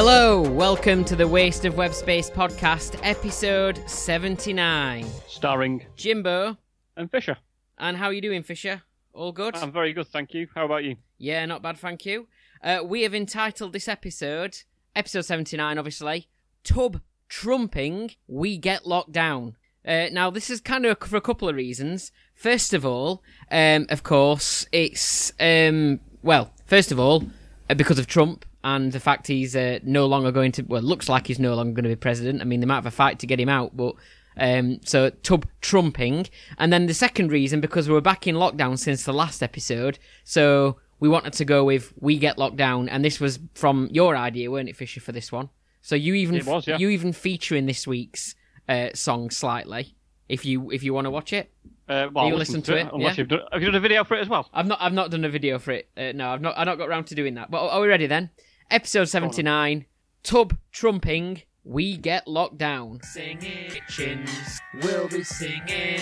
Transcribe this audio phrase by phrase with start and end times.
[0.00, 5.04] Hello, welcome to the Waste of Web Space podcast, episode 79.
[5.26, 6.56] starring Jimbo,
[6.96, 7.36] and Fisher.
[7.78, 8.82] and how are you doing, Fisher?
[9.12, 9.56] All good?
[9.56, 10.46] I'm very good, thank you.
[10.54, 10.94] How about you?
[11.18, 12.28] yeah, not bad, thank you.
[12.62, 14.58] Uh, we have entitled this episode,
[14.94, 16.28] episode 79, obviously,
[16.62, 19.56] Tub Trumping, We Get Locked Down.
[19.84, 22.12] Uh, now, this is kind of for a couple of reasons.
[22.36, 27.24] First of all, um, of course, it's, um, well, first of all,
[27.68, 31.08] uh, because of Trump and the fact he's uh, no longer going to, well, looks
[31.08, 32.40] like he's no longer going to be president.
[32.40, 33.94] I mean, they might have a fight to get him out, but
[34.36, 36.26] um, so tub trumping,
[36.58, 39.98] and then the second reason because we were back in lockdown since the last episode,
[40.24, 44.16] so we wanted to go with we get locked down, and this was from your
[44.16, 45.48] idea, weren't it, Fisher, for this one?
[45.80, 46.78] So you even It was, yeah.
[46.78, 48.34] you even feature in this week's
[48.68, 49.94] uh, song slightly,
[50.28, 51.50] if you if you want to watch it.
[51.88, 53.22] Uh, well, You I'll listen to it, Unless yeah?
[53.22, 54.46] you've done, have you done a video for it as well?
[54.52, 55.88] I've not I've not done a video for it.
[55.96, 57.50] Uh, no, I've not I've not got around to doing that.
[57.50, 58.30] But are we ready then?
[58.70, 59.86] Episode seventy nine.
[60.22, 61.40] Tub trumping.
[61.64, 63.00] We get locked down.
[63.02, 64.60] Singing kitchens.
[64.82, 66.00] We'll be singing.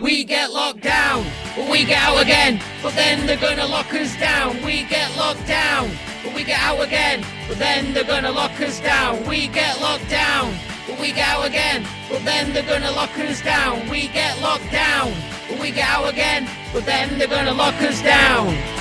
[0.00, 2.62] We get locked down, but we get out again.
[2.82, 4.62] But then they're gonna lock us down.
[4.62, 5.90] We get locked down,
[6.24, 7.26] but we get out again.
[7.46, 9.26] But then they're gonna lock us down.
[9.28, 10.54] We get locked down,
[10.86, 11.86] but we get out again.
[12.08, 13.86] But then they're gonna lock us down.
[13.90, 15.12] We get locked down,
[15.50, 16.48] but we get out again.
[16.72, 18.77] But then they're gonna lock us down.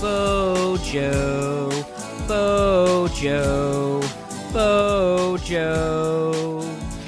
[0.00, 1.70] Bojo,
[2.28, 4.00] Bojo,
[4.52, 5.62] Bojo.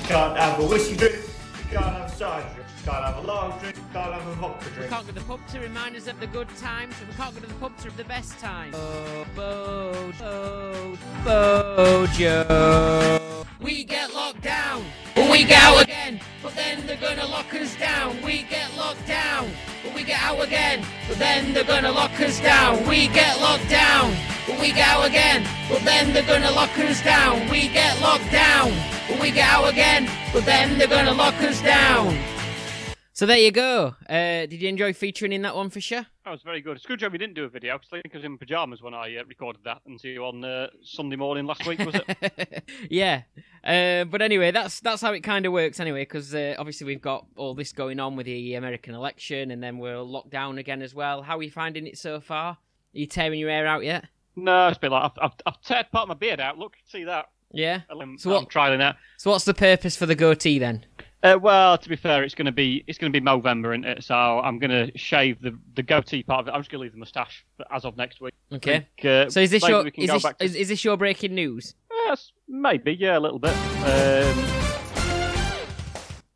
[0.05, 1.21] Can't have a whiskey drink, you
[1.71, 4.35] can't have a cider drink, you can't have a long drink, you can't have a
[4.35, 7.09] vodka We can't go to the pub to remind us of the good times, and
[7.09, 8.75] we can't go to the pub to have the best times.
[8.77, 13.37] Oh, Bojo, Bojo.
[13.61, 16.21] We get locked down, but we go again.
[16.43, 18.21] But then they're gonna lock us down.
[18.23, 19.76] We get locked down, but we
[20.07, 20.85] get out again.
[21.09, 22.87] But then they're gonna lock us down.
[22.87, 24.15] We get locked down,
[24.47, 25.45] but we get out again.
[25.69, 27.49] But then they're gonna lock us down.
[27.51, 28.73] We get locked down,
[29.09, 30.09] but we get out again.
[30.33, 32.17] But then they're gonna lock us down.
[33.17, 33.97] So there you go.
[34.11, 36.05] Uh, did you enjoy featuring in that one, Fisher?
[36.27, 36.77] That was very good.
[36.77, 38.37] It's a good job you didn't do a video because I think I was in
[38.37, 41.79] pajamas when I uh, recorded that and see you on uh, Sunday morning last week,
[41.79, 42.63] was it?
[42.91, 43.23] yeah.
[43.65, 47.01] Uh, but anyway, that's that's how it kind of works anyway, because uh, obviously we've
[47.01, 50.83] got all this going on with the American election, and then we're locked down again
[50.83, 51.23] as well.
[51.23, 52.51] How are you finding it so far?
[52.51, 52.59] Are
[52.93, 54.05] you tearing your hair out yet?
[54.37, 56.59] no, it's a bit like I've, I've, I've teared part of my beard out.
[56.59, 57.31] Look, see that?
[57.51, 57.81] Yeah.
[57.89, 58.97] I'm, So what- I'm trialing that.
[59.17, 60.85] So what's the purpose for the goatee then?
[61.35, 63.85] Uh, well, to be fair, it's going to be it's going to be Movember, isn't
[63.85, 64.05] it?
[64.05, 66.53] So I'm going to shave the the goatee part of it.
[66.53, 68.35] I'm just going to leave the moustache as of next week.
[68.53, 68.87] Okay.
[69.01, 71.75] Think, uh, So is this your is this, to- is, is this your breaking news?
[72.07, 73.51] Yes, maybe, yeah, a little bit.
[73.51, 74.45] Um,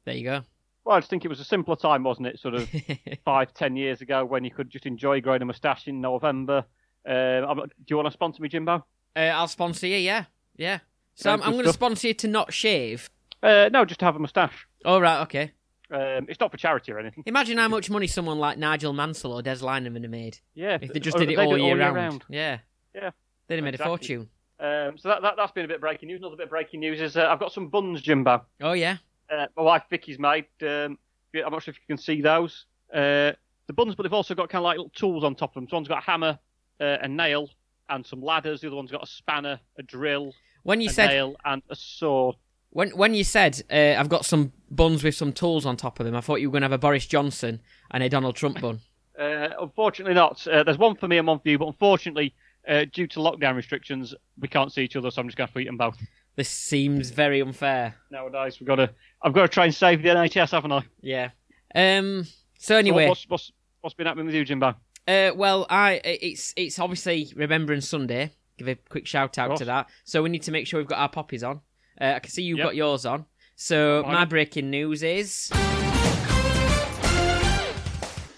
[0.04, 0.40] There you go.
[0.84, 2.40] well, I just think it was a simpler time, wasn't it?
[2.40, 2.68] Sort of
[3.24, 6.64] five, ten years ago when you could just enjoy growing a moustache in November.
[7.06, 8.84] I'm- do you want to sponsor me, Jimbo?
[9.16, 9.96] uh, I'll sponsor you.
[9.98, 10.24] Yeah.
[10.56, 10.78] Yeah.
[11.14, 13.08] So I'm, I'm going to sponsor you to not shave.
[13.42, 14.66] Uh, no, just to have a moustache.
[14.84, 15.22] All right.
[15.22, 15.52] Okay.
[15.92, 17.24] Um, it's not for charity or anything.
[17.26, 20.38] Imagine how much money someone like Nigel Mansell or Des Lynam have made.
[20.54, 22.24] Yeah, If they just or did it they all year, round.
[22.28, 22.58] Yeah.
[22.94, 23.10] Yeah,
[23.48, 23.84] They'd have made exactly.
[23.84, 24.28] a fortune.
[24.60, 26.20] Um, so that, that that's been a bit of breaking news.
[26.20, 28.44] Another bit of breaking news is uh, I've got some buns, Jimbo.
[28.60, 28.98] Oh yeah.
[29.32, 30.46] Uh, my wife Vicky's made.
[30.62, 30.98] Um,
[31.34, 32.66] I'm not sure if you can see those.
[32.92, 33.32] Uh,
[33.66, 35.68] the buns, but they've also got kind of like little tools on top of them.
[35.68, 36.38] So one's got a hammer,
[36.80, 37.48] uh, a nail,
[37.88, 38.60] and some ladders.
[38.60, 40.34] The other one's got a spanner, a drill,
[40.64, 42.32] When you a said nail, and a saw.
[42.70, 46.06] when when you said uh, I've got some buns with some tools on top of
[46.06, 48.60] them, I thought you were going to have a Boris Johnson and a Donald Trump
[48.60, 48.80] bun.
[49.18, 50.46] Uh, unfortunately, not.
[50.46, 52.34] Uh, there's one for me and one for you, but unfortunately,
[52.68, 55.50] uh, due to lockdown restrictions, we can't see each other, so I'm just going to
[55.50, 55.98] have to eat them both.
[56.36, 57.94] This seems very unfair.
[58.10, 58.90] Nowadays, we've got to.
[59.22, 60.82] I've got to try and save the NHS, haven't I?
[61.02, 61.30] Yeah.
[61.74, 62.24] Um.
[62.24, 64.74] So So anyway, what's, what's what's been happening with you, Jimbo?
[65.08, 68.30] uh, well, I it's it's obviously Remembrance Sunday.
[68.58, 69.88] Give a quick shout out to that.
[70.04, 71.60] So we need to make sure we've got our poppies on.
[72.00, 72.66] Uh, I can see you've Yep.
[72.68, 73.24] got yours on.
[73.62, 75.50] So my breaking news is.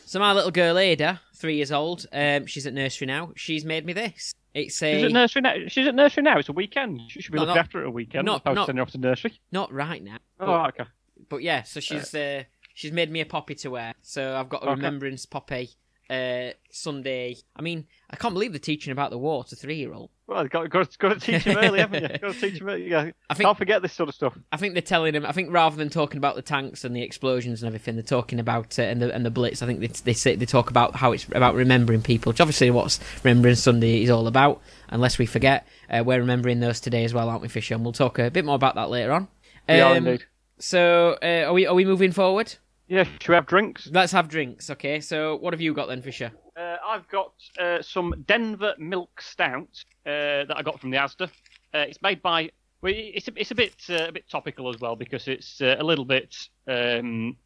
[0.04, 3.30] So my little girl Ada, three years old, um, she's at nursery now.
[3.36, 4.34] She's made me this.
[4.52, 5.54] It's a She's at nursery now.
[5.68, 6.38] She's at nursery now.
[6.38, 7.02] It's a weekend.
[7.06, 8.26] She should be No, looking not- after it a weekend.
[8.26, 9.38] not- not- sending her off to nursery.
[9.52, 10.18] not right now.
[10.40, 10.90] Oh, but- okay.
[11.28, 12.42] But yeah, so she's uh,
[12.74, 13.94] she's made me a poppy to wear.
[14.02, 14.74] So I've got a Okay.
[14.74, 15.70] remembrance poppy
[16.10, 17.36] uh, Sunday.
[17.54, 20.10] I mean, I can't believe they're teaching about the war to three year old.
[20.32, 22.08] Well, you've got, got, got to teach him early, haven't you?
[22.18, 22.88] Got to teach him early.
[22.88, 23.10] Yeah.
[23.28, 24.36] I think- Can't forget this sort of stuff.
[24.50, 25.26] I think they're telling him.
[25.26, 28.40] I think rather than talking about the tanks and the explosions and everything, they're talking
[28.40, 29.62] about uh, and the and the blitz.
[29.62, 32.70] I think they they say they talk about how it's about remembering people, which obviously
[32.70, 34.60] what's Remembering Sunday is all about.
[34.88, 37.74] Unless we forget, uh, we're remembering those today as well, aren't we, Fisher?
[37.74, 39.28] And we'll talk a bit more about that later on.
[39.68, 40.24] We are Um, indeed.
[40.58, 42.54] So, uh, are we are we moving forward?
[42.88, 43.88] Yeah, should we have drinks?
[43.90, 45.00] Let's have drinks, okay?
[45.00, 46.32] So, what have you got then, Fisher?
[46.56, 51.28] Uh, I've got uh, some Denver Milk Stout uh, that I got from the Asda.
[51.74, 52.50] Uh, it's made by.
[52.82, 55.76] Well, it's a, it's a bit uh, a bit topical as well because it's uh,
[55.78, 56.36] a little bit.
[56.66, 57.36] Um,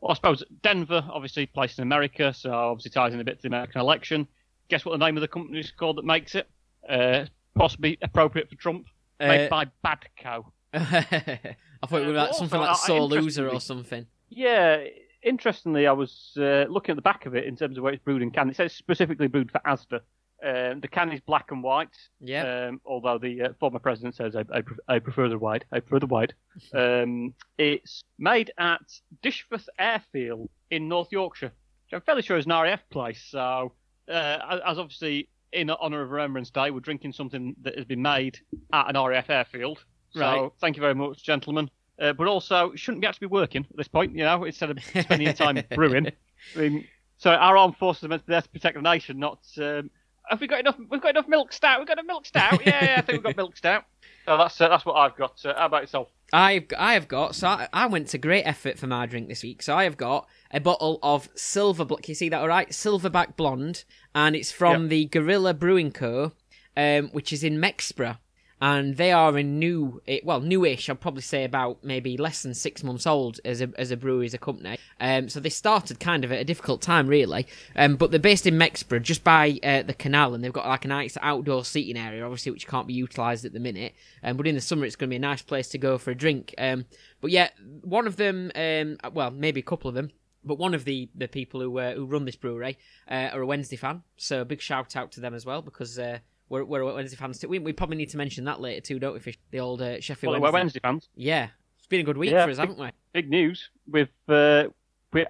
[0.00, 3.42] well, I suppose Denver, obviously placed in America, so obviously ties in a bit to
[3.42, 4.26] the American election.
[4.68, 6.48] Guess what the name of the company is called that makes it?
[6.88, 8.86] Uh, possibly appropriate for Trump.
[9.18, 10.44] Made by Badco.
[10.72, 14.06] I thought it was like something like Sore Loser or something.
[14.30, 14.84] Yeah,
[15.22, 18.02] interestingly, I was uh, looking at the back of it in terms of where it's
[18.02, 18.48] brewed in can.
[18.48, 20.00] It says specifically brewed for Asda.
[20.42, 21.94] Um, the can is black and white.
[22.20, 22.68] Yeah.
[22.68, 25.64] Um, although the uh, former president says I, I, I prefer the white.
[25.70, 26.32] I prefer the white.
[26.74, 28.80] um, it's made at
[29.22, 31.52] Dishforth Airfield in North Yorkshire,
[31.84, 33.22] which I'm fairly sure is an RAF place.
[33.30, 33.72] So,
[34.08, 38.38] uh, as obviously in honour of Remembrance Day, we're drinking something that has been made
[38.72, 39.84] at an RAF airfield.
[40.12, 40.50] So, Right.
[40.60, 41.70] thank you very much, gentlemen.
[42.00, 44.82] Uh, but also, shouldn't be actually be working at this point, you know, instead of
[44.82, 46.10] spending your time brewing.
[46.56, 46.86] I mean,
[47.18, 49.40] so our armed forces are meant to be there to protect the nation, not.
[49.58, 49.90] Um,
[50.30, 50.76] have we got enough?
[50.88, 51.78] We've got enough milk stout.
[51.78, 52.64] We've got a milk stout.
[52.64, 53.84] Yeah, yeah, I think we've got milk stout.
[54.24, 55.44] So that's uh, that's what I've got.
[55.44, 56.08] Uh, how about yourself?
[56.32, 59.42] I've I have got so I, I went to great effort for my drink this
[59.42, 59.62] week.
[59.62, 61.84] So I have got a bottle of silver.
[61.84, 62.70] Can you see that all right?
[62.70, 66.32] Silverback blonde, and it's from the Gorilla Brewing Co.,
[66.76, 68.18] um, which is in Mexborough,
[68.60, 70.90] and they are a new, eh, well, newish.
[70.90, 74.26] I'd probably say about maybe less than six months old as a as a brewery
[74.26, 74.78] as a company.
[75.00, 77.46] Um, so they started kind of at a difficult time, really.
[77.74, 80.84] Um, but they're based in Mexborough, just by uh, the canal, and they've got like
[80.84, 83.94] a nice outdoor seating area, obviously, which can't be utilised at the minute.
[84.22, 86.10] Um, but in the summer, it's going to be a nice place to go for
[86.10, 86.54] a drink.
[86.58, 86.84] Um,
[87.22, 87.48] but yeah,
[87.82, 90.10] one of them, um, well, maybe a couple of them.
[90.42, 92.78] But one of the, the people who uh, who run this brewery
[93.10, 95.98] uh, are a Wednesday fan, so a big shout out to them as well because
[95.98, 97.48] uh, we're we're Wednesday fans too.
[97.48, 99.20] We, we probably need to mention that later too, don't we?
[99.20, 99.38] Fish?
[99.50, 100.52] The old uh, Sheffield Well, Wednesday.
[100.52, 101.08] we're Wednesday fans.
[101.14, 101.48] Yeah,
[101.78, 102.90] it's been a good week Yeah, for us, haven't we?
[103.14, 103.70] Big news.
[103.88, 104.64] With uh,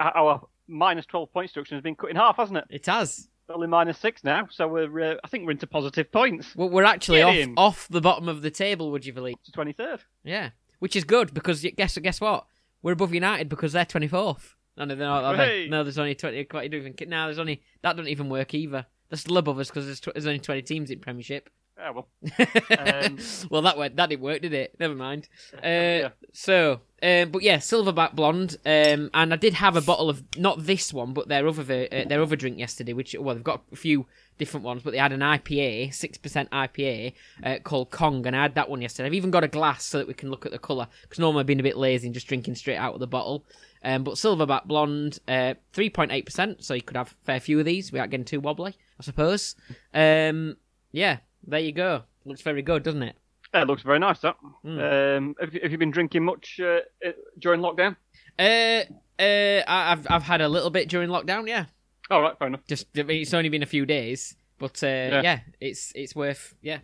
[0.00, 2.64] our minus twelve point deduction has been cut in half, hasn't it?
[2.70, 3.28] It has.
[3.49, 6.55] Only minus six now, so we're uh, I think we're into positive points.
[6.55, 8.93] Well, we're actually off off the bottom of the table.
[8.93, 9.34] Would you believe?
[9.44, 10.05] To twenty third.
[10.23, 12.46] Yeah, which is good because guess guess what?
[12.82, 14.56] We're above United because they're twenty fourth.
[14.76, 15.62] No, no, they're not, are they?
[15.64, 15.69] Hey.
[15.69, 16.44] no, there's only twenty.
[16.44, 17.11] Quite, you don't even.
[17.11, 17.96] No, there's only that.
[17.96, 18.87] Don't even work either.
[19.11, 21.51] They're still above us because there's, tw- there's only twenty teams in Premiership.
[21.79, 22.09] Yeah, well,
[22.79, 23.19] Um,
[23.51, 24.77] well, that went, that didn't work, did it?
[24.79, 25.29] Never mind.
[25.55, 26.09] Uh, Yeah.
[26.33, 30.65] So, um, but yeah, Silverback Blonde, um, and I did have a bottle of not
[30.67, 32.93] this one, but their other ver- uh, their other drink yesterday.
[32.93, 34.07] Which well, they've got a few
[34.39, 38.43] different ones, but they had an IPA, six percent IPA uh, called Kong, and I
[38.43, 39.07] had that one yesterday.
[39.07, 41.40] I've even got a glass so that we can look at the colour because normally
[41.40, 43.45] I've been a bit lazy and just drinking straight out of the bottle.
[43.83, 47.40] Um, but Silverback Blonde, uh, three point eight percent, so you could have a fair
[47.40, 49.57] few of these without getting too wobbly, I suppose.
[49.95, 50.59] Um,
[50.92, 52.02] yeah, there you go.
[52.26, 53.16] Looks very good, doesn't it?
[53.54, 54.21] yeah, it looks very nice.
[54.21, 54.37] That.
[54.62, 54.78] Hmm.
[54.78, 57.97] Um, have, you- have you been drinking much uh, uh, during lockdown?
[58.38, 58.83] Uh,
[59.19, 61.49] uh, I've I've had a little bit during lockdown.
[61.49, 61.64] Yeah,
[62.11, 62.61] All right, fair enough.
[62.69, 65.23] just it's only been a few days, but uh, yeah.
[65.23, 65.38] Yeah.
[65.61, 66.80] it's it's worth yeah.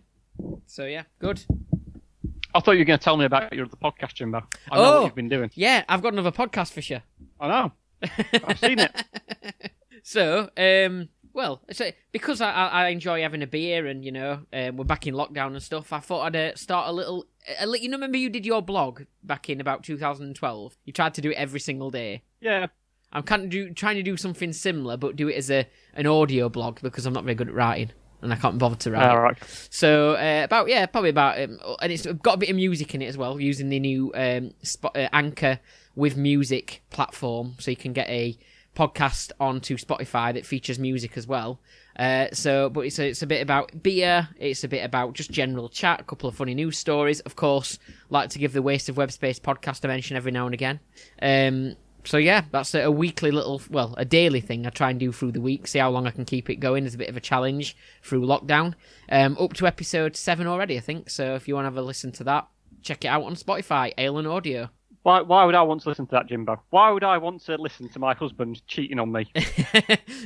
[0.66, 1.44] So yeah, good.
[2.54, 4.38] I thought you were going to tell me about your other podcast, Jimbo.
[4.70, 4.94] I know Oh.
[5.00, 5.50] what you've been doing.
[5.54, 7.00] Yeah, I've got another podcast for you.
[7.38, 7.72] I know.
[8.46, 8.92] I've seen it.
[10.02, 14.76] So, um, well, so because I, I enjoy having a beer and you know um,
[14.78, 17.26] we're back in lockdown and stuff, I thought I'd uh, start a little.
[17.60, 20.76] You know, remember you did your blog back in about 2012.
[20.84, 22.22] You tried to do it every single day.
[22.40, 22.68] Yeah.
[23.12, 26.06] I'm kind of do, trying to do something similar, but do it as a an
[26.06, 29.08] audio blog because I'm not very good at writing and I can't bother to write.
[29.08, 29.38] All right.
[29.70, 33.02] So uh, about yeah, probably about um, and it's got a bit of music in
[33.02, 35.60] it as well, using the new um, spot, uh, Anchor
[35.94, 38.38] with music platform, so you can get a
[38.76, 41.58] podcast onto Spotify that features music as well.
[41.98, 44.28] Uh, so, but it's a, it's a bit about beer.
[44.38, 46.00] It's a bit about just general chat.
[46.00, 47.78] A couple of funny news stories, of course.
[48.10, 50.78] Like to give the Waste of Web Space podcast a mention every now and again.
[51.20, 55.00] Um, so yeah, that's a, a weekly little, well, a daily thing I try and
[55.00, 55.66] do through the week.
[55.66, 56.84] See how long I can keep it going.
[56.84, 58.74] It's a bit of a challenge through lockdown.
[59.08, 61.10] Um, up to episode seven already, I think.
[61.10, 62.46] So if you want to have a listen to that,
[62.82, 64.70] check it out on Spotify, Alan Audio.
[65.06, 66.60] Why, why would I want to listen to that, Jimbo?
[66.70, 69.30] Why would I want to listen to my husband cheating on me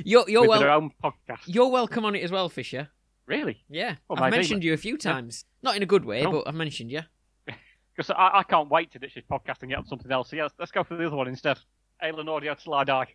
[0.07, 1.41] you're you're with well, their own podcast?
[1.45, 2.89] you're welcome on it as well, Fisher.
[3.27, 3.63] Really?
[3.69, 6.23] Yeah, Well, I've maybe, mentioned but- you a few times, not in a good way,
[6.23, 6.33] No.
[6.33, 7.03] but I've mentioned you.
[7.95, 10.31] Because I, I can't wait to ditch this podcast and get on something else.
[10.31, 11.59] So yeah, let's, let's go for the other one instead.
[12.01, 13.09] Alan Audio till I die.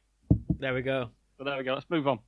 [0.60, 1.10] There we go.
[1.40, 1.74] So there we go.
[1.74, 2.20] Let's move on.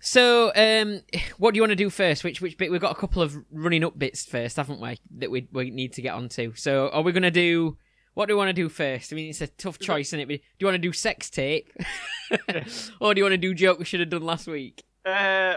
[0.00, 1.02] So, um,
[1.38, 2.24] what do you want to do first?
[2.24, 2.70] Which which bit?
[2.70, 4.98] We've got a couple of running up bits first, haven't we?
[5.18, 6.54] That we we need to get onto.
[6.54, 7.76] So, are we going to do?
[8.14, 9.12] What do we want to do first?
[9.12, 10.26] I mean, it's a tough choice, isn't it?
[10.26, 11.70] Do you want to do sex tape,
[13.00, 14.82] or do you want to do joke we should have done last week?
[15.06, 15.08] Uh,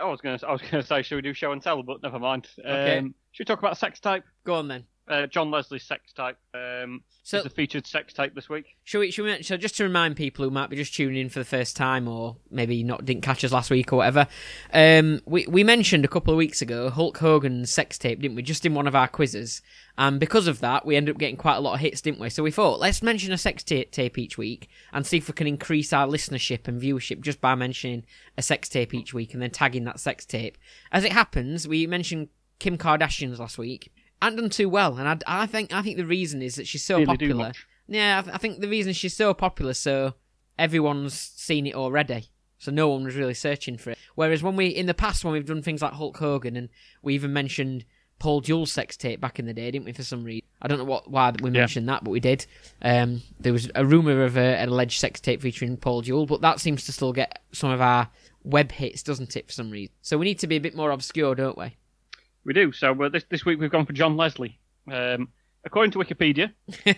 [0.02, 1.82] I was gonna, I was gonna say, should we do show and tell?
[1.84, 2.48] But never mind.
[2.60, 3.00] Okay.
[3.00, 4.24] Um, should we talk about sex tape?
[4.46, 4.86] Go on then.
[5.06, 6.38] Uh, John Leslie's sex tape.
[6.54, 8.78] Um, So- it's a featured sex tape this week.
[8.86, 11.30] Shall we, shall we, so just to remind people who might be just tuning in
[11.30, 14.28] for the first time or maybe not didn't catch us last week or whatever,
[14.74, 18.44] um, we, we mentioned a couple of weeks ago Hulk Hogan's sex tape, didn't we?
[18.44, 19.62] Just in one of our quizzes.
[19.98, 22.30] And because of that, we ended up getting quite a lot of hits, didn't we?
[22.30, 25.34] So we thought, let's mention a sex ta- tape each week and see if we
[25.34, 28.06] can increase our listenership and viewership just by mentioning
[28.38, 30.58] a sex tape each week and then tagging that sex tape.
[30.94, 32.30] As it happens, we mentioned
[32.60, 33.92] Kim Kardashian's last week.
[34.28, 36.84] And done too well, and I, I think I think the reason is that she's
[36.84, 37.52] so Really popular.
[37.88, 40.14] Yeah, I, th- I think the reason she's so popular, so
[40.58, 42.30] everyone's seen it already.
[42.58, 43.98] So no one was really searching for it.
[44.16, 46.70] Whereas when we, in the past, when we've done things like Hulk Hogan, and
[47.02, 47.84] we even mentioned
[48.20, 49.92] Paul Jules sex tape back in the day, didn't we?
[49.92, 51.60] For some reason, I don't know what why we Yeah.
[51.60, 52.46] mentioned that, but we did.
[52.82, 56.40] Um, there was a rumor of a, an alleged sex tape featuring Paul Jules, but
[56.42, 58.10] that seems to still get some of our
[58.46, 59.48] web hits, doesn't it?
[59.48, 61.76] For some reason, so we need to be a bit more obscure, don't we?
[62.46, 62.72] We do.
[62.72, 64.60] So uh, this this week we've gone for John Leslie.
[64.92, 65.30] Um,
[65.66, 66.52] according to Wikipedia,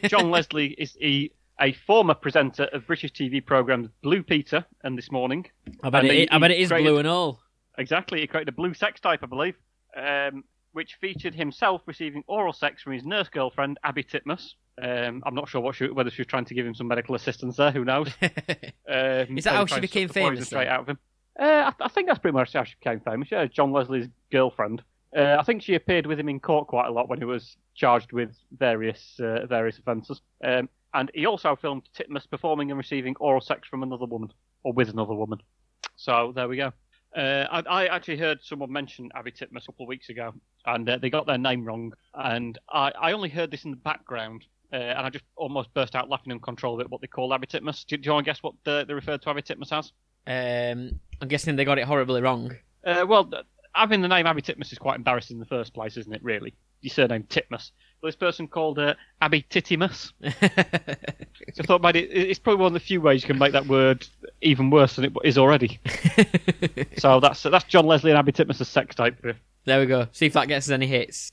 [0.07, 1.29] John Leslie is a,
[1.61, 5.45] a former presenter of British TV programs Blue Peter and This Morning.
[5.83, 7.41] I bet And it, he- I bet it is created- blue and all.
[7.77, 9.55] Exactly, he created a blue sex type, I believe,
[9.97, 14.53] um, which featured himself receiving oral sex from his nurse girlfriend Abby Titmus.
[14.81, 17.15] Um, I'm not sure what she, whether she was trying to give him some medical
[17.15, 17.71] assistance there.
[17.71, 18.09] Who knows?
[18.87, 20.99] Um, Is that how she became suck the poison famous, Straight out of him.
[21.39, 23.29] Uh, I, I think that's pretty much how she became famous.
[23.31, 24.83] Yeah, John Leslie's girlfriend.
[25.15, 27.55] Uh, I think she appeared with him in court quite a lot when he was
[27.73, 30.21] charged with various uh, various offences.
[30.43, 34.31] Um, and he also filmed Titmus performing and receiving oral sex from another woman
[34.63, 35.39] or with another woman.
[35.95, 36.71] So there we go.
[37.15, 40.33] Uh, I, I actually heard someone mention Abby Titmus a couple of weeks ago,
[40.65, 41.93] and uh, they got their name wrong.
[42.13, 45.95] And I, I only heard this in the background, uh, and I just almost burst
[45.95, 47.85] out laughing uncontrollably at what they call Abby Titmus.
[47.85, 49.93] Do, do you want to guess what the, they referred to Abby Titmus as?
[50.27, 52.51] Um, I'm guessing they got it horribly wrong.
[52.85, 53.29] Uh, well,
[53.75, 56.23] having the name Abby Titmus is quite embarrassing in the first place, isn't it?
[56.23, 57.71] Really, your surname Titmus.
[58.01, 60.11] But this person called uh, Abby Tittimus.
[61.53, 63.53] So I thought, mate, it, it's probably one of the few ways you can make
[63.53, 64.05] that word
[64.41, 65.79] even worse than it is already.
[66.97, 69.15] so that's that's John Leslie and Abby Titmus' sex tape.
[69.63, 70.07] there we go.
[70.11, 71.31] See if that gets us any hits.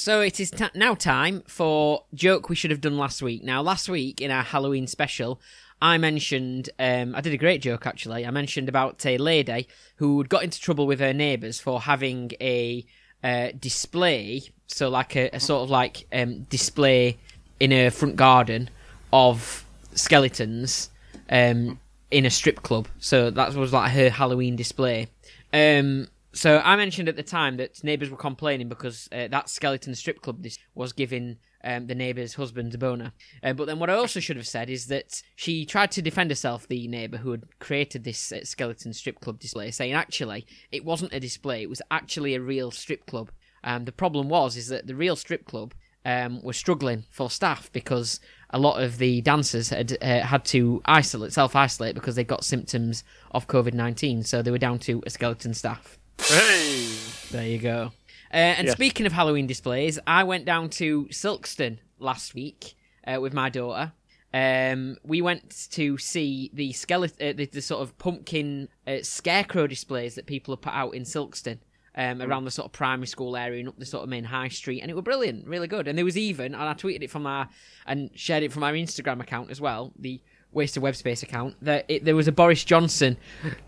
[0.00, 3.44] So it is ta now time for joke we should have done last week.
[3.44, 5.42] Now, last week in our Halloween special,
[5.82, 8.24] I mentioned um, I did a great joke actually.
[8.24, 12.86] I mentioned about a lady who got into trouble with her neighbours for having a
[13.22, 17.18] uh, display, so like a, a sort of like um, display
[17.60, 18.70] in her front garden
[19.12, 20.88] of skeletons
[21.28, 21.78] um,
[22.10, 22.88] in a strip club.
[23.00, 25.08] So that was like her Halloween display.
[25.52, 29.94] Um, so I mentioned at the time that neighbours were complaining because uh, that skeleton
[29.94, 30.44] strip club
[30.74, 33.12] was giving um, the neighbour's husband a boner.
[33.42, 36.30] Uh, but then what I also should have said is that she tried to defend
[36.30, 40.84] herself, the neighbour who had created this uh, skeleton strip club display, saying actually it
[40.84, 43.30] wasn't a display; it was actually a real strip club.
[43.62, 47.70] Um, the problem was is that the real strip club um, was struggling for staff
[47.72, 48.20] because
[48.50, 52.44] a lot of the dancers had uh, had to isolate, self isolate because they got
[52.44, 55.99] symptoms of COVID nineteen, so they were down to a skeleton staff.
[56.28, 56.86] Hey!
[57.30, 57.92] There you go.
[58.32, 58.76] Uh, and Yes.
[58.76, 62.74] speaking of Halloween displays, I went down to Silkstone last week
[63.06, 63.92] uh, with my daughter.
[64.32, 69.66] Um, we went to see the skeleton, uh, the, the sort of pumpkin uh, scarecrow
[69.66, 71.58] displays that people have put out in Silkstone.
[71.96, 74.46] Um, around the sort of primary school area and up the sort of main high
[74.46, 75.88] street, and it were brilliant, really good.
[75.88, 77.48] And there was even, and I tweeted it from our
[77.84, 80.20] and shared it from our Instagram account as well, the
[80.52, 81.56] Waste of Web Space account.
[81.62, 83.16] That it, there was a Boris Johnson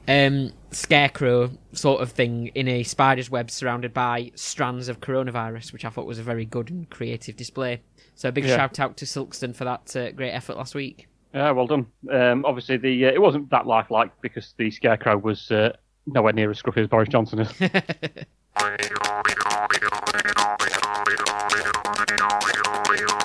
[0.08, 5.84] um, scarecrow sort of thing in a spider's web surrounded by strands of coronavirus, which
[5.84, 7.80] I thought was a very good and creative display.
[8.14, 8.56] So a big Yeah.
[8.56, 11.08] shout out to Silkstone for that uh, great effort last week.
[11.34, 11.86] Yeah, well done.
[12.10, 15.72] Um, obviously, the uh, it wasn't that lifelike because the scarecrow was uh,
[16.06, 17.52] nowhere near as scruffy as Boris Johnson is.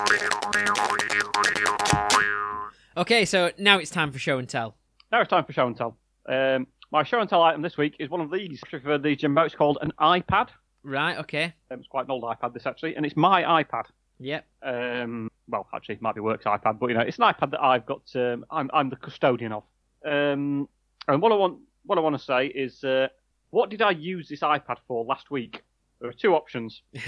[2.97, 4.75] Okay, so now it's time for show and tell.
[5.11, 5.97] now it's time for show and tell.
[6.27, 8.61] Um, my show and tell item this week is one of these.
[8.83, 10.49] Heard these, Jimbo, it's called an iPad.
[10.83, 11.53] Right, okay.
[11.69, 13.83] Um, it's quite an old iPad, this actually, and it's my iPad.
[14.19, 14.45] Yep.
[14.63, 17.61] Um, well, actually, it might be Work's iPad, but you know, it's an iPad that
[17.61, 18.01] I've got.
[18.15, 19.63] Um, I'm I'm the custodian of.
[20.03, 20.67] Um,
[21.07, 23.09] and what I want what I want to say is, uh,
[23.51, 25.61] what did I use this iPad for last week?
[25.99, 26.81] There are two options.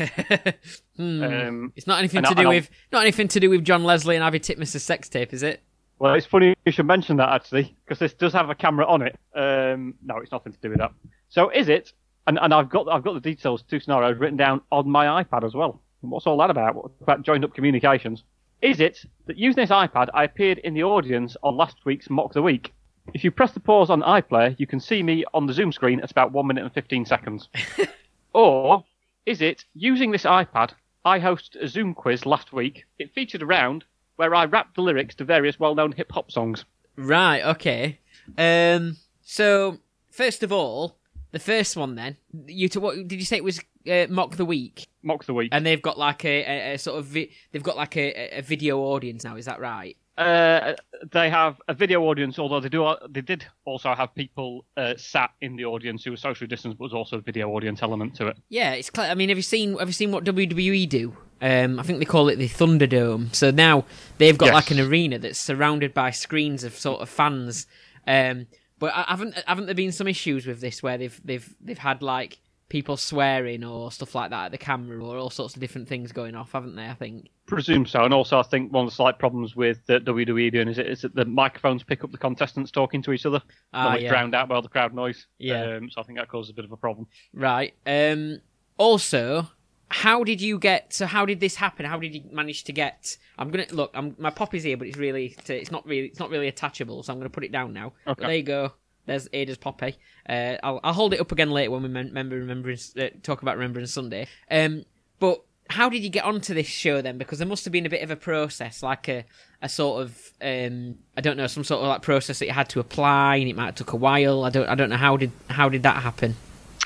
[0.98, 1.24] Hmm.
[1.24, 4.16] Um, it's not anything to I- do with not anything to do with John Leslie
[4.18, 5.64] and Abby Titmus' sex tape, is it?
[6.00, 9.02] Well, it's funny you should mention that actually, because this does have a camera on
[9.02, 9.20] it.
[9.36, 10.94] Um, no, it's nothing to do with that.
[11.28, 11.92] So is it?
[12.26, 15.44] And, and I've got I've got the details, two scenarios written down on my iPad
[15.44, 15.82] as well.
[16.02, 16.76] What's all that about?
[16.76, 18.24] What about joined up communications?
[18.62, 22.34] Is it that using this iPad, I appeared in the audience on last week's Mock
[22.34, 22.74] the Week?
[23.14, 26.00] If you press the pause on iPlayer, you can see me on the Zoom screen
[26.02, 27.50] at about 1 minute and 15 seconds.
[28.34, 28.84] or
[29.26, 30.72] is it using this iPad,
[31.04, 32.86] I hosted a Zoom quiz last week.
[33.00, 33.86] It featured a round
[34.20, 36.66] where I rap the lyrics to various well known hip hop songs.
[36.98, 37.42] Right.
[37.42, 38.00] Okay.
[38.38, 38.98] Um.
[39.22, 39.78] So
[40.12, 40.98] first of all,
[41.32, 44.44] the first one then you to what did you say it was uh, mock the
[44.44, 45.50] week Mock the Week.
[45.54, 48.42] and they've got like a, a, a sort of vi- they've got like a, a
[48.42, 49.38] video audience now.
[49.38, 49.96] Is that right?
[50.18, 50.74] Uh,
[51.14, 55.30] they have a video audience, although they do they did also have people uh, sat
[55.40, 58.28] in the audience who were socially distanced, but was also a video audience element to
[58.28, 58.36] it.
[58.50, 58.92] Yeah, it's.
[58.94, 61.16] Cl- I mean, have you seen have you seen what WWE do?
[61.42, 63.34] Um, I think they call it the Thunderdome.
[63.34, 63.86] So now
[64.18, 64.54] they've got Yes.
[64.56, 67.66] like an arena that's surrounded by screens of sort of fans.
[68.08, 72.02] Um, but haven't haven't there been some issues with this where they've they've they've had
[72.02, 75.88] like people swearing or stuff like that at the camera or all sorts of different
[75.88, 76.86] things going off, haven't they?
[76.88, 77.30] I think.
[77.48, 80.68] Presume so, and also I think one of the slight problems with the WWE doing
[80.68, 83.42] is, it, is that the microphones pick up the contestants talking to each other,
[83.74, 84.08] Ah, yeah.
[84.10, 85.26] drowned out by all the crowd noise.
[85.40, 85.78] Yeah.
[85.78, 87.08] Um, so I think that causes a bit of a problem.
[87.34, 87.74] Right.
[87.88, 88.40] Um.
[88.78, 89.48] Also,
[89.92, 90.94] how did you get?
[90.94, 91.86] So how did this happen?
[91.86, 93.18] How did you manage to get?
[93.38, 93.92] I'm gonna look.
[93.94, 97.04] I'm my pop is here, but it's really it's not really it's not really attachable.
[97.04, 97.94] So I'm gonna put it down now.
[98.08, 98.26] Okay.
[98.26, 98.74] There you go.
[99.06, 99.98] There's Ada's poppy.
[100.28, 103.42] Uh, I'll I'll hold it up again later when we mem- remember Remembrance uh, talk
[103.42, 104.28] about Remembrance Sunday.
[104.52, 104.86] Um.
[105.20, 107.18] But how did you get onto this show then?
[107.18, 109.26] Because there must have been a bit of a process, like a
[109.62, 112.70] a sort of um I don't know some sort of like process that you had
[112.70, 114.44] to apply, and it might have took a while.
[114.44, 116.36] I don't I don't know how did how did that happen.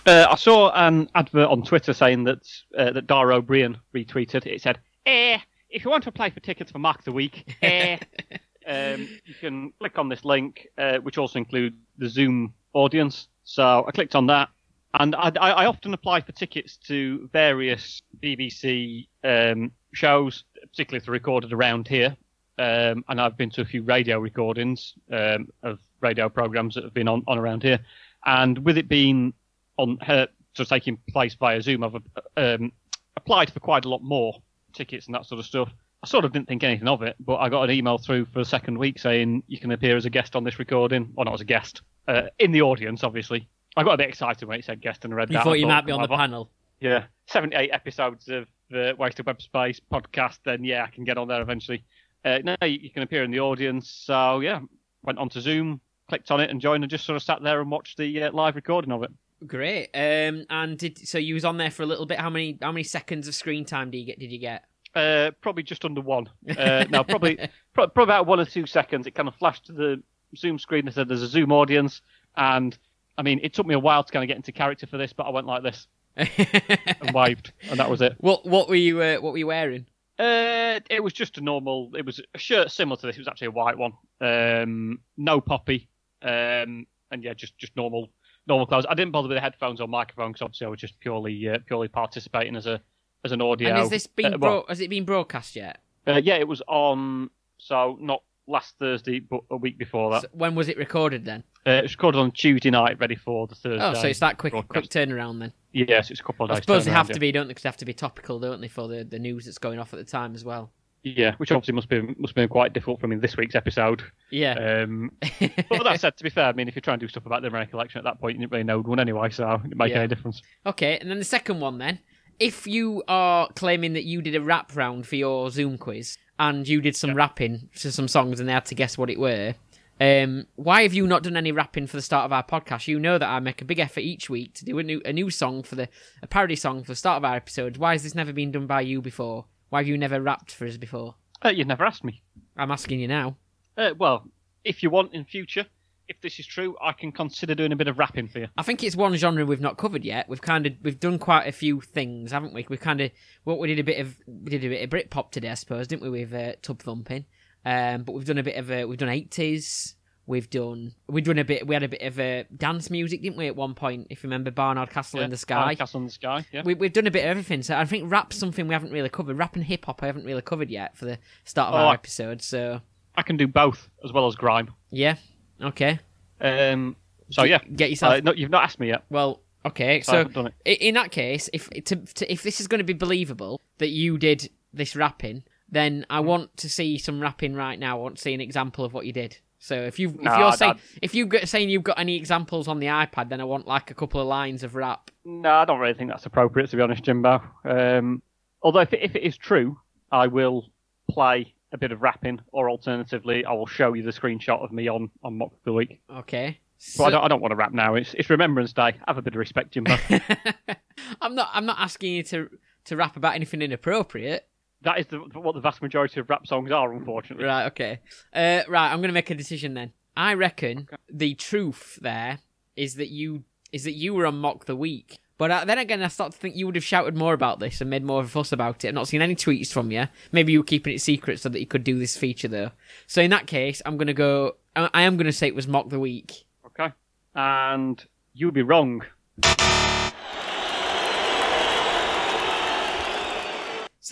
[0.06, 2.46] Uh, I saw an advert on Twitter saying that
[2.78, 4.46] uh, that Dara Ó Briain retweeted.
[4.46, 5.40] It said, "Eh,
[5.70, 7.98] if you want to apply for tickets for Mock the Week, eh,
[8.68, 13.86] um, you can click on this link, uh, which also includes the Zoom audience." So
[13.88, 14.50] I clicked on that,
[14.94, 21.06] and I, I, I often apply for tickets to various BBC um, shows, particularly if
[21.06, 22.18] they're recorded around here.
[22.60, 26.94] Um, and I've been to a few radio recordings um, of radio programs that have
[26.94, 27.80] been on, on around here.
[28.26, 29.34] And with it being
[29.78, 31.96] on her sort of taking place via Zoom, I've
[32.38, 32.72] um,
[33.18, 34.42] applied for quite a lot more
[34.74, 35.70] tickets and that sort of stuff.
[36.04, 38.40] I sort of didn't think anything of it, but I got an email through for
[38.40, 41.10] the second week saying you can appear as a guest on this recording.
[41.14, 43.48] Well, not as a guest, uh, in the audience, obviously.
[43.78, 45.44] I got a bit excited when it said guest and I read You that.
[45.46, 46.52] thought you might be on the "Oh, panel.
[46.82, 51.28] yeah, 78 episodes of the Wasted Web Space podcast, then yeah, I can get on
[51.28, 51.84] there eventually.
[52.26, 53.90] Uh, no, you, you can appear in the audience.
[53.90, 54.60] So yeah,
[55.04, 57.62] went on to Zoom, clicked on it and joined and just sort of sat there
[57.62, 59.12] and watched the uh, live recording of it.
[59.48, 59.90] Great.
[59.94, 62.20] Um, and did so you was on there for a little bit.
[62.20, 64.20] How many how many seconds of screen time did you get?
[64.20, 64.66] Did you get?
[64.96, 66.30] Uh, probably just under one.
[66.58, 67.38] Uh, no, probably,
[67.74, 69.08] pro- probably about one or two seconds.
[69.08, 70.04] It kind of flashed to the
[70.38, 72.02] Zoom screen that said there's a Zoom audience.
[72.38, 72.78] And
[73.18, 75.14] I mean, it took me a while to kind of get into character for this,
[75.14, 78.16] but I went like this and waved, and that was it.
[78.20, 79.86] what what were you uh, what were you wearing?
[80.20, 81.92] Uh, it was just a normal.
[81.96, 83.16] It was a shirt similar to this.
[83.16, 83.94] It was actually a white one.
[84.22, 85.90] Um, no poppy.
[86.22, 88.10] Um, and yeah, just just normal
[88.48, 88.86] normal clothes.
[88.90, 91.60] I didn't bother with the headphones or microphone because obviously I was just purely uh,
[91.66, 92.82] purely participating as a
[93.26, 93.70] as an audio.
[93.70, 95.80] And has this been uh, bro- well, has it been broadcast yet?
[96.08, 97.30] uh, yeah, it was on.
[97.58, 100.24] So not last Thursday, but a week before that.
[100.24, 101.44] So when was it recorded then?
[101.66, 103.82] Uh, it was recorded on Tuesday night, ready for the Thursday.
[103.84, 105.54] Oh, so it's that quick quick turnaround then.
[105.72, 106.58] Yes, it's a couple of days.
[106.58, 107.14] I suppose they have yeah.
[107.14, 107.54] to be, don't they?
[107.54, 109.94] 'Cause they have to be topical, don't they, for the, the news that's going off
[109.94, 110.72] at the time as well.
[111.04, 113.56] Yeah, which obviously must be must have been quite difficult for me in this week's
[113.56, 114.02] episode.
[114.32, 114.54] Yeah.
[114.84, 115.12] Um,
[115.70, 117.42] but that said, to be fair, I mean, if you're trying to do stuff about
[117.42, 119.78] the American election at that point, you didn't really know one anyway, so it didn't
[119.78, 120.00] make Yeah.
[120.00, 120.42] any difference.
[120.66, 122.00] Okay, and then the second one then.
[122.40, 126.68] If you are claiming that you did a rap round for your Zoom quiz and
[126.68, 129.54] you did some rapping to some songs and they had to guess what it were,
[130.02, 132.88] um, why have you not done any rapping for the start of our podcast?
[132.88, 135.14] You know that I make a big effort each week to do a new a
[135.14, 135.88] new song for the
[136.24, 137.78] a parody song for the start of our episodes.
[137.78, 139.46] Why has this never been done by you before?
[139.74, 141.16] Why have you never rapped for us before?
[141.44, 142.22] Uh, you've never asked me.
[142.56, 143.38] I'm asking you now.
[143.76, 144.30] Uh, well,
[144.64, 145.66] if you want in future,
[146.08, 148.50] if this is true, I can consider doing a bit of rapping for you.
[148.56, 150.30] I think it's one genre we've not covered yet.
[150.30, 152.68] We've kind of we've done quite a few things, haven't we?
[152.70, 153.10] We've kind of
[153.46, 155.88] what we did a bit of we did a bit of Britpop today, I suppose,
[155.88, 156.24] didn't we?
[156.24, 157.26] With uh, Tub Thumping,
[157.66, 159.96] um, but we've done a bit of uh, we've done eighties.
[160.26, 161.68] We've done we've done a bit.
[161.68, 163.48] We had a bit of a dance music, didn't we?
[163.48, 165.76] At one point, if you remember, Barnard Castle in the Sky.
[165.76, 166.62] Castle in the Sky, yeah.
[166.64, 167.62] We, we've done a bit of everything.
[167.62, 169.38] So I think rap's something we haven't really covered.
[169.38, 171.92] Rap and hip hop I haven't really covered yet for the start of Oh, our
[171.92, 172.42] I- episode.
[172.42, 172.80] So
[173.16, 174.72] I can do both, as well as grime.
[174.92, 175.16] yeah,
[175.62, 176.00] okay.
[176.40, 176.96] Um,
[177.30, 177.60] so, yeah.
[177.76, 179.04] Get yourself Uh, no, you've not asked me yet.
[179.10, 180.02] Well, okay.
[180.02, 180.54] So I So, haven't done it.
[180.66, 183.90] i- in that case, if to, to, if this is going to be believable that
[183.90, 186.16] you did this rapping, then Hmm.
[186.16, 187.98] I want to see some rapping right now.
[187.98, 189.38] I want to see an example of what you did.
[189.64, 192.88] So if you if you're saying if you saying you've got any examples on the
[192.88, 195.10] iPad, then I want like a couple of lines of rap.
[195.24, 197.42] No, I don't really think that's appropriate, to be honest, Jimbo.
[197.64, 198.22] Um,
[198.62, 199.80] although, if it, if it is true,
[200.12, 200.66] I will
[201.10, 204.90] play a bit of rapping, or alternatively, I will show you the screenshot of me
[204.90, 206.02] on on Mock of the Week.
[206.14, 206.60] Okay.
[206.98, 207.96] But I, don't, I don't want to rap now.
[207.96, 208.98] It's it's Remembrance Day.
[209.08, 209.96] Have a bit of respect, Jimbo.
[211.22, 211.52] I'm not.
[211.54, 212.50] I'm not asking you to
[212.84, 214.46] to rap about anything inappropriate.
[214.84, 217.46] That is the, what the vast majority of rap songs are, unfortunately.
[217.46, 217.66] Right.
[217.68, 218.00] Okay.
[218.34, 218.92] Uh, right.
[218.92, 219.94] I'm going to make a decision then.
[220.16, 222.40] I reckon the truth there
[222.76, 225.18] is that you is that you were on mock the week.
[225.40, 227.82] But uh, then again, I start to think you would have shouted more about this
[227.82, 228.90] and made more of a fuss about it.
[228.90, 230.08] I've not seen any tweets from you.
[230.32, 232.72] Maybe you were keeping it secret so that you could do this feature though.
[233.08, 234.58] So in that case, I'm going to go.
[234.76, 236.46] I I am going to say it was mock the week.
[236.68, 236.94] Okay.
[237.34, 239.04] And you'd be wrong.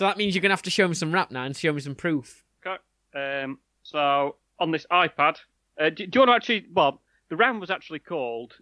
[0.02, 1.72] So that means you're going to have to show me some rap now and show
[1.72, 2.42] me some proof.
[2.66, 2.76] Okay.
[3.14, 5.36] Um, so on this iPad,
[5.80, 6.66] uh, do, do you want to actually?
[6.74, 8.52] Well, the round was actually called.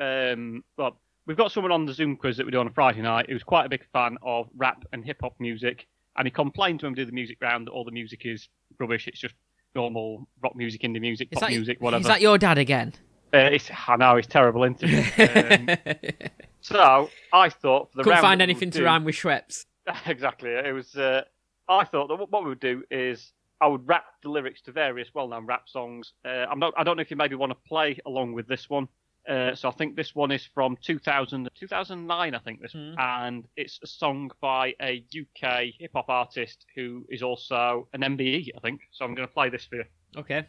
[0.00, 3.02] Um, well, we've got someone on the Zoom quiz that we do on a Friday
[3.02, 6.80] night who's quite a big fan of rap and hip hop music, and he complained
[6.82, 8.48] when we do the music round that all the music is
[8.80, 9.06] rubbish.
[9.06, 9.34] It's just
[9.74, 12.00] normal rock music, indie music, Is pop that, music, whatever.
[12.00, 12.94] is that your dad again?
[13.34, 16.20] uh, it's, I know it's terrible, isn't it?
[16.22, 16.28] um,
[16.62, 19.66] so I thought for the Couldn't find anything to do- rhyme with Schweppes.
[20.06, 20.50] exactly.
[20.50, 20.94] It was.
[20.96, 21.22] Uh,
[21.68, 25.08] I thought that what we would do is I would rap the lyrics to various
[25.14, 26.12] well-known rap songs.
[26.24, 26.74] Uh, I'm not.
[26.76, 28.88] I don't know if you maybe want to play along with this one.
[29.28, 32.94] Uh, so I think this one is from 2000, 2009, I think this, Hmm.
[32.96, 38.50] and it's a song by a UK hip hop artist who is also an MBE,
[38.56, 38.82] I think.
[38.92, 39.84] So I'm going to play this for you.
[40.16, 40.46] Okay.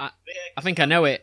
[0.00, 0.10] I,
[0.56, 1.22] I think I know it.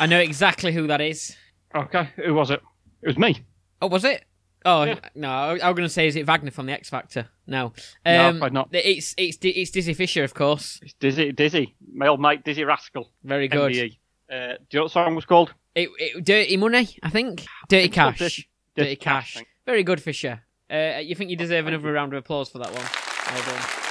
[0.00, 1.36] I know exactly who that is.
[1.74, 2.60] Okay, who was it?
[3.02, 3.44] It was me.
[3.80, 4.24] Oh, was it?
[4.64, 4.98] Oh Yeah.
[5.14, 7.28] no, I I was going to say, is it Wagner from the X Factor?
[7.46, 7.72] No,
[8.04, 8.68] No, um, probably not.
[8.72, 10.78] It's it's Di- it's Dizzy Fisher, of course.
[10.82, 13.72] It's Dizzy, Dizzy, my old mate Dizzee Rascal, Very good.
[13.72, 13.98] MBE.
[14.30, 15.52] Uh, do you know what the song was called?
[15.74, 17.44] It, it, Dirty Money, I think.
[17.68, 18.18] Dirty Cash.
[18.18, 19.34] Dirty- Dirty, Dirty Cash.
[19.34, 20.42] Cash, Very good, Fisher.
[20.72, 22.86] Uh, you think you deserve another round of applause for that one?
[23.30, 23.82] Well done.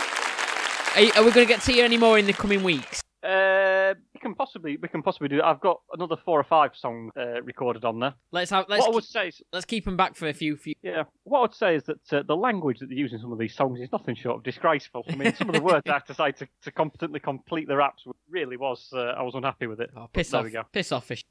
[0.95, 3.01] Are, are we going to get to you any more in the coming weeks?
[3.23, 5.45] Uh, we can possibly we can possibly do that.
[5.45, 8.15] I've got another four or five songs uh, recorded on there.
[8.31, 10.33] Let's have let's what I keep, would say is, let's keep them back for a
[10.33, 10.73] few few.
[10.81, 13.31] yeah, what I would say is that uh, the language that they use in some
[13.31, 15.03] of these songs is nothing short of disgraceful.
[15.07, 17.77] I mean, some of the words I have to say to, to competently complete the
[17.77, 19.91] raps really was uh, I was unhappy with it.
[19.95, 20.45] Oh, piss there off!
[20.45, 20.63] we go.
[20.73, 21.23] Piss off, Fisher.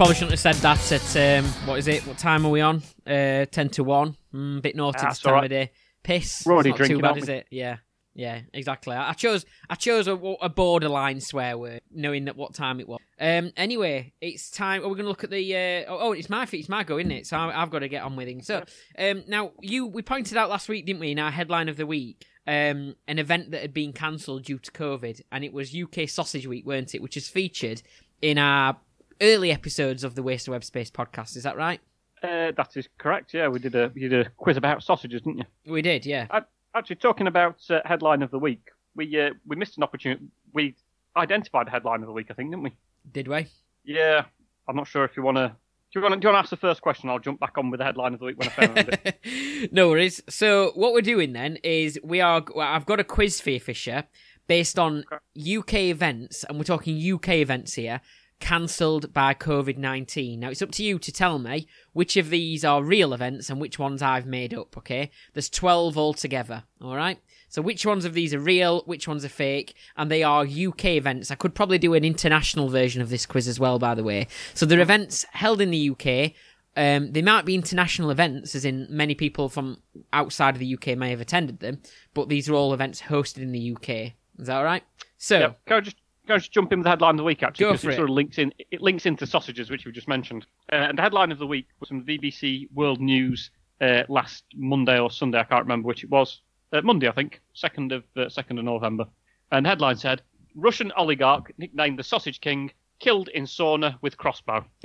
[0.00, 2.06] Probably shouldn't have said that at um, what is it?
[2.06, 2.82] What time are we on?
[3.06, 4.16] Uh, ten to one.
[4.34, 5.44] Mm, bit naughty this time right.
[5.44, 5.72] of day.
[6.02, 6.42] Piss.
[6.46, 7.46] We're already It's not too bad, is it?
[7.50, 7.76] Yeah,
[8.14, 8.96] yeah, exactly.
[8.96, 12.98] I, chose I chose a, a borderline swear word, knowing that what time it was.
[13.20, 13.52] Um.
[13.58, 14.82] Anyway, it's time.
[14.82, 15.54] Are we going to look at the?
[15.54, 16.60] Uh, oh, oh, it's my feet.
[16.60, 17.26] It's my go, isn't it?
[17.26, 18.46] So I, I've got to get on with things.
[18.46, 18.64] So,
[18.98, 21.84] um, now you we pointed out last week, didn't we, in our headline of the
[21.84, 26.08] week, um, an event that had been cancelled due to COVID, and it was UK
[26.08, 27.02] Sausage Week, weren't it?
[27.02, 27.82] Which is featured
[28.22, 28.78] in our
[29.20, 31.36] early episodes of the Waste of Web Space podcast.
[31.36, 31.80] Is that right?
[32.22, 33.32] Uh, that is correct.
[33.32, 35.72] Yeah, we did a we did a quiz about sausages, didn't you?
[35.72, 36.26] We did, yeah.
[36.30, 36.42] Uh,
[36.74, 40.22] Actually, talking about uh, headline of the week, we uh, we missed an opportunity.
[40.52, 40.76] We
[41.16, 42.72] identified the headline of the week, I think, didn't we?
[43.10, 43.46] Did we?
[43.84, 44.24] Yeah,
[44.68, 45.48] I'm not sure if you want to.
[45.92, 47.10] Do you want to, do you want to ask the first question?
[47.10, 49.72] I'll jump back on with the headline of the week when I found it.
[49.72, 50.22] no worries.
[50.28, 52.44] So what we're doing then is we are.
[52.54, 54.04] Well, I've got a quiz for you, Fisher,
[54.46, 55.04] based on
[55.36, 58.00] UK events, and we're talking UK events here,
[58.40, 60.40] cancelled by COVID nineteen.
[60.40, 63.60] Now it's up to you to tell me which of these are real events and
[63.60, 64.76] which ones I've made up.
[64.76, 66.64] Okay, there's twelve altogether.
[66.80, 67.18] All right.
[67.50, 70.84] So which ones of these are real, which ones are fake, and they are UK
[70.86, 71.32] events.
[71.32, 74.28] I could probably do an international version of this quiz as well, by the way.
[74.54, 76.32] So they're events held in the UK.
[76.76, 80.96] Um, they might be international events, as in many people from outside of the UK
[80.96, 81.82] may have attended them,
[82.14, 84.14] but these are all events hosted in the UK.
[84.38, 84.84] Is that all right?
[85.18, 85.96] So, yeah, can I just
[86.32, 87.64] I just jump in with the headline of the week actually?
[87.64, 87.96] Go 'cause for it it.
[87.96, 88.52] sort of links in.
[88.70, 90.46] It links into sausages, which we just mentioned.
[90.72, 94.44] Uh, and the headline of the week was from the BBC World News uh, last
[94.54, 95.38] Monday or Sunday.
[95.38, 96.40] I can't remember which it was.
[96.72, 99.06] Uh, Monday, I think, second of uh, second of November.
[99.52, 100.22] And the headline said:
[100.54, 104.64] Russian oligarch nicknamed the Sausage King killed in sauna with crossbow.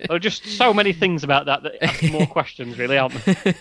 [0.00, 3.54] There are just so many things about that that ask more questions, really, aren't there?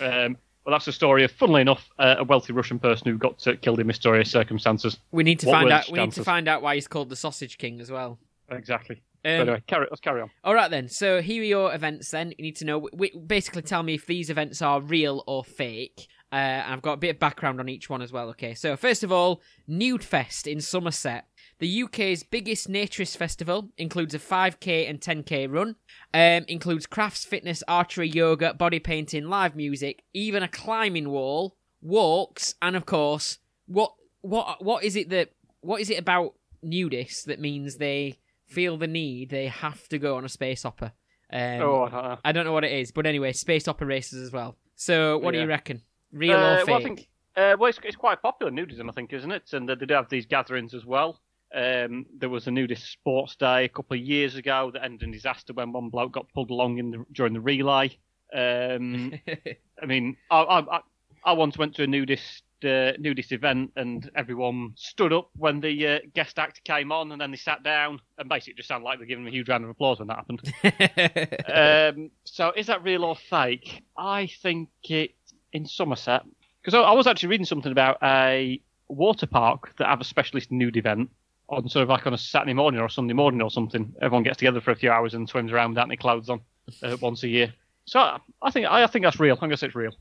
[0.26, 0.36] Um,
[0.68, 3.54] well, that's the story of, funnily enough, uh, a wealthy Russian person who got uh,
[3.62, 4.98] killed in mysterious circumstances.
[5.12, 5.90] we need to What find out.
[5.90, 8.18] We need to find out why he's called the Sausage King as well.
[8.50, 9.00] Exactly.
[9.24, 10.30] Um, anyway, carry, let's carry on.
[10.44, 10.90] All right then.
[10.90, 12.10] So here are your events.
[12.10, 12.80] Then you need to know.
[12.80, 16.06] W- basically, tell me if these events are real or fake.
[16.30, 18.28] Uh, and I've got a bit of background on each one as well.
[18.28, 18.52] Okay.
[18.52, 21.24] So first of all, Nude Fest in Somerset.
[21.60, 25.74] The UK's biggest naturist festival includes a 5k and 10k run.
[26.14, 32.54] Um, includes crafts, fitness, archery, yoga, body painting, live music, even a climbing wall, walks,
[32.62, 37.40] and of course, what what what is it that what is it about nudists that
[37.40, 40.92] means they feel the need they have to go on a space hopper?
[41.32, 42.18] Um, oh, I don't know.
[42.24, 44.56] I don't know what it is, but anyway, space hopper races as well.
[44.76, 45.82] So, what do you reckon?
[46.12, 46.66] Real or Uh, fake?
[46.68, 49.52] well, I think, uh, well, it's, it's quite popular nudism, I think, isn't it?
[49.52, 51.20] And they do have these gatherings as well.
[51.54, 55.10] Um, there was a nudist sports day a couple of years ago that ended in
[55.12, 57.96] disaster when one bloke got pulled along in the, during the relay.
[58.34, 59.14] Um,
[59.82, 60.80] I mean, I, I,
[61.24, 65.86] I- once went to a nudist uh, nudist event and everyone stood up when the
[65.86, 68.84] uh, guest actor came on, and then they sat down, and basically it just sounded
[68.84, 71.98] like they're giving them a huge round of applause when that happened.
[71.98, 73.82] um, so is that real or fake?
[73.96, 75.14] I think it
[75.52, 76.22] in Somerset
[76.60, 80.50] because I, I was actually reading something about a water park that have a specialist
[80.50, 81.10] nude event
[81.48, 83.94] on sort of like on a Saturday morning or a Sunday morning or something.
[84.02, 86.40] Everyone gets together for a few hours and swims around without any clothes on
[86.82, 87.52] uh, once a year.
[87.86, 89.34] So I, I think I, I think that's real.
[89.34, 89.92] I'm gonna say it's real.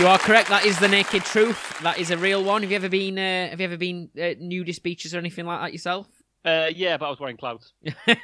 [0.00, 0.48] you are correct.
[0.48, 1.78] That is the naked truth.
[1.82, 2.62] That is a real one.
[2.62, 3.18] Have you ever been?
[3.18, 6.08] Uh, have you ever been uh, nudist beaches or anything like that yourself?
[6.44, 7.72] Uh, yeah, but I was wearing clothes.
[7.86, 8.14] uh,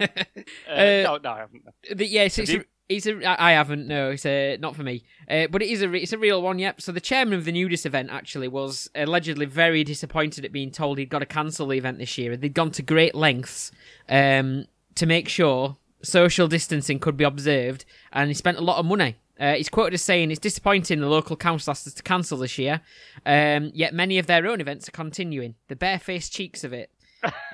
[0.68, 1.62] no, no, I haven't.
[1.94, 2.64] the, yes, Have it's you?
[2.88, 3.40] It's a.
[3.40, 3.86] I haven't.
[3.86, 5.04] No, it's a not for me.
[5.30, 5.92] Uh, but it is a.
[5.92, 6.58] It's a real one.
[6.58, 6.80] Yep.
[6.80, 10.98] So the chairman of the nudist event actually was allegedly very disappointed at being told
[10.98, 12.36] he'd got to cancel the event this year.
[12.36, 13.70] They'd gone to great lengths
[14.08, 18.86] um, to make sure social distancing could be observed, and he spent a lot of
[18.86, 19.16] money.
[19.38, 22.58] Uh, he's quoted as saying it's disappointing the local council asked us to cancel this
[22.58, 22.80] year,
[23.24, 25.54] um, yet many of their own events are continuing.
[25.68, 26.90] The barefaced cheeks of it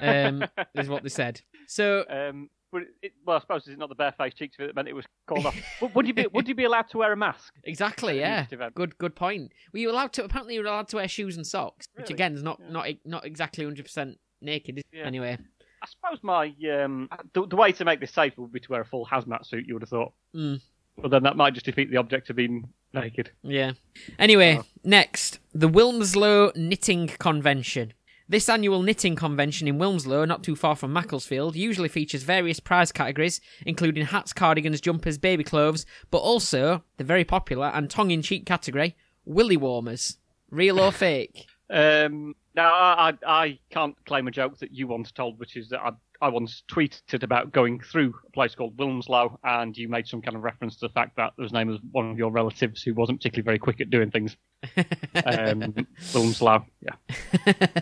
[0.00, 0.44] um,
[0.74, 1.42] is what they said.
[1.66, 4.74] So Um, but it, well, I suppose it's not the barefaced cheeks of it that
[4.76, 5.56] meant it was called off?
[5.80, 7.54] Would- would you be Would you be allowed to wear a mask?
[7.64, 8.18] Exactly.
[8.18, 8.44] Yeah.
[8.74, 8.98] Good.
[8.98, 9.52] Good point.
[9.72, 10.24] Were you allowed to?
[10.24, 13.24] Apparently, you were allowed to wear shoes and socks, which again is not not not
[13.24, 14.82] exactly hundred percent naked.
[14.92, 15.04] Yeah.
[15.04, 15.38] Anyway.
[15.82, 18.80] I suppose my um, the, the way to make this safe would be to wear
[18.80, 19.66] a full hazmat suit.
[19.66, 20.60] You would have thought, Mm.
[21.00, 23.30] but then that might just defeat the object of being naked.
[23.42, 23.72] Yeah.
[24.18, 24.64] Anyway, Oh.
[24.82, 27.92] next the Wilmslow Knitting Convention.
[28.26, 32.90] This annual knitting convention in Wilmslow, not too far from Macclesfield, usually features various prize
[32.90, 38.96] categories, including hats, cardigans, jumpers, baby clothes, but also the very popular and tongue-in-cheek category,
[39.26, 40.16] willy warmers.
[40.50, 41.46] Real or fake?
[41.68, 45.68] Um, now, I, I I can't claim a joke that you once told, which is
[45.70, 45.90] that I
[46.20, 50.36] I once tweeted about going through a place called Wilmslow, and you made some kind
[50.36, 52.94] of reference to the fact that it was named as one of your relatives who
[52.94, 54.36] wasn't particularly very quick at doing things.
[55.14, 55.74] Um,
[56.12, 57.66] Wilmslow, yeah.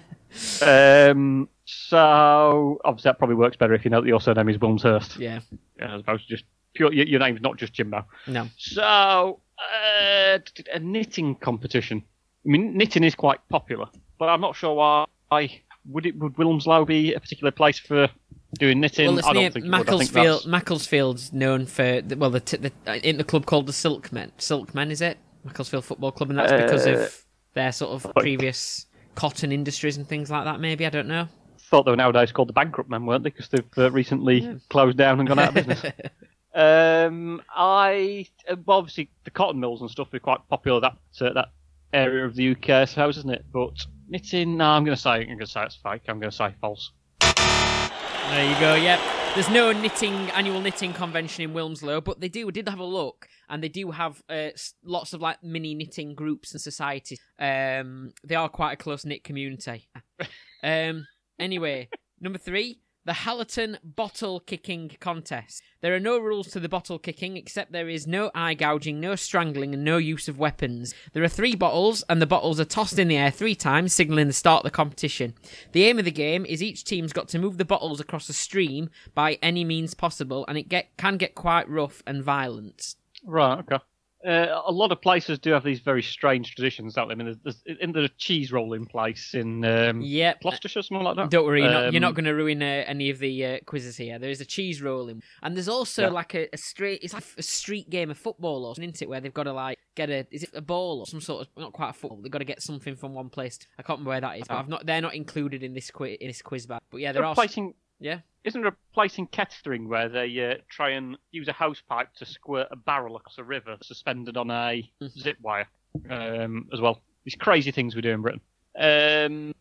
[0.62, 5.18] Um, so obviously that probably works better if you know that your surname is Wilmshurst,
[5.18, 5.40] yeah.
[5.78, 6.92] as opposed to just pure.
[6.92, 8.04] Your, your name's not just Jimbo.
[8.26, 8.48] No.
[8.56, 10.38] So, uh,
[10.72, 12.02] a knitting competition.
[12.44, 13.86] I mean, knitting is quite popular,
[14.22, 15.60] but I'm not sure why.
[15.86, 18.08] Would it would Wilmslow be a particular place for
[18.56, 19.08] doing knitting?
[19.08, 19.74] Well, it's I don't think it would.
[19.74, 20.46] I think Macclesfield.
[20.46, 24.30] Macclesfield's known for well, the, t- the uh, in the club called the Silkmen.
[24.38, 25.18] Silkmen is it?
[25.42, 30.06] Macclesfield Football Club, and that's because Uh, of their sort of previous cotton industries and
[30.06, 30.60] things like that.
[30.60, 31.26] Maybe I don't know.
[31.58, 33.30] thought they were nowadays called the bankrupt men, weren't they?
[33.30, 35.82] Because they've uh, recently closed down and gone out of business.
[36.54, 41.32] um, I uh, well, obviously the cotton mills and stuff are quite popular that uh,
[41.32, 41.48] that
[41.92, 43.44] area of the UK, I suppose, isn't it?
[43.52, 46.02] But knitting, no, I'm going to say I'm going to say it's fake.
[46.06, 46.92] I'm going to say false.
[47.20, 48.74] There you go.
[48.74, 49.00] Yep.
[49.34, 53.26] There's no knitting annual knitting convention in Wilmslow, but they do did have a look,
[53.48, 54.50] and they do have uh,
[54.84, 57.18] lots of like mini knitting groups and societies.
[57.38, 59.88] Um, they are quite a close knit community.
[60.62, 61.06] um,
[61.38, 61.88] anyway,
[62.20, 62.80] number three.
[63.04, 65.60] The Hallaton Bottle Kicking Contest.
[65.80, 69.16] There are no rules to the bottle kicking except there is no eye gouging, no
[69.16, 70.94] strangling, and no use of weapons.
[71.12, 74.28] There are three bottles, and the bottles are tossed in the air three times, signalling
[74.28, 75.34] the start of the competition.
[75.72, 78.32] The aim of the game is each team's got to move the bottles across a
[78.32, 82.94] stream by any means possible, and it get can get quite rough and violent.
[83.24, 83.58] Right.
[83.58, 83.78] Okay.
[84.26, 87.12] Uh, a lot of places do have these very strange traditions, don't they?
[87.12, 90.42] I mean, there's, there's, in the cheese rolling place in um, Yep.
[90.42, 91.30] Gloucestershire, something like that.
[91.30, 93.58] Don't worry, you're not, you're not Um, going to ruin uh, any of the uh,
[93.66, 94.18] quizzes here.
[94.18, 96.08] There is a cheese rolling, and there's also Yeah.
[96.10, 97.00] like a, a straight.
[97.02, 99.08] It's like a street game of football, or something, isn't it?
[99.08, 100.26] Where they've got to like get a.
[100.30, 102.20] Is it a ball or some sort of not quite a football?
[102.22, 103.58] They've got to get something from one place.
[103.58, 104.58] To, I can't remember where that is, but Oh.
[104.58, 104.86] I've not.
[104.86, 106.16] They're not included in this quiz.
[106.20, 106.80] In this quiz bag.
[106.90, 107.48] But yeah, Isn't there there are.
[107.56, 108.18] in, Yeah.
[108.44, 112.08] Isn't there a place in Kettering where they uh, try and use a hose pipe
[112.16, 115.10] to squirt a barrel across a river suspended on a Mm.
[115.10, 115.68] zip wire
[116.10, 117.00] um, as well?
[117.24, 118.40] These crazy things we do in Britain.
[118.76, 119.54] Um,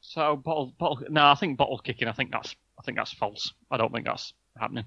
[0.00, 1.04] So bottle, bottle.
[1.10, 2.08] No, I think bottle kicking.
[2.08, 3.52] I think that's, I think that's false.
[3.70, 4.84] I don't think that's happening.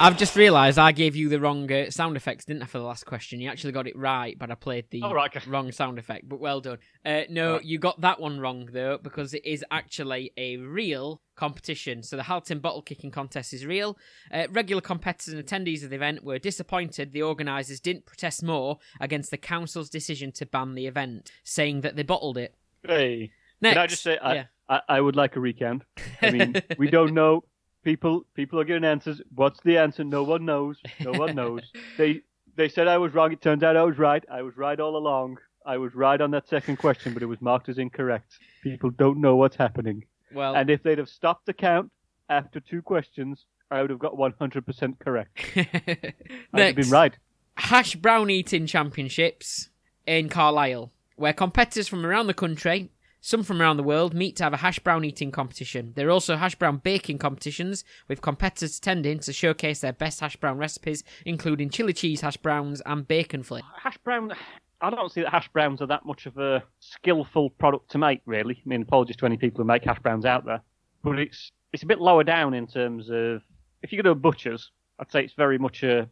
[0.00, 2.84] I've just realised I gave you the wrong uh, sound effects, didn't I, for the
[2.84, 3.40] last question?
[3.40, 6.28] You actually got it right, but I played the Oh, right, wrong sound effect.
[6.28, 6.78] But well done.
[7.04, 7.64] Uh, no, Right.
[7.64, 12.04] you got that one wrong though, because it is actually a real competition.
[12.04, 13.98] So the Hallaton bottle kicking contest is real.
[14.32, 18.78] Uh, regular competitors and attendees of the event were disappointed the organisers didn't protest more
[19.00, 22.54] against the council's decision to ban the event, saying that they bottled it.
[22.86, 24.44] Hey, Next, can I just say I, yeah.
[24.68, 25.82] I, I would like a recount.
[26.22, 27.42] I mean, we don't know.
[27.84, 29.20] People people are giving answers.
[29.34, 30.04] What's the answer?
[30.04, 30.78] No one knows.
[31.00, 31.62] No one knows.
[31.96, 32.22] they
[32.56, 33.32] they said I was wrong.
[33.32, 34.24] It turns out I was right.
[34.30, 35.38] I was right all along.
[35.64, 38.38] I was right on that second question, but it was marked as incorrect.
[38.62, 40.04] People don't know what's happening.
[40.32, 41.90] well, And if they'd have stopped the count
[42.30, 45.38] after two questions, I would have got 100% correct.
[45.56, 46.14] I'd
[46.54, 47.14] have been right.
[47.56, 49.68] hash brown eating championships
[50.06, 52.90] in Carlisle, where competitors from around the country,
[53.28, 55.92] some from around the world, meet to have a hash brown eating competition.
[55.94, 60.36] There are also hash brown baking competitions, with competitors attending to showcase their best hash
[60.36, 63.66] brown recipes, including chili cheese hash browns and bacon flakes.
[63.82, 64.32] Hash brown.
[64.80, 68.22] I don't see that hash browns are that much of a skillful product to make,
[68.24, 68.62] really.
[68.64, 70.62] I mean, apologies to any people who make hash browns out there,
[71.04, 73.42] but it's it's a bit lower down in terms of
[73.82, 76.08] if you go to a butcher's, I'd say it's very much a,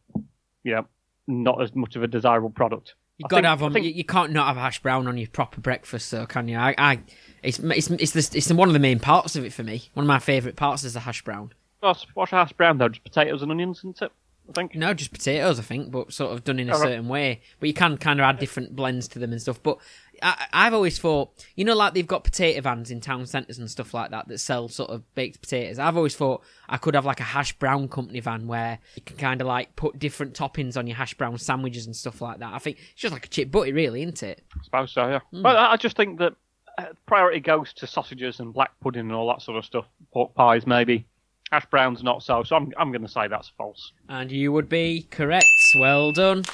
[0.65, 0.87] you know,
[1.27, 2.95] not as much of a desirable product.
[3.19, 3.73] You got to have them.
[3.73, 6.59] think- You, you can't not have hash brown on your proper breakfast, though, can you?
[6.59, 7.01] I, I
[7.43, 9.89] it's it's it's, the, it's one of the main parts of it for me.
[9.95, 11.53] One of my favourite parts is the hash brown.
[11.81, 12.89] What's, what's a hash brown though?
[12.89, 14.13] Just potatoes and onions, isn't it?
[14.49, 14.75] I think.
[14.75, 16.81] No, just potatoes, I think, but sort of done in a right.
[16.81, 17.41] certain way.
[17.59, 19.63] But you can kind of add different blends to them and stuff.
[19.63, 19.79] But
[20.23, 23.71] I, I've always thought, you know, like they've got potato vans in town centres and
[23.71, 25.79] stuff like that that sell sort of baked potatoes.
[25.79, 29.17] I've always thought I could have like a hash brown company van where you can
[29.17, 32.53] kind of like put different toppings on your hash brown sandwiches and stuff like that.
[32.53, 34.43] I think it's just like a chip butty, really, isn't it?
[34.59, 35.21] I suppose so, yeah.
[35.31, 35.43] Hmm.
[35.43, 36.35] But I I just think that
[36.79, 39.85] uh, priority goes to sausages and black pudding and all that sort of stuff.
[40.13, 41.07] Pork pies, maybe.
[41.53, 42.43] Hash browns, not so.
[42.43, 43.93] So I'm, I'm going to say that's false.
[44.09, 45.47] And you would be correct.
[45.79, 46.45] Well done.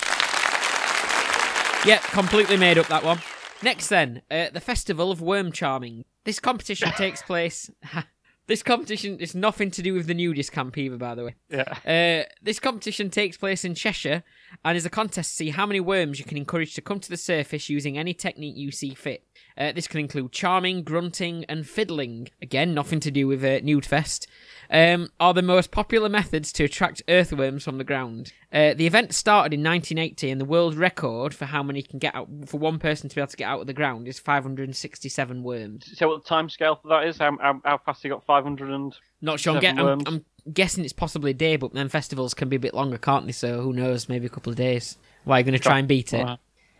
[1.86, 3.18] Yep, completely made up that one.
[3.62, 6.04] Next, then, uh, the Festival of Worm Charming.
[6.24, 7.70] This competition takes place.
[8.46, 11.34] this competition is nothing to do with the nudist camp either, by the way.
[11.48, 12.24] Yeah.
[12.24, 14.24] Uh, this competition takes place in Cheshire
[14.64, 17.08] and is a contest to see how many worms you can encourage to come to
[17.08, 19.24] the surface using any technique you see fit.
[19.56, 22.28] Uh, this can include charming, grunting, and fiddling.
[22.40, 24.26] Again, nothing to do with uh, Nude Fest.
[24.70, 28.32] Um, are the most popular methods to attract earthworms from the ground.
[28.52, 32.14] Uh, the event started in 1980, and the world record for how many can get
[32.14, 35.42] out for one person to be able to get out of the ground is 567
[35.42, 35.90] worms.
[35.98, 37.18] So what the time scale for that is?
[37.18, 38.94] How, how, how fast you got 500 and...
[39.20, 39.54] Not sure.
[39.54, 40.02] I'm, get, I'm.
[40.06, 43.26] I'm guessing it's possibly a day, but then festivals can be a bit longer, can't
[43.26, 43.32] they?
[43.32, 44.08] So who knows?
[44.08, 44.96] Maybe a couple of days.
[45.24, 46.26] Why are you going to try and beat it?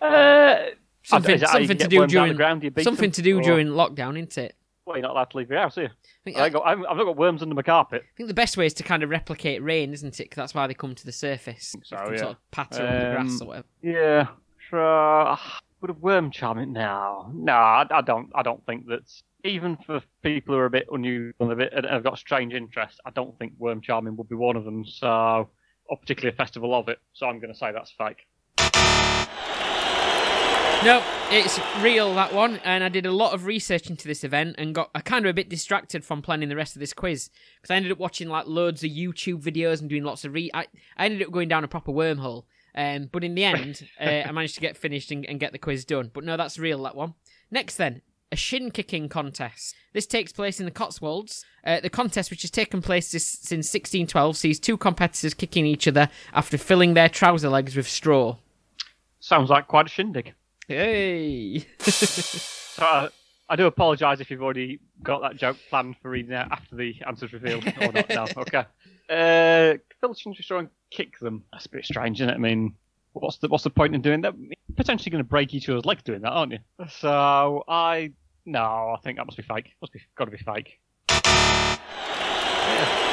[0.00, 0.56] Uh,
[1.04, 2.84] Something, is that how you something to do worms out of the during ground?
[2.84, 3.12] Something them?
[3.12, 4.56] to do Or- during lockdown, isn't it?
[4.84, 5.88] Well, you're not allowed to leave your house, are you?
[5.88, 5.90] I
[6.24, 8.02] think, I ain't got, I've I've not got worms under my carpet.
[8.02, 10.24] I think the best way is to kind of replicate rain, isn't it?
[10.24, 11.76] Because that's why they come to the surface.
[11.84, 12.18] so, They can yeah.
[12.18, 13.66] Sort of patter on the grass Um, or whatever.
[13.82, 14.26] Yeah.
[14.68, 15.38] Sure.
[15.82, 16.66] Would a worm charm it?
[16.66, 17.30] now?
[17.32, 18.30] No, I, I don't.
[18.34, 19.22] I don't think that's...
[19.44, 22.54] Even for people who are a bit unusual and a bit and have got strange
[22.54, 24.84] interests, I don't think worm charming would be one of them.
[24.84, 25.48] So,
[25.86, 26.98] or particularly a festival of it.
[27.12, 28.26] So I'm going to say that's fake.
[30.84, 31.00] No,
[31.30, 34.74] it's real that one, and I did a lot of research into this event and
[34.74, 37.70] got I kind of a bit distracted from planning the rest of this quiz because
[37.70, 40.50] I ended up watching like loads of YouTube videos and doing lots of re.
[40.52, 40.66] I,
[40.96, 44.32] I ended up going down a proper wormhole, um, but in the end, uh, I
[44.32, 46.10] managed to get finished and, and get the quiz done.
[46.12, 47.14] But no, that's real that one.
[47.48, 48.02] Next, then.
[48.32, 49.74] A shin kicking contest.
[49.92, 51.44] This takes place in the Cotswolds.
[51.64, 55.86] Uh, the contest, which has taken place this, since 1612, sees two competitors kicking each
[55.86, 58.36] other after filling their trouser legs with straw.
[59.20, 60.34] Sounds like quite a shindig.
[60.66, 61.66] Hey!
[62.72, 63.08] So uh,
[63.50, 66.94] I do apologise if you've already got that joke planned for reading out after the
[67.06, 68.08] answers revealed or not.
[68.08, 68.64] No, okay.
[69.10, 69.76] Uh,
[70.42, 71.44] try and kick them.
[71.52, 72.34] That's a bit strange, isn't it?
[72.34, 72.74] I mean,
[73.12, 74.34] what's the what's the point in doing that?
[74.38, 76.60] You're potentially going to break each other's legs doing that, aren't you?
[76.88, 78.12] So I
[78.46, 79.72] no, I think that must be fake.
[79.80, 80.78] Must be got to be fake.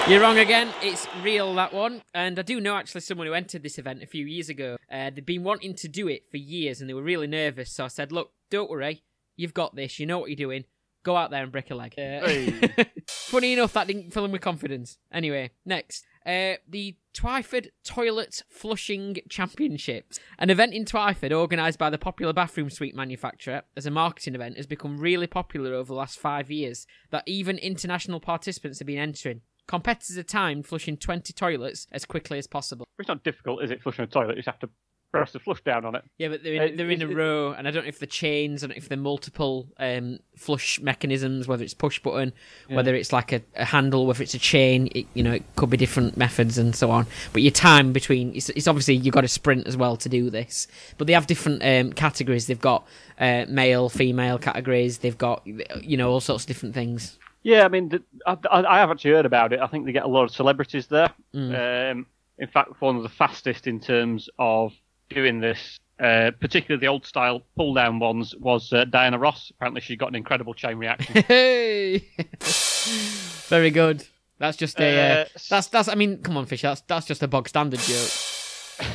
[0.08, 0.70] You're wrong again.
[0.82, 2.02] It's real, that one.
[2.16, 4.78] And I do know actually someone who entered this event a few years ago.
[4.92, 7.72] Uh, they'd been wanting to do it for years and they were really nervous.
[7.72, 9.04] So I said, look, don't worry.
[9.36, 10.00] You've got this.
[10.00, 10.66] You know what you're doing.
[11.04, 11.94] Go out there and break a leg.
[11.96, 12.88] Uh, Hey.
[13.08, 14.98] Funny enough, that didn't fill him with confidence.
[15.12, 16.06] Anyway, next.
[16.26, 20.20] Uh, the Twyford Toilet Flushing Championships.
[20.38, 24.58] An event in Twyford organised by the popular bathroom suite manufacturer as a marketing event
[24.58, 29.00] has become really popular over the last five years that even international participants have been
[29.00, 29.42] entering.
[29.68, 32.86] Competitors are timed flushing 20 toilets as quickly as possible.
[32.98, 33.82] It's not difficult, is it?
[33.82, 34.70] Flushing a toilet, you just have to
[35.12, 36.03] press the flush down on it.
[36.18, 38.07] Yeah, but they're in, Uh, they're in a row, and I don't know if they're
[38.07, 42.34] chains, I don't know if they're multiple um, flush mechanisms, whether it's push button,
[42.68, 44.89] whether it's like a, a handle, whether it's a chain.
[44.93, 47.07] It, you know, it could be different methods and so on.
[47.34, 50.30] But your time between it's, it's obviously you've got to sprint as well to do
[50.30, 50.68] this.
[50.97, 52.47] But they have different um, categories.
[52.47, 52.88] They've got
[53.20, 54.99] uh, male, female categories.
[54.99, 57.18] They've got you know all sorts of different things.
[57.41, 59.60] Yeah, I mean, I I have actually heard about it.
[59.60, 61.10] I think they get a lot of celebrities there.
[61.34, 61.91] Mm.
[61.91, 62.05] Um,
[62.38, 64.74] in fact, one of the fastest in terms of
[65.10, 69.51] doing this, uh, particularly the old style pull down ones, was uh, Diana Ross.
[69.51, 71.24] Apparently, she got an incredible chain reaction.
[71.28, 72.07] Hey,
[73.47, 74.05] very good.
[74.38, 74.84] That's just a.
[74.99, 75.88] Uh, Uh, that's that's.
[75.88, 76.62] I mean, come on, Fish.
[76.62, 78.10] That's that's just a bog standard joke.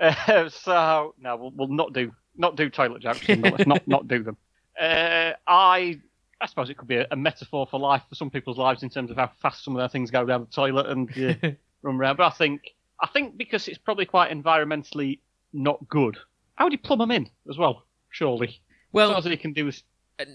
[0.00, 3.20] Uh, so no, we'll, we'll not do not do toilet jokes.
[3.26, 4.36] but Let's not not do them.
[4.80, 5.98] Uh, I
[6.40, 8.90] I suppose it could be a, a metaphor for life for some people's lives in
[8.90, 11.10] terms of how fast some of their things go down the toilet and
[11.42, 11.48] uh,
[11.82, 12.16] run around.
[12.16, 12.60] But I think
[13.00, 15.18] I think because it's probably quite environmentally
[15.52, 16.18] not good.
[16.56, 17.84] How would you plumb them in as well?
[18.10, 18.60] Surely.
[18.92, 19.82] Well, As you can do is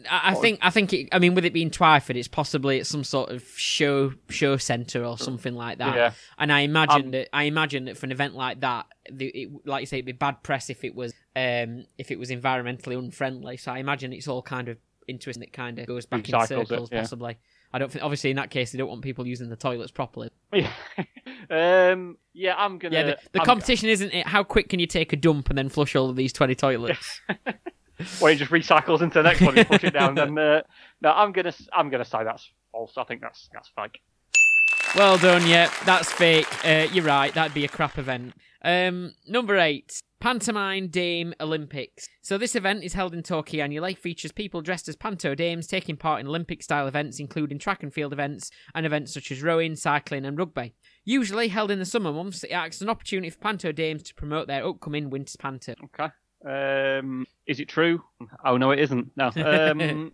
[0.09, 3.03] I think I think it, I mean with it being Twyford, it's possibly at some
[3.03, 5.95] sort of show show centre or something like that.
[5.95, 6.11] Yeah.
[6.37, 9.49] And I imagine Um, that I imagine that for an event like that, the, it,
[9.65, 12.97] like you say, it'd be bad press if it was um if it was environmentally
[12.97, 13.57] unfriendly.
[13.57, 15.43] So I imagine it's all kind of interesting.
[15.43, 17.01] It kind of goes back in Recycles it, circles, yeah.
[17.01, 17.37] possibly.
[17.73, 18.03] I don't think.
[18.03, 20.29] Obviously, in that case, they don't want people using the toilets properly.
[20.53, 20.69] yeah.
[21.49, 22.95] um, yeah, I'm gonna.
[22.95, 24.27] Yeah, the, the competition isn't it?
[24.27, 27.21] How quick can you take a dump and then flush all of these twenty toilets?
[28.19, 30.15] where he just recycles into the next one and push it down.
[30.15, 30.61] Then uh,
[31.01, 32.93] no, I'm gonna I'm gonna say that's false.
[32.97, 34.01] I think that's that's fake.
[34.95, 36.47] Well done, yeah, that's fake.
[36.63, 38.33] Uh, you're right, that'd be a crap event.
[38.63, 42.07] Um, number eight, Pantomime Dame Olympics.
[42.21, 45.97] So this event is held in Tokyo annually, features people dressed as panto dames taking
[45.97, 50.23] part in Olympic-style events, including track and field events and events such as rowing, cycling,
[50.23, 50.75] and rugby.
[51.03, 54.15] Usually held in the summer months, it acts as an opportunity for panto dames to
[54.15, 55.73] promote their upcoming winter panto.
[55.83, 56.09] Okay.
[56.47, 58.01] Um, is it true?
[58.45, 59.11] Oh no, it isn't.
[59.17, 59.29] No.
[59.35, 60.13] Um,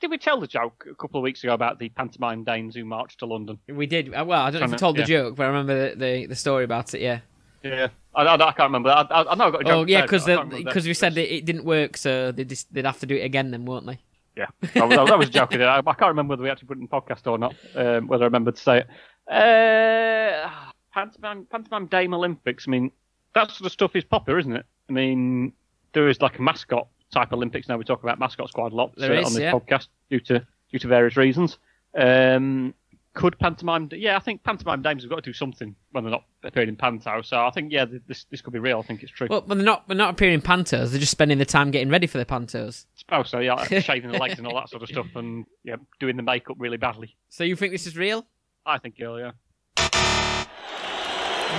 [0.00, 2.84] did, we tell the joke a couple of weeks ago about the pantomime Danes who
[2.84, 3.58] marched to London?
[3.68, 4.14] We did.
[4.14, 5.96] uh, Well, I don't know if we to- told the joke, but I remember the,
[5.96, 7.00] the, the story about it.
[7.00, 7.20] Yeah.
[7.62, 7.88] Yeah.
[8.14, 8.90] I, I, I can't remember.
[8.90, 9.72] I, I, I know I got a joke.
[9.72, 12.32] Oh, yeah, because but I can't remember because we said that it didn't work, so
[12.32, 13.98] they just, they'd have to do it again, then, won't they?
[14.36, 15.54] Yeah, that, was- that was a joke.
[15.54, 17.54] I, I can't remember whether we actually put it in podcast or not.
[17.74, 18.86] Um, whether I remembered to say it.
[19.30, 20.50] Uh,
[20.92, 22.66] pantomime, pantomime Dame Olympics.
[22.66, 22.90] I mean,
[23.34, 24.66] that sort of stuff is popular, isn't it?
[24.88, 25.52] I mean,
[25.92, 27.76] there is like a mascot type Olympics now.
[27.76, 29.52] We talk about mascots quite a lot There uh, is, on this yeah.
[29.52, 31.58] podcast due to due to various reasons.
[31.96, 32.74] Um,
[33.14, 33.88] could pantomime?
[33.92, 36.76] Yeah, I think pantomime dames have got to do something when they're not appearing in
[36.76, 37.22] panto.
[37.22, 38.78] So I think yeah, this this could be real.
[38.78, 39.26] I think it's true.
[39.28, 40.90] Well, but they're not they're not appearing in pantos.
[40.90, 42.86] They're just spending the time getting ready for the pantos.
[42.94, 43.40] suppose so.
[43.40, 46.22] Yeah, like shaving the legs and all that sort of stuff, and yeah, doing the
[46.22, 47.16] makeup really badly.
[47.28, 48.26] So you think this is real?
[48.64, 49.30] I think yeah, yeah.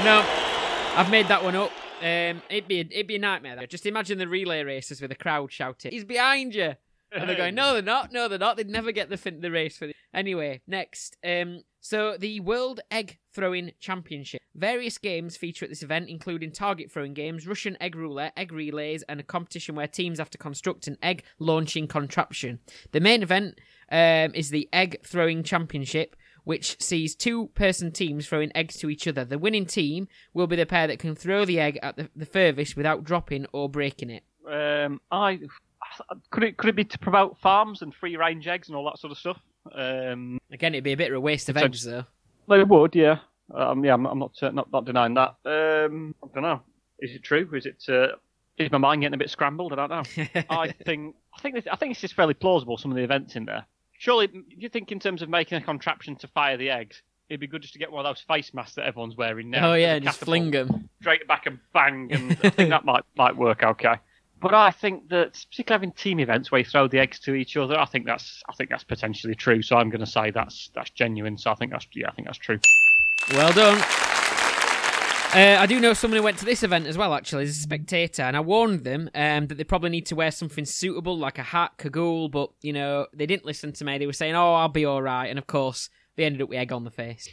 [0.04, 0.26] No,
[0.96, 1.72] I've made that one up.
[2.02, 3.56] Um, it'd be a, it'd be a nightmare.
[3.56, 3.66] Though.
[3.66, 6.76] Just imagine the relay races with a crowd shouting, "He's behind you!"
[7.12, 8.12] And they're going, "No, they're not.
[8.12, 8.58] No, they're not.
[8.58, 9.96] They'd never get the fin- the race for." The-.
[10.14, 11.18] Anyway, next.
[11.26, 14.42] Um, so the World Egg Throwing Championship.
[14.54, 19.04] Various games feature at this event, including target throwing games, Russian egg roulette, egg relays,
[19.04, 22.60] and a competition where teams have to construct an egg launching contraption.
[22.92, 23.60] The main event
[23.90, 29.08] um, is the Egg Throwing Championship, which sees two person teams throwing eggs to each
[29.08, 29.24] other.
[29.24, 32.26] The winning team will be the pair that can throw the egg at the, the
[32.26, 34.24] furthest without dropping or breaking it.
[34.46, 35.40] Um, I
[36.32, 39.00] could it could it be to promote farms and free range eggs and all that
[39.00, 39.40] sort of stuff?
[39.74, 42.06] Um, Again, it'd be a bit of a waste of So- eggs, though.
[42.50, 43.20] they would, yeah.
[43.54, 45.36] Um, yeah, I'm, I'm not, uh, not not denying that.
[45.46, 46.62] Um, I don't know.
[47.00, 47.50] Is it true?
[47.54, 47.84] Is it?
[47.90, 48.16] Uh,
[48.58, 49.74] is my mind getting a bit scrambled?
[49.74, 50.44] I don't know.
[50.50, 52.78] I think I think this, I think this is fairly plausible.
[52.78, 53.66] Some of the events in there.
[53.98, 57.40] Surely, do you think in terms of making a contraption to fire the eggs, it'd
[57.40, 59.72] be good just to get one of those face masks that everyone's wearing now?
[59.72, 60.90] oh yeah, just fling them.
[61.02, 63.96] straight back and bang, and I think that might might work okay.
[64.42, 67.56] But I think that particularly having team events where you throw the eggs to each
[67.56, 69.62] other, I think that's I think that's potentially true.
[69.62, 71.38] So I'm going to say that's that's genuine.
[71.38, 72.60] So I think that's yeah, I think that's true.
[73.32, 73.82] Well done.
[75.34, 77.62] Uh, I do know someone who went to this event as well, actually, as a
[77.62, 81.38] spectator, and I warned them um, that they probably need to wear something suitable, like
[81.38, 83.98] a hat, cagoule, but, you know, they didn't listen to me.
[83.98, 86.58] They were saying, oh, I'll be all right, and of course, they ended up with
[86.58, 87.30] egg on the face.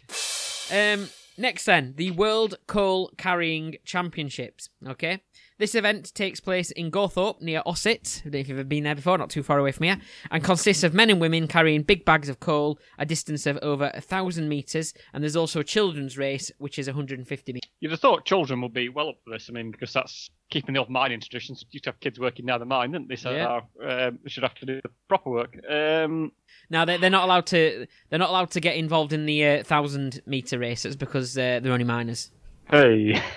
[0.70, 5.20] Um, next, then, the World Coal Carrying Championships, okay?
[5.58, 8.20] This event takes place in Gawthorpe, near Ossett.
[8.20, 9.98] I don't know if you've ever been there before, not too far away from here,
[10.30, 13.90] and consists of men and women carrying big bags of coal a distance of over
[13.92, 17.68] a thousand metres, and there's also a children's race, which is 150 metres.
[17.80, 19.48] You'd have thought children would be well up for this.
[19.50, 21.62] I mean, because that's keeping the old mining traditions.
[21.62, 23.16] You used to have kids working down the mine, didn't they?
[23.16, 23.60] So Yeah.
[23.84, 25.56] um, they should have to do the proper work.
[25.68, 26.30] Um,
[26.70, 29.62] Now they're, they're not allowed to they're not allowed to get involved in the uh,
[29.64, 32.30] thousand meter races because uh, they're only miners.
[32.70, 33.20] Hey.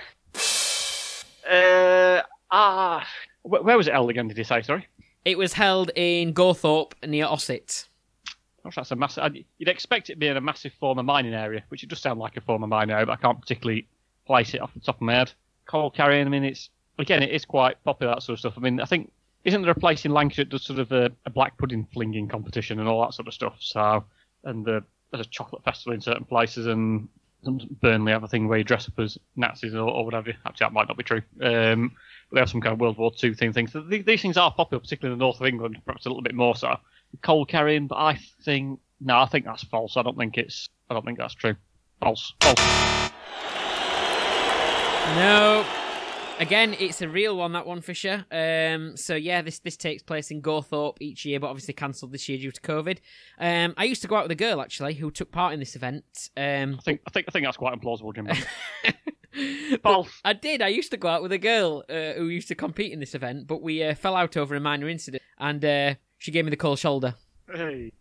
[1.52, 2.22] Uh,
[2.54, 3.06] Ah,
[3.42, 4.28] wh- where was it held again?
[4.28, 4.60] Did you say?
[4.62, 4.86] Sorry.
[5.24, 7.88] It was held in Gawthorpe near Ossett.
[8.62, 9.34] Gosh, that's a massive.
[9.58, 12.40] You'd expect it being a massive former mining area, which it does sound like a
[12.40, 13.86] former mining area, but I can't particularly
[14.26, 15.32] place it off the top of my head.
[15.66, 16.26] Coal carrying.
[16.26, 18.54] I mean, it's again, it is quite popular that sort of stuff.
[18.56, 19.10] I mean, I think
[19.44, 22.28] isn't there a place in Lancashire that does sort of a, a black pudding flinging
[22.28, 23.56] competition and all that sort of stuff?
[23.60, 24.04] So,
[24.44, 27.08] and the, there's a chocolate festival in certain places, and
[27.44, 30.32] Burnley have a thing where you dress up as Nazis or, or whatever.
[30.46, 31.22] Actually, that might not be true.
[31.40, 31.92] Um,
[32.30, 33.66] but they have some kind of World War Two thing thing.
[33.66, 36.22] So th- these things are popular, particularly in the north of England, perhaps a little
[36.22, 36.76] bit more so.
[37.22, 39.96] Coal carrying, but I think no, I think that's false.
[39.96, 40.68] I don't think it's.
[40.88, 41.56] I don't think that's true.
[42.00, 42.34] False.
[42.40, 42.58] False.
[45.16, 45.81] No.
[46.38, 48.24] Again, it's a real one, that one, Fisher.
[48.30, 52.28] Um, so, yeah, this this takes place in Gawthorpe each year, but obviously cancelled this
[52.28, 52.98] year due to COVID.
[53.38, 55.76] Um, I used to go out with a girl, actually, who took part in this
[55.76, 56.04] event.
[56.36, 57.00] Um, I think.
[57.06, 57.26] I think.
[57.28, 58.28] I think that's quite implausible, Jim.
[59.82, 60.20] False.
[60.24, 60.62] I did.
[60.62, 63.14] I used to go out with a girl uh, who used to compete in this
[63.14, 66.50] event, but we uh, fell out over a minor incident, and uh, she gave me
[66.50, 67.14] the cold shoulder.
[67.52, 67.92] Hey.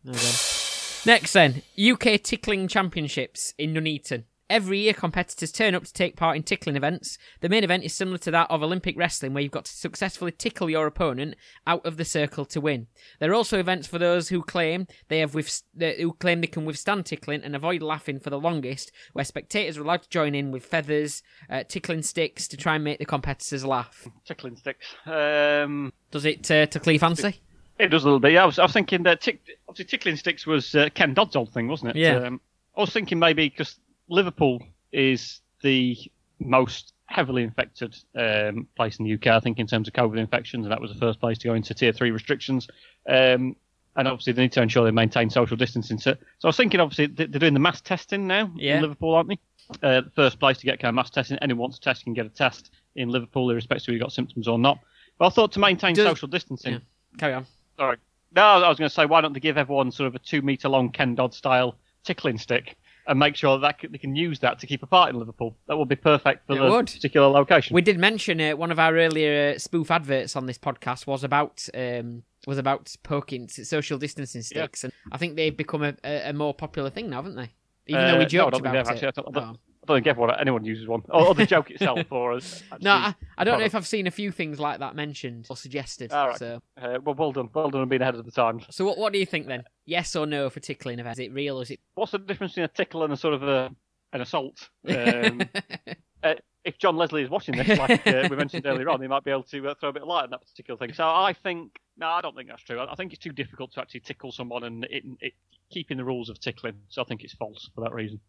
[1.03, 4.25] Next, then, UK Tickling Championships in Nuneaton.
[4.51, 7.17] Every year, competitors turn up to take part in tickling events.
[7.39, 10.33] The main event is similar to that of Olympic wrestling, where you've got to successfully
[10.33, 11.35] tickle your opponent
[11.65, 12.87] out of the circle to win.
[13.19, 16.65] There are also events for those who claim they have with, who claim they can
[16.65, 20.51] withstand tickling and avoid laughing for the longest, where spectators are allowed to join in
[20.51, 24.05] with feathers, uh, tickling sticks to try and make the competitors laugh.
[24.25, 24.85] Tickling sticks.
[25.05, 27.39] Um, Does it uh, tickle your fancy?
[27.79, 28.33] it does a little bit.
[28.33, 28.59] Yeah, I was.
[28.59, 31.91] I was thinking that tick, obviously tickling sticks was uh, Ken Dodd's old thing, wasn't
[31.91, 31.95] it?
[31.95, 32.17] Yeah.
[32.17, 32.41] Um,
[32.75, 33.79] I was thinking maybe because
[34.11, 35.97] Liverpool is the
[36.39, 40.65] most heavily infected um, place in the UK, I think, in terms of COVID infections,
[40.65, 42.67] and that was the first place to go into tier three restrictions.
[43.07, 43.55] Um,
[43.95, 45.97] and obviously, they need to ensure they maintain social distancing.
[45.99, 48.77] So, so I was thinking, obviously, they- they're doing the mass testing now Yeah.
[48.77, 49.39] in Liverpool, aren't they?
[49.83, 51.37] Uh, the first place to get kind of mass testing.
[51.41, 54.11] Anyone wants to test can get a test in Liverpool, irrespective of whether you've got
[54.13, 54.79] symptoms or not.
[55.17, 56.73] But I thought to maintain social distancing.
[56.73, 56.79] Yeah.
[57.17, 57.45] Carry on.
[57.77, 57.97] Sorry.
[58.33, 60.41] No, I was going to say, why don't they give everyone sort of a two
[60.41, 62.77] metre long Ken Dodd style tickling stick
[63.11, 65.55] and make sure that they can use that to keep apart in Liverpool?
[65.67, 66.87] That would be perfect for It the would.
[66.87, 67.75] particular location.
[67.75, 68.57] We did mention it.
[68.57, 72.95] one of our earlier uh, spoof adverts on this podcast was about um, was about
[73.03, 77.17] poking social distancing sticks, and I think they've become a, a, more popular thing now,
[77.17, 77.49] haven't they?
[77.87, 79.03] Even though Uh, we joked don't think they about it.
[79.03, 79.07] actually.
[79.07, 79.49] I don't- I don't-.
[79.57, 81.01] I don't think everyone, anyone uses one.
[81.09, 81.99] Or, or the joke itself.
[82.11, 84.95] Or as, No, I, I don't know if I've seen a few things like that
[84.95, 86.11] mentioned or suggested.
[86.11, 86.37] All right.
[86.37, 87.49] So, Uh, well, well done.
[87.53, 88.65] Well done on being ahead of the times.
[88.69, 89.63] so what what do you think then?
[89.85, 91.19] Yes or no for tickling events?
[91.19, 91.79] Is it real or is it?
[91.95, 93.69] What's the difference between a tickle and a sort of a,
[94.13, 94.69] an assault?
[94.87, 95.41] Um,
[96.23, 99.23] uh, if John Leslie is watching this, like uh, we mentioned earlier on, he might
[99.23, 100.93] be able to uh, throw a bit of light on that particular thing.
[100.93, 102.79] So I think, no, I don't think that's true.
[102.79, 105.33] I I think it's too difficult to actually tickle someone and it, it
[105.71, 106.75] keeping the rules of tickling.
[106.89, 108.19] So I think it's false for that reason.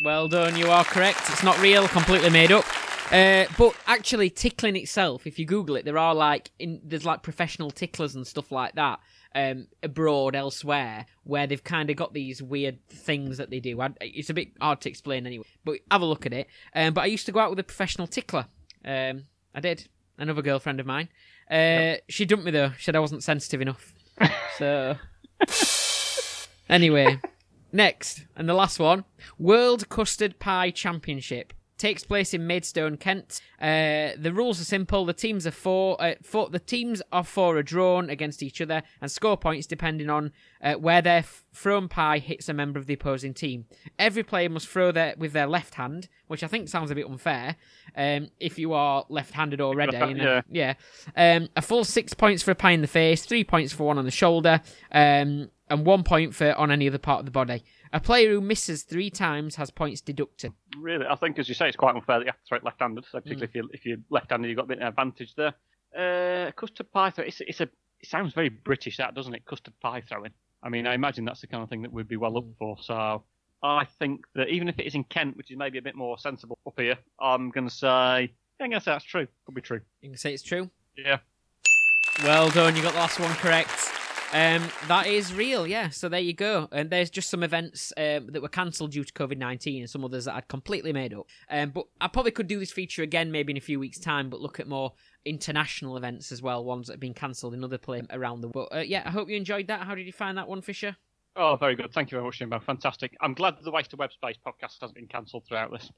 [0.00, 1.20] Well done, you are correct.
[1.30, 2.64] It's not real, completely made up.
[3.12, 7.22] Uh, but actually, tickling itself, if you Google it, there are like in, there's like
[7.22, 8.98] professional ticklers and stuff like that
[9.34, 13.80] um, abroad elsewhere where they've kind of got these weird things that they do.
[13.80, 16.48] I, it's a bit hard to explain anyway, but have a look at it.
[16.74, 18.46] Um, but I used to go out with a professional tickler.
[18.84, 19.24] Um,
[19.54, 19.86] I did.
[20.18, 21.08] Another girlfriend of mine.
[21.50, 22.70] Uh, She dumped me though.
[22.78, 23.92] She said I wasn't sensitive enough.
[24.58, 24.96] so
[26.68, 27.20] anyway.
[27.74, 29.04] Next, and the last one
[29.36, 31.52] World Custard Pie Championship.
[31.84, 33.42] Takes place in Maidstone, Kent.
[33.60, 35.04] Uh, the rules are simple.
[35.04, 36.48] The teams are four, uh, four.
[36.48, 40.32] The teams of four are drawn against each other and score points depending on
[40.62, 43.66] uh, where their f- thrown pie hits a member of the opposing team.
[43.98, 47.04] Every player must throw their with their left hand, which I think sounds a bit
[47.04, 47.56] unfair.
[47.94, 50.06] Um, if you are left-handed already, Yeah.
[50.06, 50.74] you know, yeah.
[51.14, 53.98] Um, a full six points for a pie in the face, three points for one
[53.98, 57.62] on the shoulder, um, and one point for on any other part of the body.
[57.94, 60.52] A player who misses three times has points deducted.
[60.78, 62.64] Really, I think, as you say, it's quite unfair that you have to throw it
[62.64, 63.04] left-handed.
[63.10, 63.22] So Mm.
[63.22, 65.54] particularly if you if you're left-handed, you've got a bit of an advantage there.
[65.96, 67.24] Uh, custard pie throw.
[67.24, 67.68] It's, it's a.
[68.00, 69.44] It sounds very British, that doesn't it?
[69.46, 70.32] Custard pie throwing.
[70.62, 72.56] I mean, I imagine that's the kind of thing that we'd be well up Mm.
[72.58, 72.76] for.
[72.82, 73.22] So
[73.62, 76.18] I think that even if it is in Kent, which is maybe a bit more
[76.18, 77.86] sensible up here, I'm going to say.
[78.58, 79.26] Yeah, I'm going to say that's true.
[79.46, 79.80] Could be true.
[80.02, 80.68] You can say it's true.
[80.96, 81.18] Yeah.
[82.24, 83.70] Well done, you got the last one correct.
[84.34, 85.90] Um, that is real, yeah.
[85.90, 86.68] So there you go.
[86.72, 90.04] And there's just some events um, that were cancelled due to COVID nineteen, and some
[90.04, 91.26] others that I'd completely made up.
[91.48, 94.30] Um, but I probably could do this feature again, maybe in a few weeks' time,
[94.30, 94.92] but look at more
[95.24, 98.70] international events as well, ones that have been cancelled in other places around the world.
[98.74, 99.82] Uh, yeah, I hope you enjoyed that.
[99.82, 100.96] How did you find that one, Fisher?
[101.36, 101.92] Oh, very good.
[101.92, 102.60] Thank you very much, Jimbo.
[102.60, 103.16] Fantastic.
[103.20, 105.90] I'm glad the Waste of Web Space podcast hasn't been cancelled throughout this.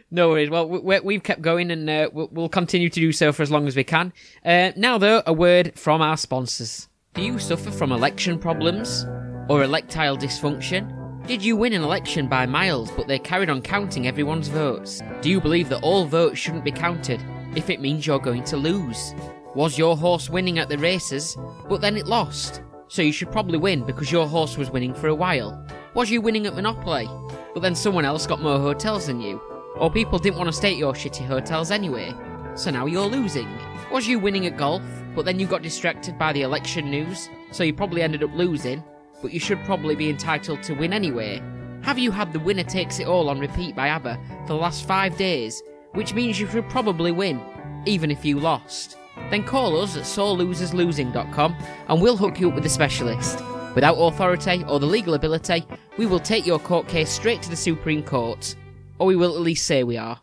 [0.10, 0.48] no worries.
[0.48, 3.50] Well, we, we've kept going, and uh, we'll, we'll continue to do so for as
[3.50, 4.14] long as we can.
[4.44, 6.88] Uh, now, though, a word from our sponsors.
[7.16, 9.04] Do you suffer from election problems
[9.48, 11.26] or electile dysfunction?
[11.26, 15.02] Did you win an election by miles, but they carried on counting everyone's votes?
[15.22, 17.24] Do you believe that all votes shouldn't be counted?
[17.56, 19.14] if it means you're going to lose?
[19.54, 21.36] Was your horse winning at the races,
[21.68, 22.60] but then it lost?
[22.88, 25.66] So you should probably win because your horse was winning for a while.
[25.94, 27.08] Was you winning at Monopoly,
[27.54, 29.40] but then someone else got more hotels than you?
[29.76, 32.14] Or people didn't want to stay at your shitty hotels anyway,
[32.54, 33.48] so now you're losing?
[33.90, 34.82] Was you winning at golf,
[35.16, 38.84] but then you got distracted by the election news, so you probably ended up losing,
[39.22, 41.42] but you should probably be entitled to win anyway?
[41.82, 44.86] Have you had the winner takes it all on repeat by ABBA for the last
[44.86, 45.62] five days,
[45.92, 47.40] which means you should probably win,
[47.86, 48.98] even if you lost?
[49.30, 51.56] Then call us at soreloserslosing.com
[51.88, 53.42] and we'll hook you up with a specialist.
[53.74, 55.64] Without authority or the legal ability,
[55.96, 58.54] we will take your court case straight to the Supreme Court.
[58.98, 60.20] Or we will at least say we are.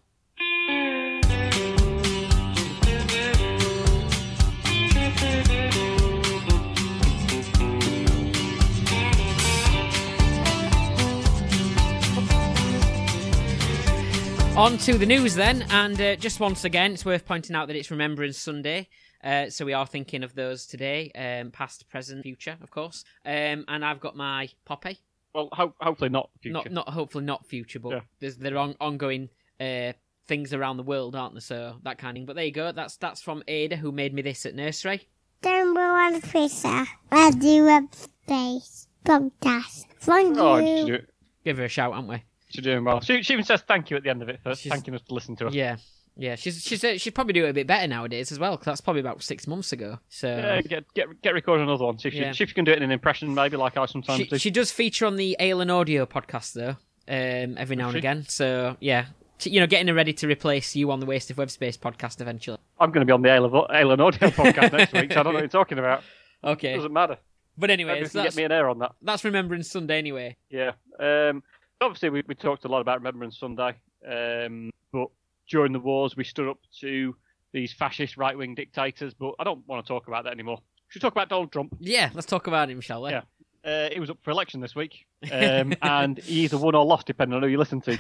[14.56, 17.76] On to the news then, and uh, just once again, it's worth pointing out that
[17.76, 18.88] it's Remembrance Sunday.
[19.24, 23.04] Uh, so we are thinking of those today, um, past, present, future, of course.
[23.26, 25.00] Um, and I've got my poppy.
[25.34, 26.54] Well, ho- hopefully not future.
[26.54, 28.00] Not, not hopefully not future, but Yeah.
[28.20, 29.30] there's there are on, ongoing
[29.60, 29.94] uh,
[30.28, 31.42] things around the world, aren't there?
[31.42, 32.26] So that kind of thing.
[32.28, 32.72] But there you go.
[32.72, 35.08] That's that's from Ada, who made me this at nursery.
[35.44, 39.86] Number one Fisher, Radio Web Space Podcast.
[40.00, 40.78] Thank Oh, you.
[40.78, 41.06] she's, do-
[41.44, 42.24] Give her a shout, aren't we?
[42.54, 43.02] She's doing well.
[43.02, 45.02] She, she even says thank you at the end of it for She's- thanking us
[45.04, 45.54] to listen to us.
[45.54, 45.78] Yeah,
[46.16, 46.36] yeah.
[46.36, 48.82] She's she's uh, she'd probably do it a bit better nowadays as well, because that's
[48.82, 50.00] probably about six months ago.
[50.10, 51.98] So Yeah, get get get recording another one.
[52.00, 52.32] See if, Yeah.
[52.32, 54.26] she, see if you can do it in an impression, maybe like I sometimes she,
[54.26, 54.38] do.
[54.38, 56.78] she does feature on the Alan Audio podcast though,
[57.08, 58.26] um, every now and again.
[58.28, 59.06] So yeah,
[59.44, 62.22] you know, getting her ready to replace you on the Waste of Web Space podcast
[62.22, 62.58] eventually.
[62.80, 65.34] I'm going to be on the Alan Alan Audio podcast next week, so I don't
[65.34, 66.04] know what you're talking about.
[66.44, 67.18] Okay, it doesn't matter.
[67.58, 68.92] but anyway, you so can that's get me an air on that.
[69.02, 70.36] that's Remembrance Sunday anyway.
[70.50, 70.72] Yeah.
[71.00, 71.42] Um,
[71.84, 73.76] obviously, we, we talked a lot about Remembrance Sunday,
[74.08, 75.08] um, but
[75.50, 77.16] during the wars, we stood up to
[77.52, 79.14] these fascist right wing dictators.
[79.14, 80.60] But I don't want to talk about that anymore.
[80.90, 81.76] Should we talk about Donald Trump?
[81.80, 83.12] Yeah, let's talk about him, shall we?
[83.12, 83.22] Yeah.
[83.66, 87.08] Uh, he was up for election this week, um, and he either won or lost,
[87.08, 87.98] depending on who you listen to.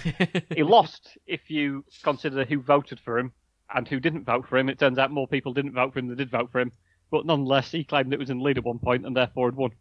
[0.56, 3.32] He lost if you consider who voted for him
[3.74, 4.70] and who didn't vote for him.
[4.70, 6.72] It turns out more people didn't vote for him than did vote for him.
[7.12, 9.56] But nonetheless, he claimed it was in the lead at one point and therefore had
[9.56, 9.72] won.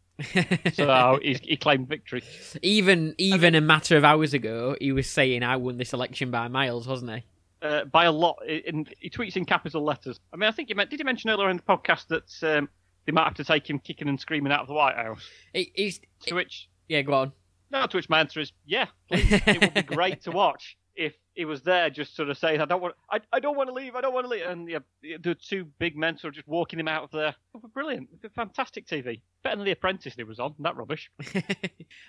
[0.74, 2.22] So he's, he claimed victory.
[2.62, 6.48] even even a matter of hours ago, he was saying I won this election by
[6.48, 7.24] miles, wasn't he?
[7.66, 8.38] uh, by a lot.
[8.46, 10.18] In, he tweets in capital letters.
[10.32, 10.90] I mean, I think you meant.
[10.90, 12.68] Did you mention earlier in the podcast that um,
[13.06, 15.28] they might have to take him kicking and screaming out of the White House?
[15.52, 17.32] He, he's To which, yeah, go on.
[17.70, 19.26] no, to which my answer is, yeah, please.
[19.32, 22.66] it would be great to watch if he was there, just sort of saying, I
[22.66, 24.78] don't want, I, I don't want to leave, I don't want to leave, and yeah,
[25.02, 27.28] the two big men sort of just walking him out of there.
[27.28, 28.08] It would be brilliant.
[28.34, 29.20] Fantastic TV.
[29.42, 30.54] Better than The Apprentice he was on.
[30.58, 31.10] That rubbish.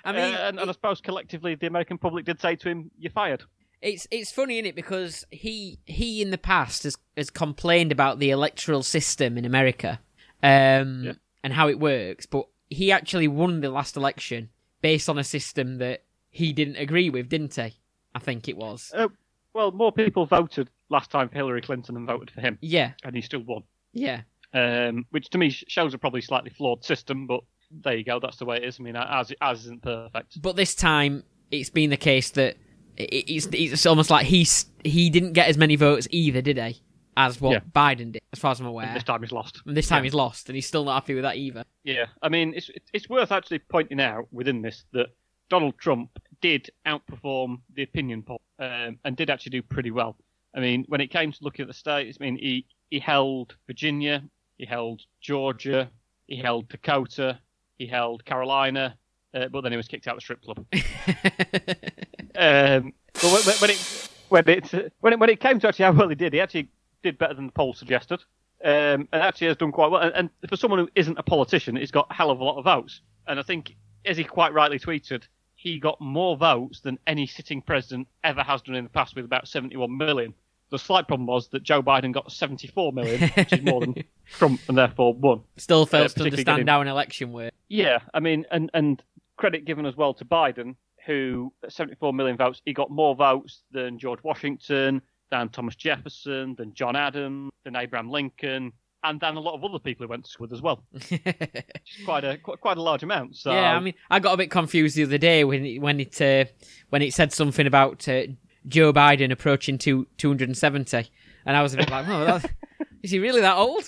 [0.05, 2.91] I mean, Uh, and, and I suppose collectively the American public did say to him,
[2.97, 3.43] "You're fired."
[3.81, 4.75] it's it's funny, isn't it?
[4.75, 9.99] Because he he in the past has has complained about the electoral system in America,
[10.41, 11.13] um, Yeah.
[11.43, 14.49] and how it works, but he actually won the last election
[14.81, 17.73] based on a system that he didn't agree with, didn't he?
[18.15, 18.91] I think it was.
[18.95, 19.07] Uh,
[19.53, 23.15] well, more people voted last time for Hillary Clinton than voted for him, Yeah, and
[23.15, 23.63] he still won.
[23.93, 24.21] yeah.
[24.53, 27.41] um, which to me shows a probably slightly flawed system, but
[27.71, 28.19] there you go.
[28.19, 28.79] That's the way it is.
[28.79, 30.41] I mean, as as isn't perfect.
[30.41, 32.55] But this time, it's been the case that
[32.97, 36.81] it's it's almost like he's he didn't get as many votes either, did he?
[37.17, 37.59] As what Yeah.
[37.75, 38.85] Biden did, as far as I'm aware.
[38.87, 39.61] And this time he's lost.
[39.65, 40.07] And this time Yeah.
[40.07, 41.63] he's lost, and he's still not happy with that either.
[41.83, 45.07] Yeah, I mean, it's it's worth actually pointing out within this that
[45.49, 46.09] Donald Trump
[46.43, 50.15] did outperform the opinion poll um, and did actually do pretty well.
[50.53, 53.55] I mean, when it came to looking at the states, I mean, he he held
[53.65, 54.21] Virginia,
[54.57, 55.89] he held Georgia,
[56.27, 57.39] he held Dakota,
[57.79, 58.97] he held Carolina,
[59.33, 60.63] uh, but then he was kicked out of the strip club.
[62.35, 65.91] Um, but when, when- it when it when it when it came to actually how
[65.91, 66.67] well he did, he actually
[67.03, 68.19] did better than the poll suggested,
[68.63, 70.01] um, and actually has done quite well.
[70.01, 72.57] And, and for someone who isn't a politician, he's got a hell of a lot
[72.57, 73.01] of votes.
[73.27, 75.27] And I think, as he quite rightly tweeted,
[75.63, 79.23] he got more votes than any sitting president ever has done in the past, with
[79.23, 80.33] about 71 million.
[80.71, 83.95] The slight problem was that Joe Biden got 74 million, which is more than
[84.25, 85.41] Trump, and therefore won.
[85.55, 87.55] Still fails uh, to understand how an election works.
[87.69, 89.01] Yeah, I mean, and and
[89.37, 93.63] credit given as well to Biden, who at 74 million votes, he got more votes
[93.71, 95.01] than George Washington,
[95.31, 99.79] than Thomas Jefferson, than John Adams, than Abraham Lincoln, and then a lot of other
[99.79, 100.83] people who went to school with as well.
[102.05, 103.35] Quite a quite, quite a large amount.
[103.35, 105.99] So Yeah, I mean, I got a bit confused the other day when it, when
[105.99, 106.45] it uh,
[106.89, 108.23] when it said something about uh,
[108.67, 111.09] Joe Biden approaching two, 270,
[111.45, 112.39] and I was a bit like, oh,
[113.01, 113.83] is he really that old?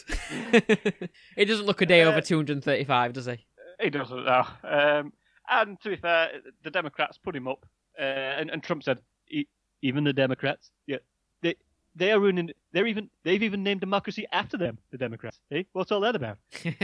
[1.37, 3.45] he doesn't look a day over 235, does he?
[3.81, 4.43] he doesn't know.
[4.63, 5.13] Um,
[5.49, 6.29] and to be fair,
[6.63, 7.65] the Democrats put him up,
[7.99, 8.99] uh, and, and Trump said,
[9.29, 9.47] "E-
[9.81, 10.97] even the Democrats, yeah,
[11.95, 12.51] they are ruining.
[12.71, 15.39] They're even they've even named democracy after them, the Democrats.
[15.51, 15.63] Eh?
[15.73, 16.37] What's all that about?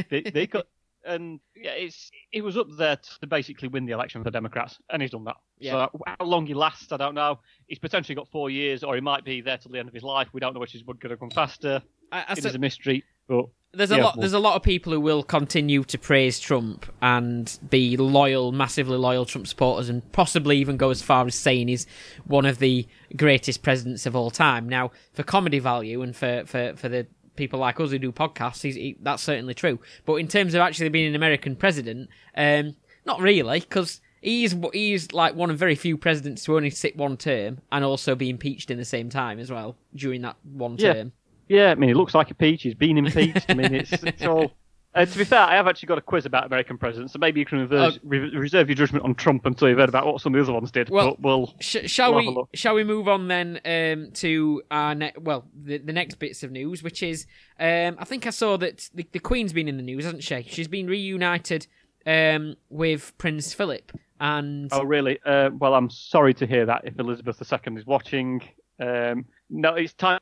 [0.10, 0.68] they they got
[1.06, 4.78] and yeah, it's it was up there to basically win the election for the Democrats,
[4.90, 5.38] and he's done that.
[5.60, 5.72] Yeah.
[5.72, 7.40] So how long he lasts, I don't know.
[7.68, 10.04] He's potentially got four years, or he might be there till the end of his
[10.04, 10.28] life.
[10.34, 11.82] We don't know which is going to come faster.
[12.12, 14.16] I, I It said- is a mystery, but There's a Yeah, lot.
[14.18, 18.52] well- There's a lot of people who will continue to praise Trump and be loyal,
[18.52, 21.88] massively loyal Trump supporters, and possibly even go as far as saying he's
[22.26, 24.68] one of the greatest presidents of all time.
[24.68, 27.08] Now, for comedy value and for for, for the
[27.38, 29.80] people like us who do podcasts, he's, he, that's certainly true.
[30.06, 34.02] But in terms of actually being an American president, um, not really, because.
[34.24, 38.14] He's he's like one of very few presidents to only sit one term and also
[38.14, 40.94] be impeached in the same time as well during that one Yeah.
[40.94, 41.12] term.
[41.52, 42.64] Yeah, I mean, he looks like a peach.
[42.64, 43.46] He's been impeached.
[43.50, 44.52] I mean, it's it's all.
[44.94, 47.40] Uh, to be fair, I have actually got a quiz about American presidents, so maybe
[47.40, 48.00] you can reverse, Oh.
[48.04, 50.52] re- reserve your judgment on Trump until you've heard about what some of the other
[50.52, 50.90] ones did.
[50.90, 52.36] Well, but we'll Sh- shall We'll have a we?
[52.36, 52.50] look.
[52.56, 56.52] Shall we move on then um, to our ne- well, the, the next bits of
[56.52, 57.26] news, which is
[57.58, 60.46] um, I think I saw that the, the Queen's been in the news, hasn't she?
[60.50, 61.68] She's been reunited
[62.06, 65.20] um, with Prince Philip, and Oh, really?
[65.26, 66.82] Uh, well, I'm sorry to hear that.
[66.84, 68.42] If Elizabeth II is watching,
[68.82, 70.20] um, no, it's time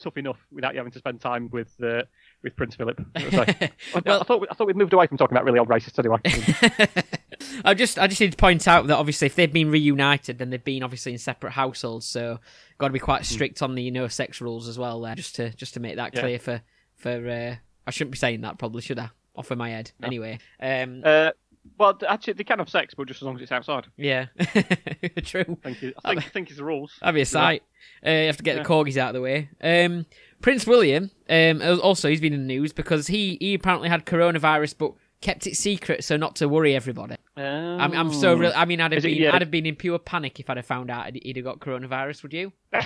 [0.00, 2.02] tough enough without you having to spend time with uh,
[2.42, 3.00] with Prince Philip.
[3.16, 3.70] I,
[4.04, 6.18] Well- I thought I thought we'd moved away from talking about really old racists anyway.
[7.64, 10.50] I just I just need to point out that obviously if they've been reunited, then
[10.50, 12.40] they've been obviously in separate households, so
[12.78, 15.50] got to be quite strict on the no sex rules as well there, just to
[15.54, 16.20] just to make that Yeah.
[16.20, 16.62] clear for
[16.96, 17.28] for.
[17.28, 19.10] Uh, I shouldn't be saying that, probably should I?
[19.34, 19.92] Off of my head.
[20.02, 21.30] Anyway, um, uh,
[21.78, 23.86] well, actually, they can have sex, but just as long as it's outside.
[23.96, 24.26] yeah,
[25.24, 25.58] true.
[25.62, 25.92] Thank you.
[26.04, 26.92] I think, I think it's the rules.
[27.00, 27.62] That'd be a sight.
[28.06, 29.48] Uh, you have to get the corgis out of the way.
[29.60, 30.06] Um,
[30.40, 34.74] Prince William, um, also he's been in the news because he he apparently had coronavirus,
[34.78, 37.16] but kept it secret so not to worry everybody.
[37.36, 38.52] I'm, I'm so real.
[38.54, 39.34] I mean, I'd have Is it- been yeah.
[39.34, 41.58] I'd have been in pure panic if I'd have found out he'd, he'd have got
[41.60, 42.22] coronavirus.
[42.22, 42.52] Would you?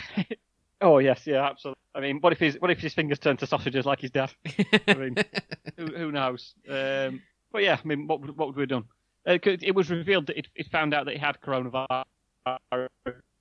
[0.84, 1.78] Oh yes, yeah, absolutely.
[1.94, 4.32] I mean, what if his what if his fingers turn to sausages like his dad?
[4.88, 5.14] I mean,
[5.76, 6.54] who, who knows?
[6.68, 7.22] Um,
[7.52, 8.84] but yeah, I mean, what would- what would we have done?
[9.26, 12.04] Uh, it was revealed that it, it found out that he had coronavirus.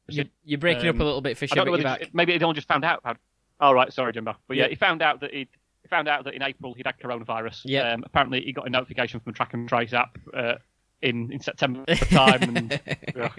[0.08, 1.54] You, you're breaking up a Um, little bit, Fisher.
[1.54, 2.08] I don't know but you're whether back.
[2.10, 3.02] it- maybe just found out.
[3.04, 3.18] Had,
[3.60, 4.36] oh right, sorry, Jimbo.
[4.48, 4.70] But yeah, Yeah.
[4.70, 5.48] he found out that he
[5.84, 7.62] he found out that in April he'd had coronavirus.
[7.66, 7.94] Yeah.
[7.94, 10.56] Um, apparently, he got a notification from the Track and Trace app uh,
[11.02, 12.56] in in September time.
[12.56, 12.80] And,
[13.16, 13.30] yeah.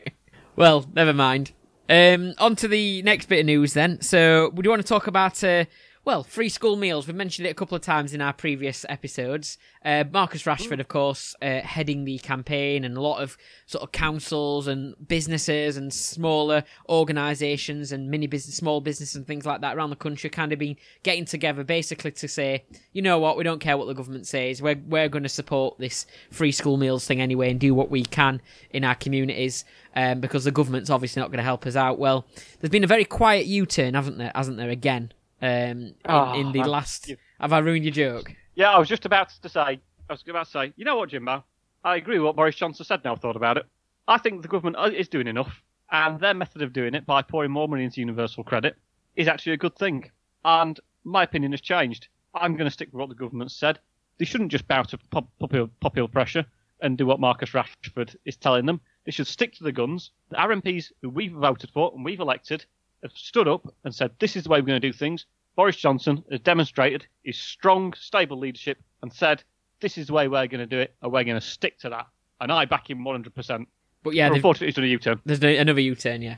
[0.57, 1.53] Well, never mind.
[1.89, 4.01] Um, on to the next bit of news then.
[4.01, 5.65] So, would you want to talk about, uh,
[6.05, 7.07] well, free school meals?
[7.07, 9.57] We've mentioned it a couple of times in our previous episodes.
[9.85, 13.93] Uh, Marcus Rashford, of course, uh, heading the campaign, and a lot of sort of
[13.93, 19.77] councils and businesses and smaller organisations and mini business, small business and things like that
[19.77, 23.45] around the country kind of been getting together basically to say, you know what, we
[23.45, 24.61] don't care what the government says.
[24.61, 28.03] We're, we're going to support this free school meals thing anyway and do what we
[28.03, 32.01] can in our communities um, because the government's obviously not going to help us out.
[32.01, 32.27] Well,
[32.61, 34.33] there's been a very quiet U-turn, haven't there?
[34.35, 35.13] Hasn't there again?
[35.43, 36.69] Um, in, Oh, in the man.
[36.69, 38.33] last, have I ruined your joke?
[38.55, 39.61] yeah, I was just about to say.
[40.09, 40.73] I was about to say.
[40.77, 41.45] You know what, Jimbo?
[41.85, 43.03] I agree with what Boris Johnson said.
[43.05, 43.67] Now I've thought about it.
[44.07, 47.51] I think the government is doing enough, and their method of doing it by pouring
[47.51, 48.77] more money into universal credit
[49.17, 50.11] is actually a good thing.
[50.45, 52.09] And my opinion has changed.
[52.35, 53.79] I'm going to stick with what the government said.
[54.19, 56.47] They shouldn't just bow to popular, popular pressure
[56.81, 58.81] and do what Marcus Rashford is telling them.
[59.05, 60.11] They should stick to the guns.
[60.31, 62.65] The RMPs who we've voted for and we've elected
[63.03, 65.27] have stood up and said, this is the way we're going to do things.
[65.57, 69.43] Boris Johnson has demonstrated his strong, stable leadership and said,
[69.81, 71.91] this is the way we're going to do it, and we're going to stick to
[71.91, 72.07] that.
[72.41, 73.67] And I back him 100%.
[74.05, 75.21] But yeah, unfortunately, he's done a U-turn.
[75.25, 76.37] there's no, another U-turn, yeah.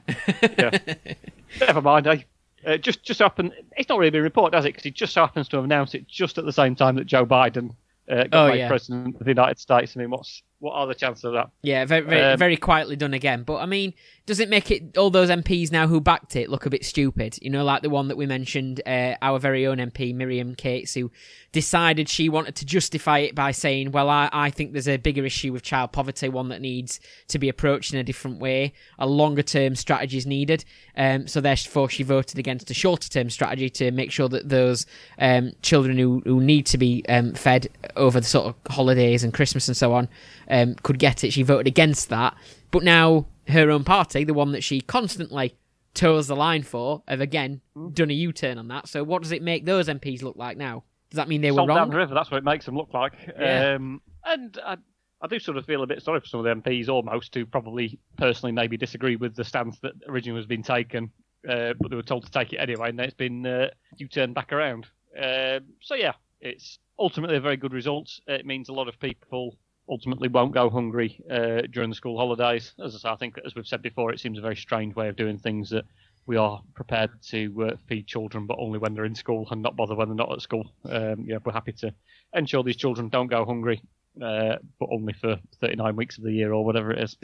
[0.59, 0.79] Yeah.
[1.61, 2.23] Never mind, eh?
[2.67, 4.69] Uh, just just so happen, it's not really been reported, has it?
[4.69, 7.05] Because he just so happens to have announced it just at the same time that
[7.07, 7.75] Joe Biden
[8.11, 8.69] uh, got Oh, made yeah.
[8.69, 9.95] president of the United States.
[9.97, 11.51] I mean, what's what are the chances of that?
[11.61, 13.43] Yeah, very, very, Um, very quietly done again.
[13.43, 13.93] But I mean,
[14.25, 17.37] does it make it all those MPs now who backed it look a bit stupid?
[17.43, 20.95] You know, like the one that we mentioned, uh, our very own MP Miriam Cates,
[20.95, 21.11] who
[21.53, 25.27] decided she wanted to justify it by saying, "Well, I, I think there's a bigger
[25.27, 26.99] issue with child poverty, one that needs
[27.29, 28.73] to be approached in a different way.
[28.99, 30.65] A longer term strategy is needed."
[30.97, 34.87] Um, so therefore, she voted against a shorter term strategy to make sure that those
[35.19, 39.35] um, children who, who need to be um, fed over the sort of holidays and
[39.35, 40.09] Christmas and so on
[40.55, 41.33] um, could get it.
[41.33, 42.37] She voted against that.
[42.71, 45.57] But now her own party, the one that she constantly
[45.95, 47.61] toes the line for, have again
[47.93, 48.89] done a U turn on that.
[48.89, 50.85] So what does it make those MPs look like now?
[51.11, 51.91] Does that mean they were Salt down wrong?
[51.91, 53.15] the river, that's what it makes them look like.
[53.39, 53.75] Yeah.
[53.75, 54.77] Um, and I,
[55.21, 57.47] I do sort of feel a bit sorry for some of the MPs almost who
[57.47, 61.11] probably personally maybe disagree with the stance that originally was being taken,
[61.49, 64.35] uh, but they were told to take it anyway, and then it's been uh, U-turned
[64.35, 64.87] back around.
[65.17, 68.11] Um, so yeah, it's ultimately a very good result.
[68.27, 69.57] It means a lot of people
[69.89, 72.73] ultimately won't go hungry uh, during the school holidays.
[72.83, 75.09] As I say, I think as we've said before, it seems a very strange way
[75.09, 75.85] of doing things that
[76.27, 79.77] we are prepared to uh, feed children, but only when they're in school and not
[79.77, 80.73] bother when they're not at school.
[80.89, 81.95] Um, yeah, we're happy to
[82.35, 83.83] ensure these children don't go hungry,
[84.23, 87.17] uh, but only for 39 weeks of the year or whatever it is.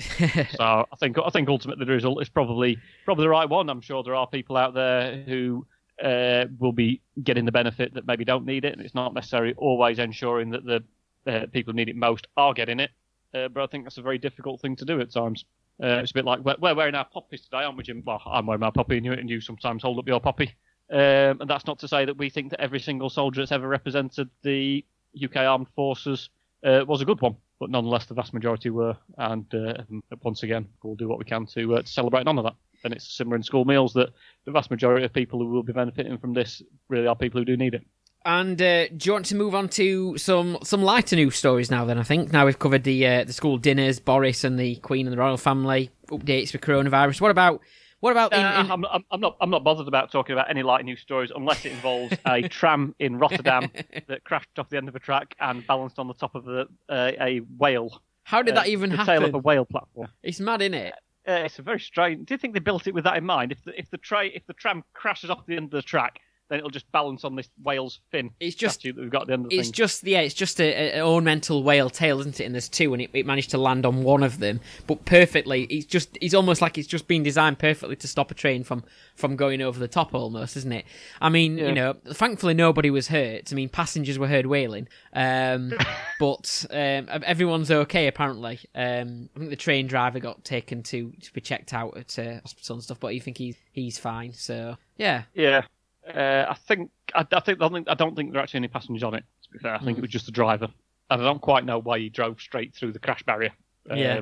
[0.57, 3.71] so I think I think ultimately the result is probably probably the right one.
[3.71, 5.67] I'm sure there are people out there who
[6.05, 9.55] uh, will be getting the benefit that maybe don't need it, and it's not necessarily
[9.55, 10.85] always ensuring that the
[11.27, 12.91] uh, people need it most are getting it.
[13.33, 15.45] Uh, but I think that's a very difficult thing to do at times.
[15.83, 18.03] Uh, it's a bit like we're, we're wearing our poppies today, aren't we, Jim?
[18.05, 20.55] Well, I'm wearing my poppy, and you, and you sometimes hold up your poppy.
[20.91, 23.69] Um, and that's not to say that we think that every single soldier that's ever
[23.69, 24.85] represented the
[25.23, 26.29] UK Armed Forces
[26.65, 28.97] uh, was a good one, but nonetheless, the vast majority were.
[29.17, 29.75] And uh,
[30.23, 32.57] once again, we'll do what we can to, uh, to celebrate none of that.
[32.83, 34.11] And it's similar in school meals that
[34.47, 37.45] the vast majority of people who will be benefiting from this really are people who
[37.45, 37.87] do need it.
[38.25, 41.85] And uh, do you want to move on to some some lighter news stories now?
[41.87, 45.07] Then I think now we've covered the uh, the school dinners, Boris and the Queen
[45.07, 47.21] and the royal family updates for coronavirus.
[47.21, 47.63] What about
[48.01, 48.33] what about?
[48.33, 48.71] In, Uh, in...
[48.71, 49.37] I'm, I'm, I'm not.
[49.41, 52.95] I'm not bothered about talking about any light news stories unless it involves a tram
[52.99, 53.71] in Rotterdam
[54.09, 56.67] that crashed off the end of a track and balanced on the top of a,
[56.89, 58.03] uh, a whale.
[58.25, 59.21] How did uh, that even the happen?
[59.21, 60.09] tail of a whale platform.
[60.23, 60.95] It's mad, isn't it?
[61.29, 62.27] Uh, it's a very strange.
[62.27, 63.53] Do you think they built it with that in mind?
[63.53, 66.21] If the if the tra- if the tram crashes off the end of the track,
[66.51, 68.31] then it'll just balance on this whale's fin.
[68.41, 69.73] It's just- statue that we've got at the end of the It's thing.
[69.73, 72.45] just yeah, it's just a, a ornamental whale tail, isn't it?
[72.45, 75.63] And there's two, and it, it managed to land on one of them, but perfectly.
[75.65, 78.85] It's just it's almost like it's just been designed perfectly to stop a train from
[79.15, 80.85] from going over the top, almost, isn't it?
[81.21, 81.69] I mean, Yeah.
[81.69, 83.53] you know, thankfully nobody was hurt.
[83.53, 85.73] I mean, passengers were heard wailing, um,
[86.19, 88.59] but um, everyone's okay apparently.
[88.75, 92.41] Um, I think the train driver got taken to to be checked out at uh,
[92.41, 94.33] hospital and stuff, but you think he's he's fine.
[94.33, 95.63] So yeah, Yeah,
[96.09, 98.59] uh, I think I, I think I don't think I don't think there are actually
[98.59, 99.25] any passengers on it.
[99.45, 100.69] To be fair, I think it was just the driver,
[101.11, 103.53] and I don't quite know why he drove straight through the crash barrier.
[103.89, 104.21] Um, Yeah.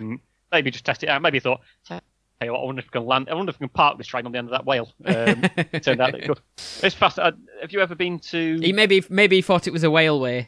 [0.50, 1.20] Maybe just test it out.
[1.20, 3.28] Maybe he thought, hey, what, I wonder if we can land.
[3.30, 4.90] I wonder if we can park this train on the end of that whale.
[5.04, 6.40] Um, it turned out that it could.
[6.82, 7.18] It's fast.
[7.18, 8.58] Uh, have you ever been to?
[8.60, 10.46] he maybe maybe he thought it was a whaleway.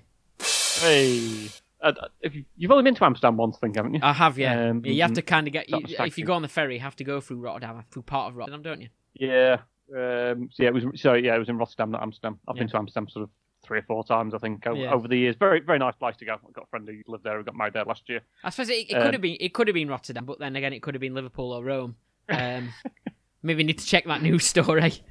[0.81, 1.49] Hey,
[1.83, 4.01] uh, if you, you've only been to Amsterdam once, I think, haven't you?
[4.03, 4.71] I have, yeah.
[4.71, 6.81] Um, you have to kind of get you, if you go on the ferry, you
[6.81, 8.89] have to go through Rotterdam, through part of Rotterdam, don't you?
[9.15, 9.59] Yeah.
[9.95, 10.85] Um, so yeah, it was.
[11.01, 12.39] So yeah, it was in Rotterdam, not Amsterdam.
[12.49, 13.31] I've been to Amsterdam sort of
[13.65, 14.93] three or four times, I think, over, Yeah.
[14.93, 15.37] over the years.
[15.39, 16.33] Very, very nice place to go.
[16.35, 18.21] I've got a friend who lived there who got married there last year.
[18.43, 20.57] I suppose it, it Um, could have been it could have been Rotterdam, but then
[20.57, 21.97] again, it could have been Liverpool or Rome.
[22.29, 22.73] Um,
[23.43, 25.03] maybe need to check that news story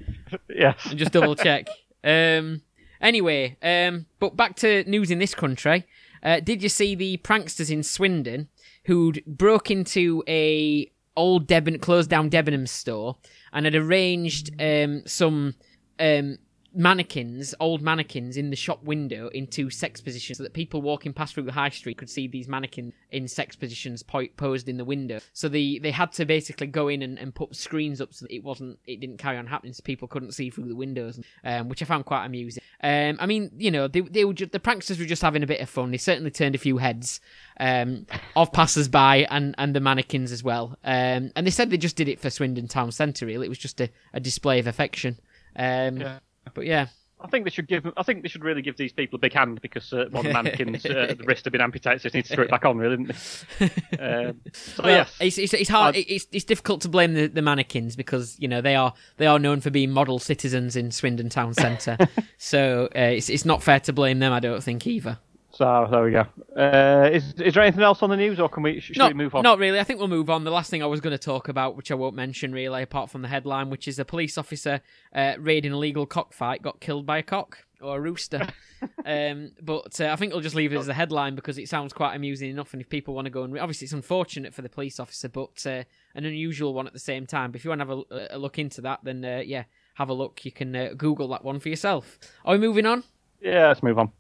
[0.49, 0.77] yes.
[0.89, 1.67] and just double check.
[2.03, 2.61] Um,
[3.01, 5.85] anyway, um, but back to news in this country.
[6.21, 8.49] Uh, did you see the pranksters in Swindon
[8.85, 13.17] who'd broke into a old Deben closed down Debenhams store
[13.53, 15.55] and had arranged um, some
[15.99, 16.37] um,
[16.79, 21.33] mannequins, old mannequins, in the shop window into sex positions so that people walking past
[21.33, 24.85] through the high street could see these mannequins in sex positions po- posed in the
[24.85, 25.19] window.
[25.33, 28.33] So they, they had to basically go in and, and put screens up so that
[28.33, 31.67] it wasn't it didn't carry on happening, so people couldn't see through the windows, um,
[31.67, 32.63] which I found quite amusing.
[32.81, 35.47] Um, I mean, you know, they they were just, the pranksters were just having a
[35.47, 35.91] bit of fun.
[35.91, 37.19] They certainly turned a few heads
[37.59, 38.05] um,
[38.37, 40.77] of passers-by and, and the mannequins as well.
[40.85, 43.25] Um, and they said they just did it for Swindon Town Centre.
[43.25, 45.19] Really, it was just a, a display of affection.
[45.57, 46.19] Um, Yeah.
[46.53, 46.87] But yeah,
[47.21, 47.85] I think they should give.
[47.97, 50.85] I think they should really give these people a big hand because uh, one mannequins,
[50.85, 52.97] uh, the wrist had been amputated, so they need to screw it back on, really,
[52.97, 53.69] didn't they?
[53.99, 55.95] Um, so well, yes, it's, it's, it's hard.
[55.95, 59.25] Uh, it's, it's difficult to blame the, the mannequins because you know they are they
[59.25, 61.97] are known for being model citizens in Swindon Town Centre.
[62.37, 64.31] so uh, it's it's not fair to blame them.
[64.31, 65.19] I don't think either.
[65.59, 66.25] So there we go.
[66.55, 69.13] Uh, is is there anything else on the news, or can we should Not, we
[69.13, 69.43] move on?
[69.43, 69.77] not really.
[69.77, 70.45] I think we'll move on.
[70.45, 73.09] The last thing I was going to talk about, which I won't mention really, apart
[73.09, 74.79] from the headline, which is a police officer
[75.13, 78.47] uh, raiding a legal cockfight got killed by a cock or a rooster.
[79.05, 81.91] um, but uh, I think we'll just leave it as a headline because it sounds
[81.91, 82.71] quite amusing enough.
[82.71, 85.27] And if people want to go and re- obviously it's unfortunate for the police officer,
[85.27, 85.83] but uh,
[86.15, 87.51] an unusual one at the same time.
[87.51, 87.97] But if you want to have
[88.31, 90.45] a, a look into that, then uh, yeah, have a look.
[90.45, 92.17] You can uh, Google that one for yourself.
[92.45, 93.03] Are we moving on?
[93.41, 94.13] Yeah, let's move on.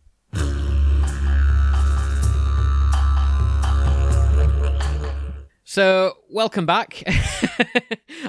[5.69, 7.03] So welcome back.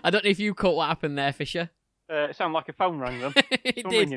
[0.05, 1.71] I don't know if you caught what happened there, Fisher.
[2.07, 3.33] Uh, it sounded like a phone rang then.
[3.65, 4.13] it did.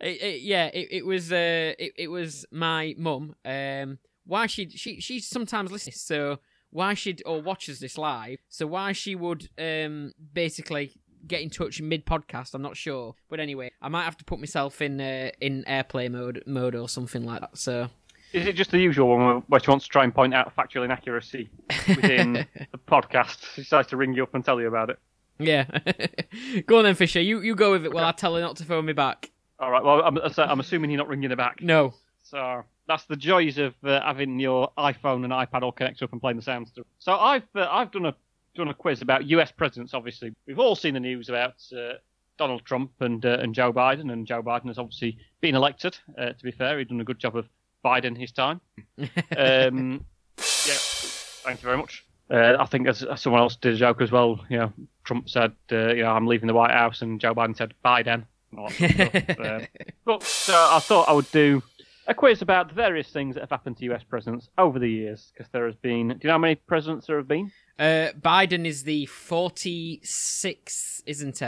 [0.00, 1.32] It, it, yeah, it, it was.
[1.32, 3.34] Uh, it, it was my mum.
[3.44, 6.00] Um, why she she she sometimes listens.
[6.00, 6.38] So
[6.70, 8.38] why she or watches this live.
[8.48, 10.92] So why she would um basically
[11.26, 13.16] get in touch mid podcast, I'm not sure.
[13.28, 16.88] But anyway, I might have to put myself in uh, in airplay mode mode or
[16.88, 17.58] something like that.
[17.58, 17.88] So
[18.32, 20.82] Is it just the usual one where- she wants to try and point out factual
[20.84, 21.50] inaccuracy
[21.88, 22.32] within
[22.72, 23.54] the podcast?
[23.54, 24.98] She decides to ring you up and tell you about it.
[25.38, 25.64] yeah,
[26.66, 27.20] go on then, Fisher.
[27.20, 27.92] You you go with it.
[27.92, 29.30] Well, I tell her not to phone me back.
[29.58, 29.82] All right.
[29.82, 31.62] Well, I'm, I'm assuming you're not ringing her back.
[31.62, 31.94] No.
[32.22, 36.20] So that's the joys of uh, having your iPhone and iPad all connected up and
[36.20, 36.86] playing the sounds through.
[36.98, 38.14] So I've uh, I've done a
[38.54, 39.50] doing a quiz about U.S.
[39.52, 39.94] presidents.
[39.94, 41.94] Obviously, we've all seen the news about uh,
[42.38, 45.96] Donald Trump and uh, and Joe Biden, and Joe Biden has obviously been elected.
[46.18, 47.46] Uh, to be fair, he's done a good job of
[47.84, 48.60] Biden his time.
[49.36, 50.04] um,
[50.38, 50.74] yeah,
[51.44, 52.04] thank you very much.
[52.30, 54.44] Uh, I think as, as someone else did a joke as well.
[54.48, 54.72] You know,
[55.04, 58.24] Trump said, uh, "You know, I'm leaving the White House," and Joe Biden said, "Biden."
[58.56, 59.38] All that sort of stuff.
[59.40, 59.60] Uh,
[60.04, 61.62] but uh, I thought I would do
[62.06, 64.02] a quiz about the various things that have happened to U.S.
[64.02, 66.08] presidents over the years, because there has been.
[66.08, 67.50] Do you know how many presidents there have been?
[67.78, 71.44] Uh, Biden is the 46th, isn't he?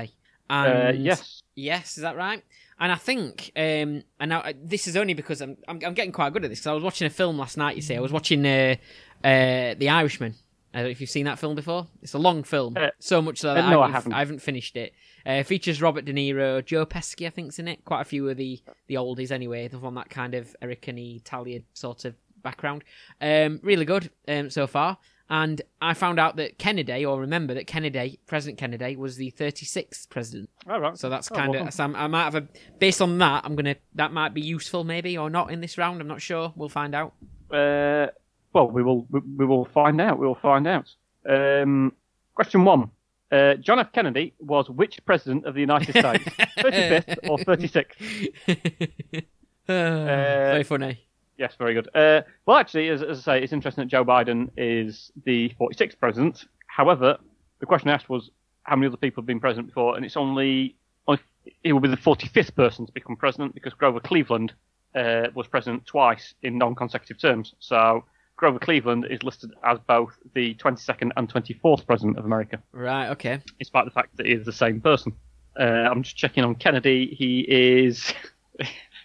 [0.50, 1.42] Uh, And yes.
[1.54, 2.42] Yes, is that right?
[2.80, 6.32] And I think, um, and now this is only because I'm, I'm I'm getting quite
[6.32, 6.60] good at this.
[6.60, 7.76] Because I was watching a film last night.
[7.76, 8.76] You see, I was watching uh,
[9.22, 10.34] uh, The Irishman.
[10.72, 11.86] I don't know if you've seen that film before.
[12.02, 14.12] It's a long film, Uh, so much so that no, I haven't.
[14.12, 14.92] I haven't finished it.
[15.24, 17.84] Uh, features Robert De Niro, Joe Pesci, I think's in it.
[17.84, 19.68] Quite a few of the the oldies, anyway.
[19.68, 22.82] They're from that kind of American Italian sort of background.
[23.20, 24.98] Um, really good um, so far.
[25.34, 30.08] And I found out that Kennedy, or remember that Kennedy, President Kennedy, was the 36th
[30.08, 30.48] president.
[30.70, 30.96] All right.
[30.96, 31.74] So that's Oh, kind well of.
[31.74, 32.46] So I might have a.
[32.78, 33.74] Based on that, I'm gonna.
[33.96, 36.00] That might be useful, maybe or not in this round.
[36.00, 36.52] I'm not sure.
[36.54, 37.14] We'll find out.
[37.50, 38.06] Uh,
[38.52, 40.20] well, we will we, we will find out.
[40.20, 40.88] We will find out.
[41.28, 41.94] Um,
[42.36, 42.92] question one:
[43.32, 43.90] uh, John F.
[43.90, 46.24] Kennedy was which president of the United States,
[46.60, 47.98] thirty fifth or thirty sixth?
[49.66, 51.00] Uh, Very funny.
[51.36, 51.88] Yes, very good.
[51.94, 55.98] Uh, well, actually, as, as I say, it's interesting that Joe Biden is the 46th
[55.98, 56.44] president.
[56.68, 57.18] However,
[57.60, 58.30] the question asked was
[58.62, 60.76] how many other people have been president before, and it's only,
[61.08, 61.20] only
[61.62, 64.52] he will be the 45th person to become president because Grover Cleveland
[64.94, 67.54] uh, was president twice in non-consecutive terms.
[67.58, 68.04] So
[68.36, 73.08] Grover Cleveland is listed as both the 22nd and 24th president of America, Right.
[73.10, 73.40] Okay.
[73.58, 75.12] despite the fact that he is the same person.
[75.58, 77.14] Uh, I'm just checking on Kennedy.
[77.16, 78.12] He is.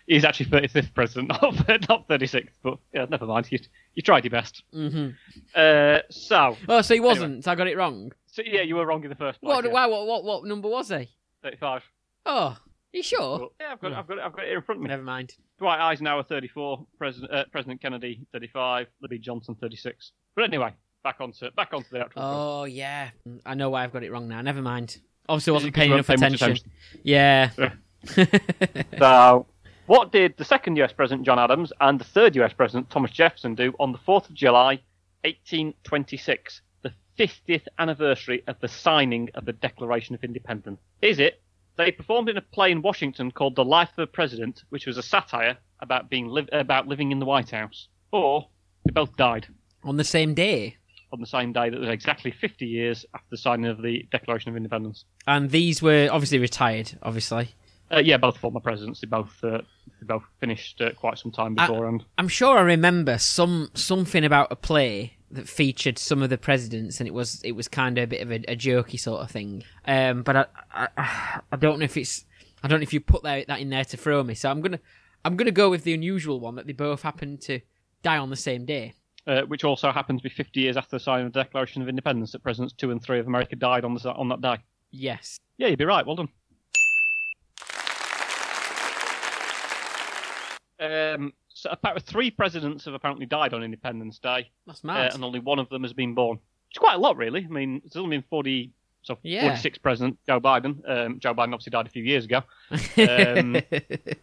[0.09, 3.47] He's actually 35th president, not, not 36th, but yeah, never mind.
[3.51, 3.59] You,
[3.93, 4.63] you tried your best.
[4.73, 5.09] hmm
[5.55, 7.43] Uh, so, Oh, so he wasn't.
[7.43, 8.11] So I got it wrong.
[8.25, 9.55] so, yeah, you were wrong in the first place.
[9.55, 9.65] What?
[9.65, 9.71] yeah.
[9.71, 9.89] Wow.
[9.89, 10.23] What, what?
[10.23, 11.09] What number was he?
[11.43, 11.83] 35.
[12.25, 12.57] Oh,
[12.91, 13.37] you sure?
[13.39, 14.83] But, yeah, I've got, it, I've, got it, I've got it here in front of
[14.83, 14.87] me.
[14.89, 15.35] Never mind.
[15.59, 16.85] Dwight Eisenhower, 34.
[16.97, 18.87] President, uh, President Kennedy, 35.
[19.03, 20.11] Libby Johnson, 36.
[20.35, 22.21] But anyway, back onto back onto the actual.
[22.23, 23.09] Oh yeah,
[23.45, 24.41] I know why I've got it wrong now.
[24.41, 24.97] Never mind.
[25.27, 26.57] Obviously, wasn't paying enough much attention.
[27.03, 27.51] Yeah.
[28.97, 29.45] So,
[29.89, 33.55] what did the second US President John Adams and the third US President Thomas Jefferson
[33.55, 34.79] do on the 4th of July,
[35.23, 40.79] 1826, the 50th anniversary of the signing of the Declaration of Independence?
[41.01, 41.41] Is it
[41.75, 44.97] they performed in a play in Washington called The Life of a President, which was
[44.99, 48.47] a satire about being li- about living in the White House, or
[48.85, 49.47] they both died
[49.83, 50.77] On the same day.
[51.11, 54.51] on the same day that was exactly 50 years after the signing of the Declaration
[54.51, 55.05] of Independence?
[55.25, 57.55] And these were obviously retired, obviously.
[57.91, 59.01] Uh, yeah, both former presidents.
[59.01, 59.59] They both uh,
[59.99, 62.05] they both finished uh, quite some time I- beforehand.
[62.17, 66.99] I'm sure I remember some something about a play that featured some of the presidents,
[66.99, 69.31] and it was it was kind of a bit of a, a jokey sort of
[69.31, 69.63] thing.
[69.85, 72.25] Um, but I, I I don't know if it's
[72.63, 74.35] I don't know if you put that that in there to throw me.
[74.35, 74.79] So I'm gonna
[75.25, 77.59] I'm gonna go with the unusual one that they both happened to
[78.03, 78.93] die on the same day.
[79.27, 81.89] uh, which also happened to be 50 years after the signing of the Declaration of
[81.89, 84.57] Independence, that Presidents two and three of America died on the, on that day.
[84.91, 85.37] Yes.
[85.57, 86.05] Yeah, you'd be right.
[86.05, 86.29] Well done.
[90.79, 95.13] Um, so apparently, three presidents have apparently died on Independence Day, That's uh, mad.
[95.13, 96.39] and only one of them has been born.
[96.69, 97.43] It's quite a lot, really.
[97.45, 98.71] I mean, it's only been 40,
[99.01, 99.41] so Yeah.
[99.41, 100.77] 46 President Joe Biden.
[100.87, 103.53] Um, Joe Biden obviously died a few years ago, um,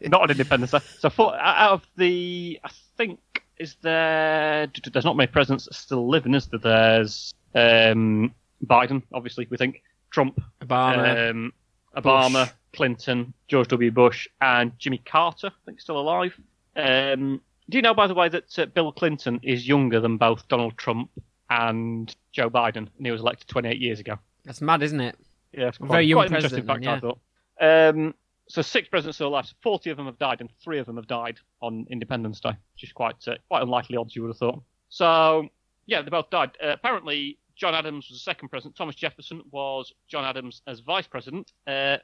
[0.03, 0.79] not on Independence Day.
[0.99, 3.21] So four, out of the, I think,
[3.59, 4.69] is there?
[4.93, 6.61] There's not many presidents still living, is there?
[6.61, 8.35] There's um,
[8.65, 9.47] Biden, obviously.
[9.51, 11.31] We think Trump, Obama.
[11.31, 11.53] um,
[11.97, 12.53] Obama, Bush.
[12.77, 13.91] Clinton, George W.
[13.91, 15.49] Bush, and Jimmy Carter.
[15.49, 16.39] I think still alive.
[16.77, 20.47] Um, do you know, by the way, that uh, Bill Clinton is younger than both
[20.49, 21.11] Donald Trump
[21.51, 24.19] and Joe Biden, and he was elected 28 years ago?
[24.45, 25.17] That's mad, isn't it?
[25.53, 27.19] Yeah, it's quite, Very young quite interesting fact, then, I thought.
[27.61, 28.15] Um,
[28.49, 29.47] so six presidents still alive.
[29.47, 32.51] So Forty of them have died, and three of them have died on Independence Day,
[32.75, 34.63] which is quite uh, quite unlikely odds you would have thought.
[34.89, 35.49] So
[35.87, 36.51] yeah, they both died.
[36.63, 38.77] Uh, apparently, John Adams was the second president.
[38.77, 41.53] Thomas Jefferson was John Adams as vice president.
[41.67, 41.97] Uh,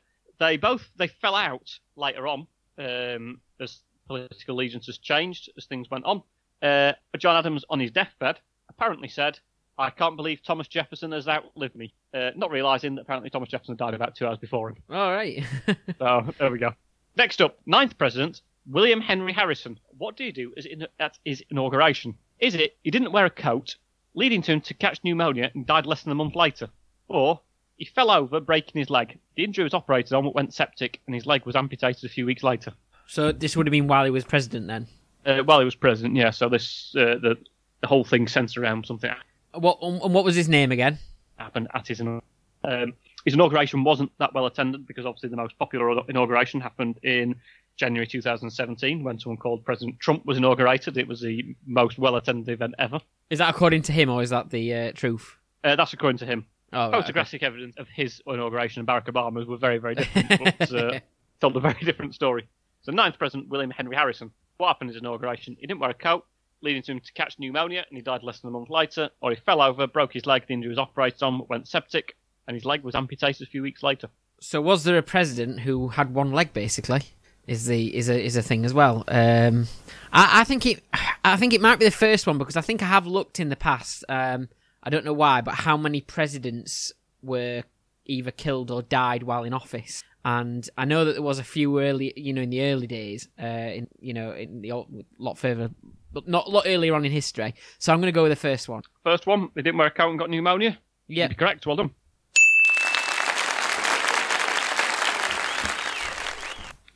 [0.42, 2.46] they both they fell out later on
[2.78, 6.22] um, as political allegiances changed as things went on.
[6.60, 9.38] Uh, but John Adams, on his deathbed, apparently said,
[9.78, 13.76] "I can't believe Thomas Jefferson has outlived me." Uh, not realizing that apparently Thomas Jefferson
[13.76, 14.76] died about two hours before him.
[14.90, 15.44] All right.
[15.98, 16.74] So there we go.
[17.16, 19.78] Next up, ninth president, William Henry Harrison.
[19.98, 22.16] What did he do as in, at his inauguration?
[22.40, 23.76] Is it he didn't wear a coat,
[24.14, 26.68] leading to him to catch pneumonia and died less than a month later?
[27.08, 27.40] Or
[27.82, 29.18] he fell over, breaking his leg.
[29.34, 32.24] The injury was operated on, but went septic, and his leg was amputated a few
[32.24, 32.72] weeks later.
[33.08, 34.86] so this would have been while he was president then.
[35.26, 36.30] Uh, while he was president, yeah.
[36.30, 37.36] So this uh, the
[37.80, 39.10] the whole thing centered around something.
[39.54, 41.00] What and what was his name again?
[41.36, 42.28] happened at his inauguration.
[42.62, 42.92] Um,
[43.24, 47.34] his inauguration wasn't that well attended because obviously the most popular inauguration happened in
[47.76, 50.96] January 2017 when someone called President Trump was inaugurated.
[50.96, 53.00] It was the most well attended event ever.
[53.28, 55.36] Is that according to him or is that the uh, truth?
[55.64, 56.46] Uh, that's according to him.
[56.72, 57.00] Oh, right, okay.
[57.00, 61.00] Photographic evidence of his inauguration and Barack Obama's were very, very different, but uh,
[61.40, 62.48] told a very different story.
[62.82, 64.30] So, ninth President William Henry Harrison.
[64.56, 65.56] What happened at his inauguration?
[65.58, 66.24] He didn't wear a coat,
[66.62, 69.10] leading to him to catch pneumonia, and he died less than a month later.
[69.20, 72.16] Or he fell over, broke his leg, the injury was operated on, went septic,
[72.46, 74.08] and his leg was amputated a few weeks later.
[74.40, 77.02] So, was there a president who had one leg basically?
[77.46, 79.04] Is the is a is a thing as well.
[79.08, 79.66] Um,
[80.12, 80.82] I, I think it
[81.24, 83.48] I think it might be the first one because I think I have looked in
[83.48, 84.04] the past.
[84.08, 84.48] Um,
[84.82, 87.62] I don't know why, but how many presidents were
[88.04, 90.02] either killed or died while in office?
[90.24, 93.28] And I know that there was a few early, you know, in the early days,
[93.40, 94.84] uh, in you know, in the a
[95.18, 95.70] lot further,
[96.12, 97.54] but not a lot earlier on in history.
[97.78, 98.82] So I'm going to go with the first one.
[99.04, 100.78] First one, they didn't wear a coat and got pneumonia.
[101.08, 101.66] Yeah, correct.
[101.66, 101.90] Well done.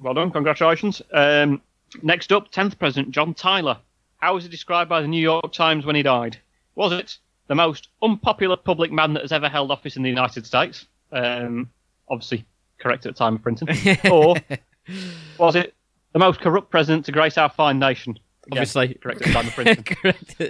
[0.00, 0.30] Well done.
[0.30, 1.02] Congratulations.
[1.12, 1.62] Um,
[2.02, 3.78] next up, 10th President John Tyler.
[4.18, 6.38] How was he described by the New York Times when he died?
[6.74, 7.18] Was it
[7.48, 10.86] the most unpopular public man that has ever held office in the United States?
[11.12, 11.70] Um,
[12.08, 12.44] obviously,
[12.78, 13.68] correct at the time of printing.
[14.10, 14.36] or
[15.38, 15.74] was it
[16.12, 18.18] the most corrupt president to grace our fine nation?
[18.46, 19.84] Again, obviously, correct at the time of printing.
[19.84, 20.40] correct.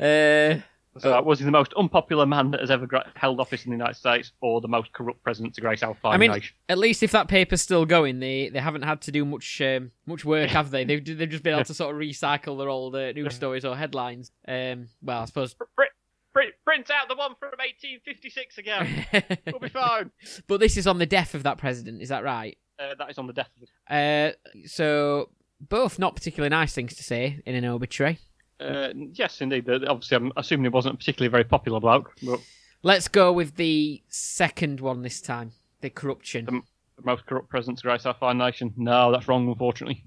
[0.00, 0.62] Uh,
[1.02, 3.76] uh, was he the most unpopular man that has ever gra- held office in the
[3.76, 6.54] United States, or the most corrupt president to grace our fine I mean, nation?
[6.68, 9.90] at least if that paper's still going, they they haven't had to do much um,
[10.06, 10.84] much work, have they?
[10.84, 13.76] They've they've just been able to sort of recycle their old uh, news stories or
[13.76, 14.30] headlines.
[14.46, 15.54] Um, well, I suppose.
[15.54, 15.90] Print,
[16.32, 19.06] print, print out the one from 1856 again.
[19.46, 20.10] we'll be fine.
[20.46, 22.02] But this is on the death of that president.
[22.02, 22.56] Is that right?
[22.78, 23.50] Uh, that is on the death.
[23.60, 24.32] Of uh,
[24.66, 25.30] so
[25.60, 28.18] both not particularly nice things to say in an obituary.
[28.60, 29.68] Uh, yes, indeed.
[29.68, 32.14] Obviously, I'm assuming he wasn't a particularly very popular bloke.
[32.22, 32.40] But...
[32.82, 35.52] Let's go with the second one this time.
[35.80, 36.44] The corruption.
[36.44, 36.60] The,
[36.96, 38.72] the most corrupt president to grace our fine nation.
[38.76, 40.04] No, that's wrong, unfortunately.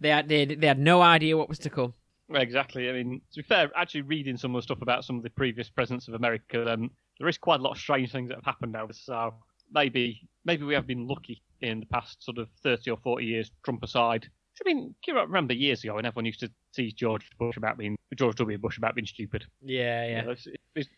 [0.00, 1.92] They had, they, they had no idea what was to come.
[2.32, 2.88] Exactly.
[2.88, 5.30] I mean, to be fair, actually reading some of the stuff about some of the
[5.30, 8.44] previous presidents of America, um, there is quite a lot of strange things that have
[8.44, 8.88] happened now.
[8.92, 9.34] So
[9.72, 13.50] maybe maybe we have been lucky in the past sort of 30 or 40 years,
[13.64, 14.28] Trump aside.
[14.60, 17.96] I mean, you remember years ago when everyone used to tease George Bush about being
[18.14, 18.58] George W.
[18.58, 19.46] Bush about being stupid.
[19.62, 20.20] Yeah, yeah.
[20.20, 20.88] You know, it's, it's,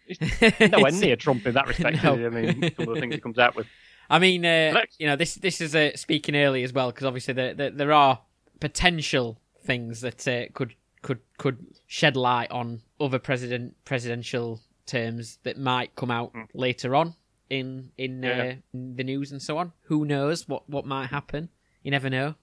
[0.40, 2.02] it's nowhere near Trump in that respect.
[2.04, 2.14] no.
[2.14, 3.68] I mean, some of the things he comes out with.
[4.10, 7.34] I mean, uh, you know, this this is uh, speaking early as well because obviously
[7.34, 8.20] there, there, there are
[8.58, 15.56] potential things that uh, could could could shed light on other president presidential terms that
[15.56, 16.46] might come out mm.
[16.52, 17.14] later on
[17.52, 18.54] in in, yeah.
[18.54, 19.72] uh, the news and so on.
[19.82, 21.50] Who knows what what might happen?
[21.82, 22.34] You never know.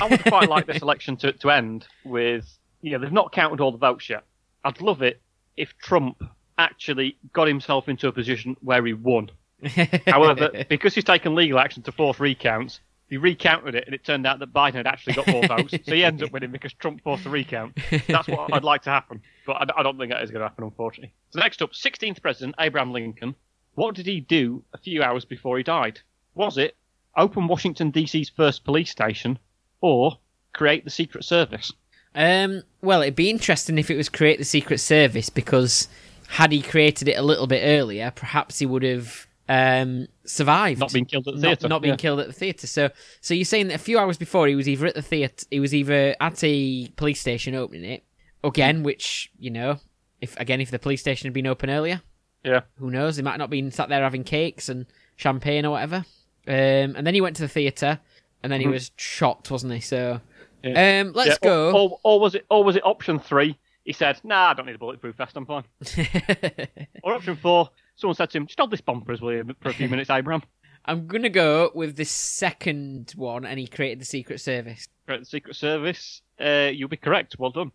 [0.00, 2.46] I would quite like this election to to end with
[2.82, 4.24] you know they've not counted all the votes yet.
[4.64, 5.20] I'd love it
[5.56, 6.22] if Trump
[6.58, 9.30] actually got himself into a position where he won.
[10.06, 14.26] However, because he's taken legal action to force recounts, he recounted it, and it turned
[14.26, 15.74] out that Biden had actually got more votes.
[15.84, 17.78] So he ends up winning because Trump forced the recount.
[18.06, 20.48] That's what I'd like to happen, but I, I don't think that is going to
[20.48, 21.14] happen, unfortunately.
[21.30, 23.34] So next up, 16th President Abraham Lincoln
[23.78, 26.00] what did he do a few hours before he died?
[26.34, 26.76] Was it
[27.16, 29.38] open Washington D.C.'s first police station,
[29.80, 30.18] or
[30.52, 31.72] create the Secret Service?
[32.14, 35.88] Um, well, it'd be interesting if it was create the Secret Service because
[36.28, 40.92] had he created it a little bit earlier, perhaps he would have um, survived, not
[40.92, 41.98] been killed at the theatre, not, not being yeah.
[41.98, 42.66] killed at the theatre.
[42.66, 42.90] So,
[43.20, 45.60] so you're saying that a few hours before he was either at the theatre, he
[45.60, 48.04] was either at a police station opening it
[48.42, 49.78] again, which you know,
[50.20, 52.02] if again if the police station had been open earlier,
[52.44, 52.60] yeah.
[52.78, 53.16] Who knows?
[53.16, 54.86] He might not been sat there having cakes and
[55.16, 56.04] champagne or whatever.
[56.46, 58.00] Um, and then he went to the theatre,
[58.42, 58.74] and then he mm-hmm.
[58.74, 59.80] was shocked, wasn't he?
[59.80, 60.20] So,
[60.62, 61.00] yeah.
[61.00, 61.48] um, let's yeah.
[61.48, 61.70] go.
[61.70, 62.46] Or, or, or, was it?
[62.50, 63.58] Or was it option three?
[63.84, 65.36] He said, "Nah, I don't need a bulletproof vest.
[65.36, 65.64] I'm fine."
[67.02, 69.74] or option four, someone said to him, "Just hold this bumpers, will you, for a
[69.74, 70.42] few minutes, Abraham?"
[70.84, 74.88] I'm gonna go with the second one, and he created the Secret Service.
[75.04, 76.22] Created the Secret Service.
[76.40, 77.36] Uh, you'll be correct.
[77.38, 77.72] Well done.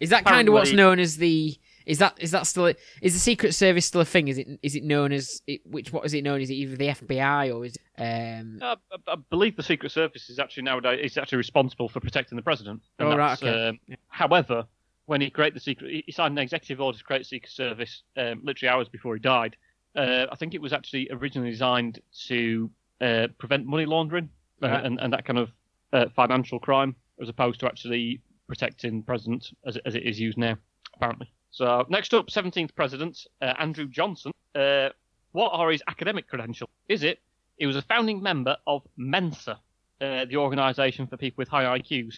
[0.00, 1.56] Is that kind of what's known as the?
[1.86, 2.68] Is that is that still?
[2.68, 4.28] A, is the Secret Service still a thing?
[4.28, 5.92] Is it is it known as it, which?
[5.92, 6.40] What is it known?
[6.40, 8.58] Is it either the FBI or is um?
[8.62, 12.36] Uh, I, I, believe the Secret Service is actually nowadays is actually responsible for protecting
[12.36, 12.82] the president.
[12.98, 13.42] oh right.
[13.42, 13.68] Okay.
[13.68, 13.78] Um,
[14.08, 14.66] however,
[15.06, 18.04] when he created the secret, he signed an executive order to create the Secret Service
[18.16, 19.56] um, literally hours before he died.
[19.96, 21.98] Uh, I think it was actually originally designed
[22.28, 22.70] to
[23.00, 24.28] uh, prevent money laundering
[24.62, 25.50] uh, and, and that kind of
[25.92, 28.20] uh, financial crime, as opposed to actually
[28.50, 30.56] protecting president as, as it is used now,
[30.94, 31.30] apparently.
[31.52, 34.32] So next up, 17th president uh, Andrew Johnson.
[34.54, 34.88] Uh,
[35.32, 36.68] what are his academic credentials?
[36.88, 37.20] Is it
[37.56, 39.60] he was a founding member of Mensa,
[40.00, 42.16] uh, the organisation for people with high IQs?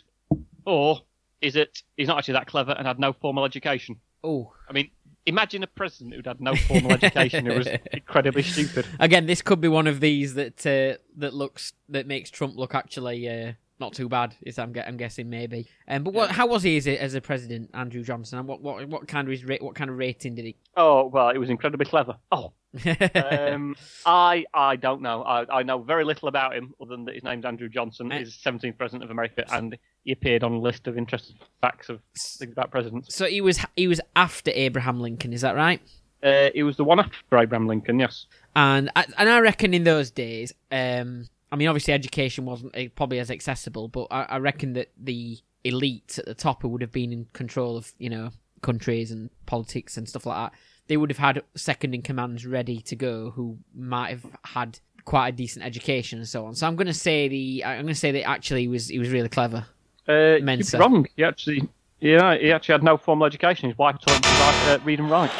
[0.64, 1.02] Or
[1.42, 4.00] is it he's not actually that clever and had no formal education?
[4.24, 4.90] Oh, I mean,
[5.26, 8.86] imagine a president who'd had no formal education who was incredibly stupid.
[8.98, 12.74] again, this could be one of these that uh, that looks that makes Trump look
[12.74, 13.52] actually uh,
[13.82, 14.34] not too bad.
[14.42, 15.66] Is I'm, I'm guessing maybe.
[15.88, 16.30] Um, but what?
[16.30, 18.38] How was he as a, as a president, Andrew Johnson?
[18.38, 20.56] And what what what kind of his what kind of rating did he?
[20.76, 22.16] Oh well, it was incredibly clever.
[22.30, 22.52] Oh,
[23.14, 23.76] um,
[24.06, 25.22] I I don't know.
[25.22, 28.10] I, I know very little about him other than that his name's Andrew Johnson.
[28.10, 31.88] Uh, He's 17th president of America, and he appeared on a list of interesting facts
[31.88, 33.14] of things about presidents.
[33.14, 35.32] so he was he was after Abraham Lincoln.
[35.32, 35.82] Is that right?
[36.22, 37.98] Uh, he was the one after Abraham Lincoln.
[37.98, 38.26] Yes.
[38.54, 43.18] And and I reckon in those days, um, I mean, obviously education wasn't uh, probably
[43.18, 46.90] as accessible, but I, I reckon that the elites at the top who would have
[46.90, 48.30] been in control of you know
[48.62, 50.58] countries and politics and stuff like that,
[50.88, 55.28] they would have had second in commands ready to go who might have had quite
[55.28, 56.54] a decent education and so on.
[56.54, 58.98] So I'm going to say the I'm going to say that actually he was he
[58.98, 59.66] was really clever.
[60.08, 61.06] Uh, you're wrong.
[61.16, 61.68] He actually,
[62.00, 63.68] yeah, he actually had no formal education.
[63.68, 65.30] His wife taught him to write, uh, read and write.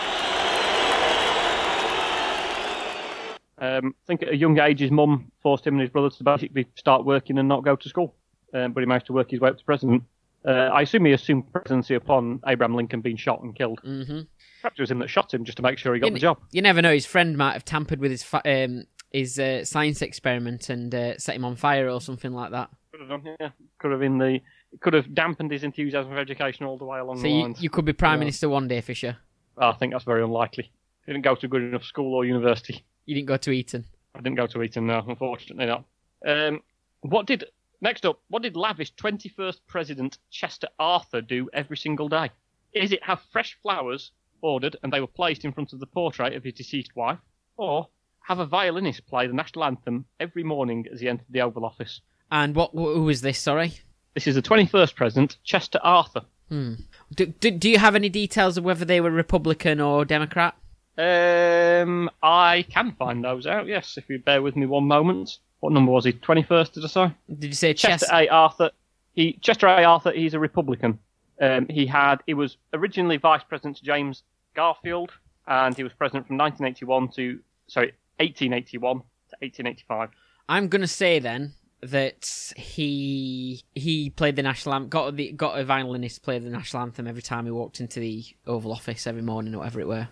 [3.63, 6.25] Um, I think at a young age, his mum forced him and his brother to
[6.25, 8.15] basically start working and not go to school.
[8.53, 10.03] Um, but he managed to work his way up to president.
[10.45, 13.81] Uh, I assume he assumed presidency upon Abraham Lincoln being shot and killed.
[13.85, 14.23] hmm
[14.61, 16.19] Perhaps it was him that shot him just to make sure he got You, the
[16.21, 16.39] job.
[16.51, 16.93] you never know.
[16.93, 21.19] His friend might have tampered with his fa- um, his uh, science experiment and uh,
[21.19, 22.69] set him on fire or something like that.
[22.93, 23.51] Could have done, yeah.
[23.79, 24.41] Could have been the.
[24.81, 27.63] Could have dampened his enthusiasm for education all the way along So the you, lines.
[27.63, 28.25] you could be prime Yeah.
[28.27, 29.17] minister one day, Fisher.
[29.59, 30.71] I think that's very unlikely.
[31.07, 32.85] He didn't go to a good enough school or university.
[33.07, 33.85] You didn't go to Eton.
[34.15, 35.85] I didn't go to Eton, no, unfortunately not.
[36.27, 36.61] Um,
[37.01, 37.45] what did
[37.81, 38.21] next up?
[38.29, 42.31] What did lavish 21st President Chester Arthur do every single day?
[42.73, 46.35] Is it have fresh flowers ordered and they were placed in front of the portrait
[46.35, 47.19] of his deceased wife,
[47.57, 47.89] or
[48.27, 52.01] have a violinist play the national anthem every morning as he entered the Oval Office?
[52.31, 52.73] And what?
[52.73, 53.39] Who was this?
[53.39, 53.81] Sorry.
[54.15, 56.23] This is the 21st President Chester Arthur.
[56.49, 56.75] Hmm.
[57.15, 60.55] Do, do, do you have any details of whether they were Republican or Democrat?
[60.99, 63.67] Um, I can find those out.
[63.67, 65.39] Yes, if you bear with me one moment.
[65.61, 66.13] What number was he?
[66.13, 67.15] 21st, did I say?
[67.29, 68.15] Did you say Chester Chester?
[68.15, 68.29] A.
[68.29, 68.71] Arthur.
[69.15, 69.85] He Chester A.
[69.85, 70.11] Arthur.
[70.11, 70.99] He's a Republican.
[71.41, 74.25] Um, he had he was originally Vice President James
[74.55, 75.13] Garfield,
[75.47, 80.11] and he was president from 1981 to sorry 1881 to 1885.
[80.49, 84.89] I'm gonna say then that he he played the national anthem.
[84.89, 88.25] Got the got a violinist play the national anthem every time he walked into the
[88.47, 90.09] Oval Office every morning or whatever it were.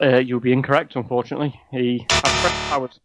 [0.00, 1.60] Uh, you'll be incorrect, unfortunately.
[1.70, 3.00] He fresh powers.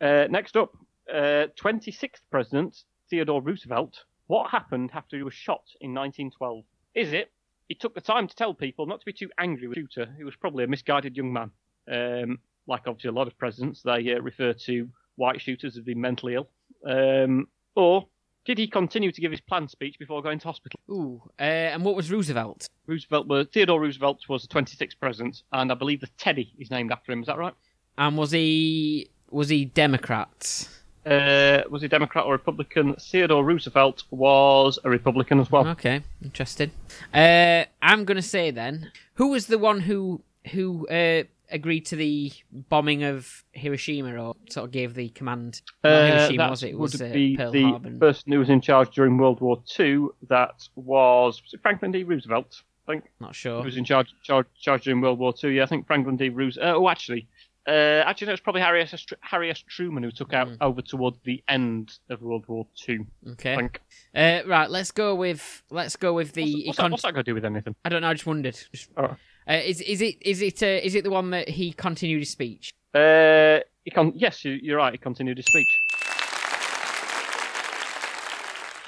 [0.00, 0.76] Uh, next up,
[1.12, 4.04] uh, 26th President Theodore Roosevelt.
[4.26, 6.64] What happened after he was shot in 1912?
[6.94, 7.32] Is it
[7.68, 10.10] he took the time to tell people not to be too angry with the shooter,
[10.18, 11.50] who was probably a misguided young man?
[11.90, 16.00] Um, like obviously a lot of presidents, they uh, refer to white shooters as being
[16.00, 16.48] mentally ill.
[16.86, 18.08] Um, or
[18.48, 20.80] did he continue to give his planned speech before going to hospital?
[20.90, 21.20] Ooh.
[21.38, 22.66] Uh, and what was Roosevelt?
[22.86, 26.90] Roosevelt was Theodore Roosevelt was the 26th president, and I believe the Teddy is named
[26.90, 27.20] after him.
[27.20, 27.52] Is that right?
[27.98, 30.66] And was he was he Democrat?
[31.04, 32.94] Uh, was he Democrat or Republican?
[32.94, 35.68] Theodore Roosevelt was a Republican as well.
[35.68, 36.70] Okay, interesting.
[37.12, 40.22] Uh, I'm gonna say then, who was the one who
[40.52, 45.62] who uh, agreed to the bombing of Hiroshima, or sort of gave the command?
[45.84, 46.68] Uh, Hiroshima that was it?
[46.70, 47.90] It would was uh, be Pearl the Harbor.
[47.98, 50.14] person who was in charge during World War Two.
[50.28, 52.04] That was, was it Franklin D.
[52.04, 52.62] Roosevelt.
[52.86, 53.62] I think Not sure.
[53.62, 55.48] was in charge, charge, charge during World War Two.
[55.50, 56.30] Yeah, I think Franklin D.
[56.30, 56.74] Roosevelt.
[56.74, 57.28] Uh, oh, actually,
[57.66, 57.70] uh,
[58.06, 58.98] actually, no, it was probably Harry S.
[59.02, 59.62] Tr- Harry S.
[59.68, 60.54] Truman who took out Hmm.
[60.62, 63.06] over towards the end of World War Two.
[63.26, 63.56] I Okay.
[63.56, 63.80] think.
[64.14, 64.70] Uh, right.
[64.70, 66.64] Let's go with let's go with the.
[66.64, 67.74] What's, what's, that, econ- what's that got to do with anything?
[67.84, 68.08] I don't know.
[68.08, 68.58] I just wondered.
[68.72, 69.14] Just- Oh.
[69.48, 72.30] Uh, is is it is it uh, is it the one that he continued his
[72.30, 72.70] speech?
[72.94, 74.92] Uh, he con- yes, you, you're right.
[74.92, 75.80] He continued his speech.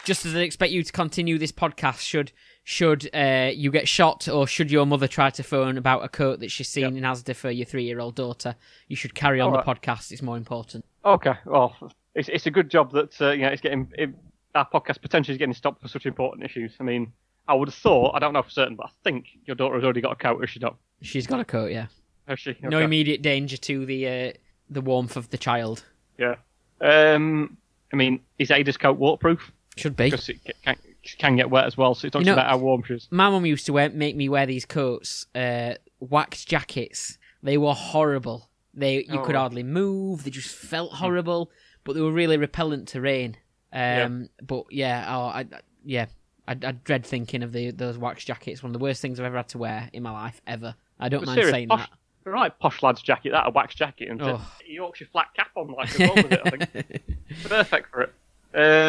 [0.04, 2.32] Just as I expect you to continue this podcast, should
[2.62, 6.40] should uh, you get shot or should your mother try to phone about a coat
[6.40, 8.54] that she's seen in Asda for your three year old daughter,
[8.86, 10.12] you should carry on the podcast.
[10.12, 10.84] It's more important.
[11.06, 11.74] Okay, well,
[12.14, 14.10] it's it's a good job that uh, you know it's getting it,
[14.54, 16.74] our podcast potentially is getting stopped for such important issues.
[16.80, 17.12] I mean,
[17.50, 19.84] I would have thought, I don't know for certain, but I think your daughter has
[19.84, 20.76] already got a coat, has she not?
[21.02, 21.86] She's got a coat, yeah.
[22.28, 22.56] Has she?
[22.62, 24.32] No immediate danger to the uh,
[24.68, 25.84] the warmth of the child.
[26.16, 26.36] Yeah.
[26.80, 27.56] Um,
[27.92, 29.50] I mean, is Ada's coat waterproof?
[29.76, 30.04] Should be.
[30.10, 30.76] Because it can,
[31.18, 33.08] can get wet as well, so it talks You know- about how warm she is.
[33.10, 37.18] My mum used to wear, make me wear these coats, uh, wax jackets.
[37.42, 38.48] They were horrible.
[38.74, 39.24] They you Oh.
[39.24, 40.22] could hardly move.
[40.24, 41.50] They just felt horrible,
[41.84, 43.36] but they were really repellent to rain.
[43.72, 45.46] Um, But yeah, oh, I-
[45.84, 46.06] yeah,
[46.50, 48.62] I, I dread thinking of the those wax jackets.
[48.62, 50.74] One of the worst things I've ever had to wear in my life ever.
[50.98, 51.88] I don't But mind serious, saying posh,
[52.24, 52.30] that.
[52.30, 54.34] Right, posh lad's jacket, that a wax jacket, and Oh.
[54.66, 56.40] a Yorkshire flat cap on, like as well with it.
[56.44, 57.02] I think
[57.44, 58.12] perfect for it.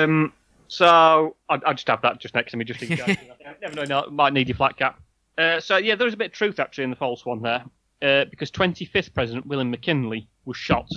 [0.04, 0.34] Um,
[0.68, 3.18] So I'd, I'd just have that just next to me, just in case.
[3.62, 5.00] Never know, no, might need your flat cap.
[5.38, 7.64] Uh, so yeah, there was a bit of truth actually in the false one there,
[8.02, 10.90] uh, because 25th President William McKinley was shot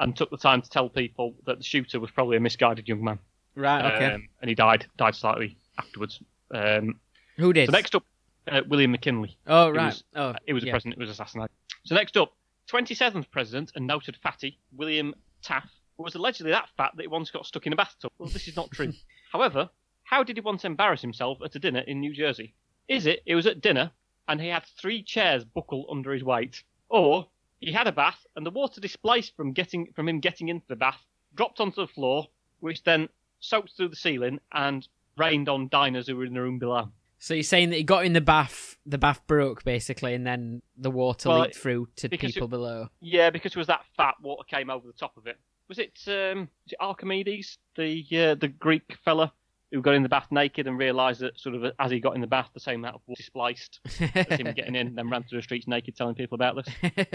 [0.00, 3.02] and took the time to tell people that the shooter was probably a misguided young
[3.02, 3.18] man,
[3.54, 3.84] Right.
[3.94, 4.14] Okay.
[4.14, 6.20] um, and he died died slightly afterwards.
[6.52, 7.00] Um,
[7.36, 7.66] Who did?
[7.66, 8.04] so next up,
[8.50, 9.36] uh, William McKinley.
[9.46, 9.86] oh, it right.
[9.86, 10.70] was- oh, It was yeah.
[10.70, 11.50] a president who was assassinated.
[11.84, 12.32] So next up,
[12.70, 17.46] 27th president and noted fatty William Taft was allegedly that fat that he once got
[17.46, 18.12] stuck in a bathtub.
[18.18, 18.92] Well, this is not true.
[19.32, 19.68] However,
[20.04, 22.54] how did he once embarrass himself at a dinner in New Jersey?
[22.88, 23.90] Is it he was at dinner
[24.28, 27.28] and he had three chairs buckle under his weight, or
[27.60, 30.76] he had a bath and the water displaced from getting from him getting into the
[30.76, 31.00] bath
[31.34, 32.26] dropped onto the floor,
[32.60, 33.08] which then
[33.40, 34.86] soaked through the ceiling and
[35.18, 36.90] rained on diners who were in the room below.
[37.18, 40.62] So you're saying that he got in the bath, the bath broke basically, and then
[40.76, 42.88] the water Well, leaked through to people it- below.
[43.00, 45.36] Yeah, because it was that fat, water came over the top of it.
[45.68, 49.32] Was it um, was it Archimedes, the uh, the Greek fella
[49.70, 52.22] who got in the bath naked and realised that sort of as he got in
[52.22, 53.80] the bath, the same amount of water spliced
[54.14, 56.68] as him getting in, then ran through the streets naked, telling people about this.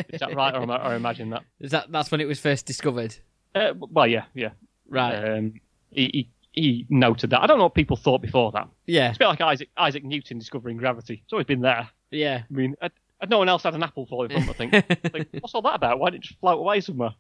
[0.10, 1.42] Is that right, or, am I, or imagine that?
[1.60, 3.16] Is that that's when it was first discovered?
[3.56, 4.50] Uh, well, yeah, yeah.
[4.88, 5.16] Right.
[5.16, 5.54] Um,
[5.90, 7.42] he, he he noted that.
[7.42, 8.68] I don't know what people thought before that.
[8.88, 9.10] yeah.
[9.10, 11.22] It's a bit like Isaac Isaac Newton discovering gravity.
[11.24, 11.90] It's always been there.
[12.12, 12.44] Yeah.
[12.50, 12.86] I mean, I,
[13.22, 14.50] I- no one else had an apple falling from.
[14.50, 14.74] I think.
[15.14, 16.00] like, what's all that about?
[16.00, 17.12] Why didn't it just float away somewhere?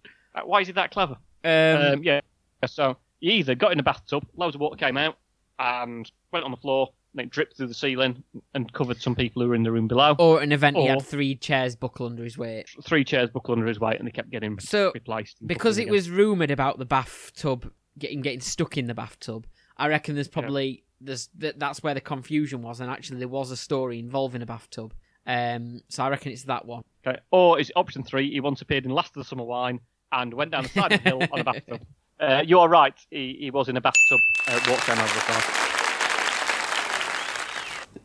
[0.45, 1.17] Why is he that clever?
[1.43, 2.21] Um, Um, yeah.
[2.67, 5.17] So he either got in a bathtub, loads of water came out,
[5.59, 8.23] and went on the floor, and it dripped through the ceiling
[8.53, 10.15] and covered some people who were in the room below.
[10.19, 12.67] or an event he had three chairs buckle under his weight.
[12.83, 15.37] Three chairs buckle under his weight, and they kept getting So, replaced.
[15.45, 15.91] Because it again.
[15.93, 19.47] was rumoured about the bathtub getting getting stuck in the bathtub,
[19.77, 23.51] I reckon there's probably there's that that's where the confusion was, and actually there was
[23.51, 24.93] a story involving a bathtub.
[25.25, 26.83] Um, so I reckon it's that one.
[27.05, 27.19] Okay.
[27.31, 28.29] Or is it option three?
[28.31, 29.79] He once appeared in Last of the Summer Wine
[30.11, 31.81] and went down the side of the hill on a bathtub.
[32.19, 32.93] Uh, you are right.
[33.09, 35.43] He, he was in a bathtub, uh, walked down over the side.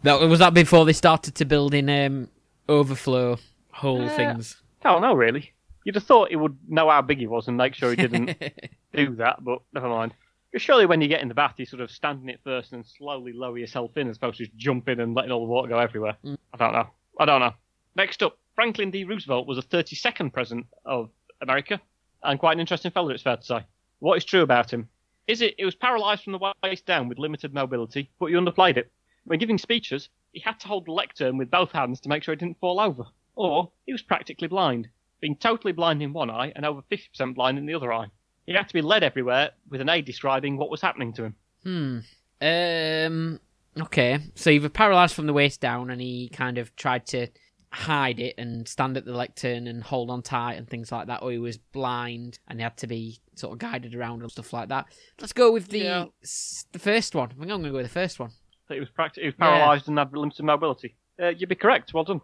[0.03, 2.29] That was that before they started to build in um,
[2.69, 3.39] overflow
[3.71, 4.61] hole Uh, things.
[4.83, 5.53] I don't know, really.
[5.89, 8.37] You'd have thought he would know how big he was and make sure he didn't
[8.93, 10.13] do that, but never mind.
[10.55, 12.85] Surely when you get in the bath, you sort of stand in it first and
[12.85, 15.79] slowly lower yourself in as opposed to just jumping and letting all the water go
[15.79, 16.15] everywhere.
[16.23, 16.37] Mm.
[16.53, 16.91] I don't know.
[17.19, 17.55] I don't know.
[17.97, 19.05] Next up, Franklin D.
[19.05, 21.09] Roosevelt was the 32nd president of
[21.41, 21.81] America,
[22.23, 23.65] and quite an interesting fellow, it's fair to say.
[24.01, 24.91] What is true about him?
[25.27, 28.77] Is it he was paralysed from the waist down with limited mobility, but he underplayed
[28.77, 28.93] it.
[29.25, 32.35] When giving speeches, he had to hold the lectern with both hands to make sure
[32.35, 33.07] he didn't fall over.
[33.37, 37.59] Or he was practically blind, being totally blind in one eye and over 50% blind
[37.59, 38.07] in the other eye.
[38.47, 41.35] He had to be led everywhere with an aide describing what was happening to him.
[41.65, 41.99] Hmm.
[42.41, 43.41] Um.
[43.81, 44.19] Okay.
[44.35, 47.29] So he was paralysed from the waist down, and he kind of tried to
[47.71, 51.23] hide it and stand at the lectern and hold on tight and things like that.
[51.23, 54.55] Or he was blind and he had to be sort of guided around and stuff
[54.55, 54.87] like that.
[55.21, 56.05] Let's go with the Yeah.
[56.23, 57.29] s- the first one.
[57.29, 58.31] I think I'm going to go with the first one.
[58.71, 59.47] He was, practi- he was Yeah.
[59.59, 60.97] paralysed and had limited mobility.
[61.21, 61.93] Uh, you'd be correct.
[61.93, 62.23] Well done.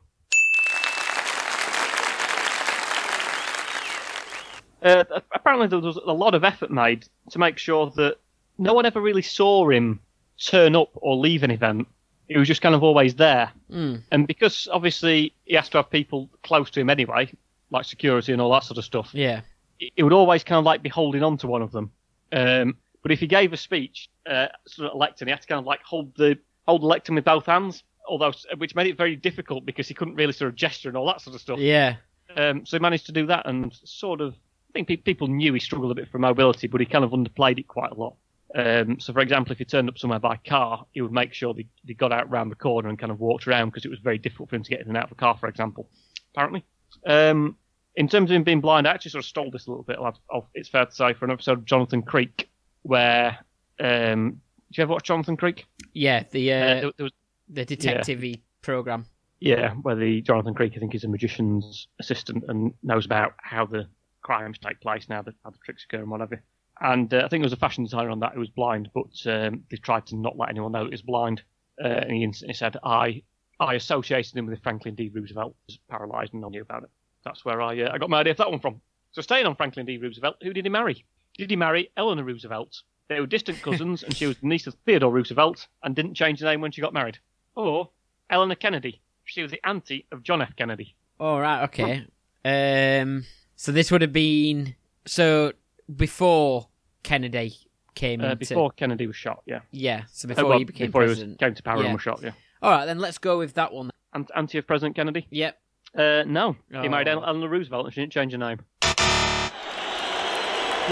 [4.84, 5.02] Uh,
[5.32, 8.18] apparently, there was a lot of effort made to make sure that
[8.58, 9.98] no one ever really saw him
[10.38, 11.88] turn up or leave an event.
[12.28, 13.50] He was just kind of always there.
[13.70, 13.96] Hmm.
[14.12, 17.30] And because obviously he has to have people close to him anyway,
[17.70, 19.40] like security and all that sort of stuff, Yeah.
[19.78, 21.90] he he would always kind of like be holding on to one of them.
[22.32, 25.58] Um, but if he gave a speech, uh, sort of lectern, he had to kind
[25.58, 29.16] of like hold the hold the lectern with both hands, although which made it very
[29.16, 31.58] difficult because he couldn't really sort of gesture and all that sort of stuff.
[31.58, 31.96] Yeah.
[32.36, 34.34] Um, so he managed to do that and sort of.
[34.74, 37.12] I think pe- people knew he struggled a bit for mobility, but he kind of
[37.12, 38.16] underplayed it quite a lot.
[38.56, 41.54] Um, so, for example, if he turned up somewhere by car, he would make sure
[41.54, 44.00] that he got out round the corner and kind of walked around because it was
[44.00, 45.88] very difficult for him to get in and out of the car, for example.
[46.34, 46.64] Apparently.
[47.06, 47.56] Um,
[47.96, 49.96] in terms of him being blind, I actually sort of stole this a little bit.
[49.96, 52.48] Of, of, it's fair to say for an episode of Jonathan Creek,
[52.82, 53.38] where
[53.80, 54.40] um,
[54.70, 55.66] did you ever watch Jonathan Creek?
[55.92, 56.24] Yeah.
[56.30, 57.12] The uh, Uh, there, there was
[57.48, 59.06] the detective program.
[59.40, 63.66] Yeah, where the Jonathan Creek, I think, is a magician's assistant and knows about how
[63.66, 63.86] the
[64.24, 66.42] crimes take place now, the, how the tricks occur and whatever.
[66.80, 69.14] And uh, I think there was a fashion designer on that who was blind, but
[69.26, 71.42] um, they tried to not let anyone know he was blind.
[71.82, 73.22] Uh, and he instantly said, I
[73.60, 75.10] I associated him with Franklin D.
[75.14, 76.90] Roosevelt, who was paralysed and no knew about it.
[77.24, 78.80] That's where I uh, I got my idea for that one from.
[79.12, 79.98] So staying on Franklin D.
[79.98, 81.04] Roosevelt, who did he marry?
[81.38, 82.82] Did he marry Eleanor Roosevelt?
[83.08, 86.40] They were distant cousins, and she was the niece of Theodore Roosevelt, and didn't change
[86.40, 87.18] the name when she got married.
[87.54, 87.90] Or
[88.30, 89.00] Eleanor Kennedy.
[89.24, 90.56] She was the auntie of John F.
[90.56, 90.96] Kennedy.
[91.20, 91.64] All right.
[91.64, 92.06] Okay.
[92.44, 93.24] Um.
[93.64, 94.74] So this would have been
[95.06, 95.54] so
[95.96, 96.68] before
[97.02, 97.56] Kennedy
[97.94, 99.60] came Uh, into before Kennedy was shot, yeah.
[99.70, 100.02] yeah.
[100.12, 101.40] So Uh, before well, he became before president.
[101.40, 101.84] he was, came to power Yeah.
[101.84, 102.32] and was shot, yeah.
[102.60, 102.84] All right.
[102.84, 103.88] Then let's go with that one.
[104.12, 105.26] Ant- auntie of President Kennedy?
[105.30, 105.58] Yep.
[105.96, 106.56] Uh, no.
[106.82, 107.22] He married Oh.
[107.22, 108.58] Eleanor Roosevelt and she didn't change her name.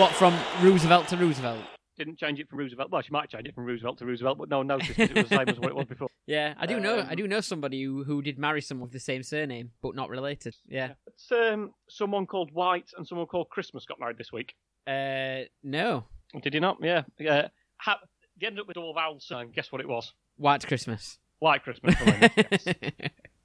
[0.01, 1.59] What from Roosevelt to Roosevelt?
[2.05, 2.91] Didn't change it from Roosevelt.
[2.91, 5.29] Well, she might change it from Roosevelt to Roosevelt, but no one noticed it was
[5.29, 6.09] the same as what it was before.
[6.25, 6.99] Yeah, I do know.
[6.99, 9.97] I Um, do know somebody who, who did marry someone with the same surname, but
[9.97, 10.55] not related.
[10.69, 10.93] Yeah.
[11.33, 14.55] Um, someone called White and someone called Christmas got married this week.
[14.87, 16.05] Uh, no.
[16.41, 16.79] Did you not?
[16.81, 17.03] Yeah.
[17.29, 17.49] Uh,
[17.79, 17.99] ha-
[18.41, 19.51] they ended up with all vowel sign.
[19.51, 20.13] Guess what it was?
[20.37, 21.19] White Christmas.
[21.41, 21.97] White Christmas.
[22.01, 22.67] yes.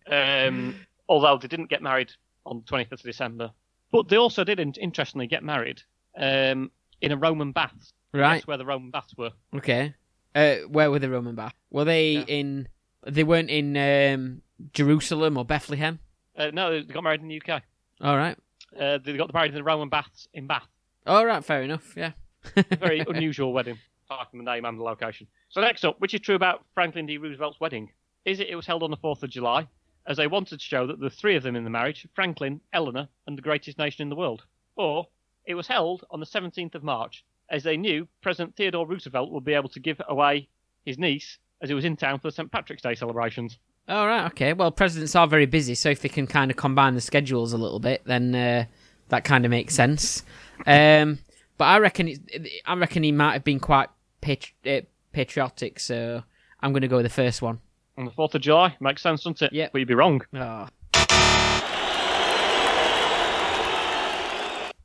[0.47, 0.75] um,
[1.09, 2.11] although they didn't get married
[2.45, 3.51] on the 25th of December.
[3.91, 5.81] But they also did, in- interestingly, get married
[6.17, 6.71] um,
[7.01, 7.91] in a Roman bath.
[8.13, 8.37] Right.
[8.37, 9.31] Guess where the Roman baths were?
[9.55, 9.93] Okay.
[10.35, 11.55] Uh, where were the Roman baths?
[11.71, 12.25] Were they Yeah.
[12.27, 12.67] in?
[13.05, 14.41] They weren't in um,
[14.73, 15.99] Jerusalem or Bethlehem.
[16.37, 17.61] Uh, no, they got married in the UK.
[18.01, 18.37] All right.
[18.79, 20.67] Uh, they got married in the Roman baths in Bath.
[21.05, 21.43] All right.
[21.43, 21.93] Fair enough.
[21.95, 22.11] Yeah.
[22.79, 23.77] Very unusual wedding,
[24.09, 25.27] apart from the name and the location.
[25.49, 27.17] So next up, which is true about Franklin D.
[27.17, 27.89] Roosevelt's wedding?
[28.25, 29.67] Is it it was held on the 4th of July,
[30.05, 33.07] as they wanted to show that the three of them in the marriage, Franklin, Eleanor,
[33.25, 34.43] and the greatest nation in the world?
[34.75, 35.07] Or
[35.45, 39.43] it was held on the 17th of March, as they knew President Theodore Roosevelt would
[39.45, 40.49] be able to give away
[40.85, 42.51] his niece as he was in town for the St.
[42.51, 43.57] Patrick's Day celebrations.
[43.87, 44.25] All right.
[44.27, 44.53] Okay.
[44.53, 47.57] Well, presidents are very busy, so if they can kind of combine the schedules a
[47.57, 48.65] little bit, then uh,
[49.09, 50.23] that kind of makes sense.
[50.65, 51.19] Um,
[51.59, 53.89] but I reckon it, I reckon he might have been quite
[54.21, 56.23] patri- uh, patriotic, so
[56.61, 57.59] I'm going to go with the first one.
[57.95, 59.53] On the 4th of July, makes sense, doesn't it?
[59.53, 59.69] Yeah.
[59.71, 60.23] But you'd be wrong.
[60.33, 60.67] Oh.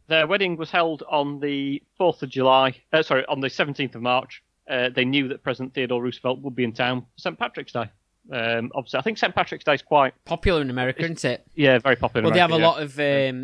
[0.08, 4.02] Their wedding was held on the 4th of July, uh, sorry, on the 17th of
[4.02, 4.42] March.
[4.68, 7.38] Uh, they knew that President Theodore Roosevelt would be in town for St.
[7.38, 7.90] Patrick's Day.
[8.32, 9.34] Um, obviously, I think St.
[9.34, 11.44] Patrick's Day is quite, Popular in America, isn't it?
[11.54, 12.20] yeah, very popular.
[12.20, 12.98] in Well, they have a America, lot of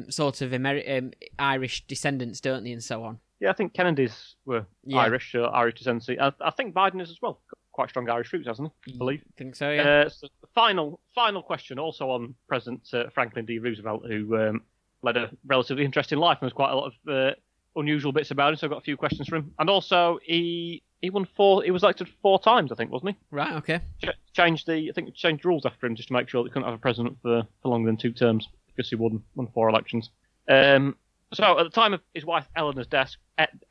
[0.04, 3.18] um, sort of Ameri- um, Irish descendants, don't they, and so on.
[3.40, 3.46] Yeah.
[3.48, 4.98] yeah, I think Kennedy's were Yeah.
[4.98, 6.20] Irish, or Irish descendancy.
[6.20, 7.40] I, I think Biden is as well.
[7.50, 8.94] Got Quite strong Irish roots, hasn't he?
[8.94, 9.20] I believe.
[9.20, 9.82] I think so, yeah.
[9.82, 13.58] Uh, so final, final question, also on President uh, Franklin D.
[13.58, 14.62] Roosevelt, who um,
[15.02, 17.34] led a relatively interesting life, and there's quite a lot of uh,
[17.76, 18.56] unusual bits about him.
[18.56, 19.52] So I've got a few questions for him.
[19.58, 21.62] And also, he he won four.
[21.62, 23.16] He was elected four times, I think, wasn't he?
[23.30, 23.52] right.
[23.54, 23.80] Okay.
[24.02, 26.64] Ch- changed the, I think, changed rules after him just to make sure they couldn't
[26.64, 30.10] have a president for, for longer than two terms because he won won four elections.
[30.48, 30.96] Um,
[31.32, 33.14] so at the time of his wife Eleanor's death,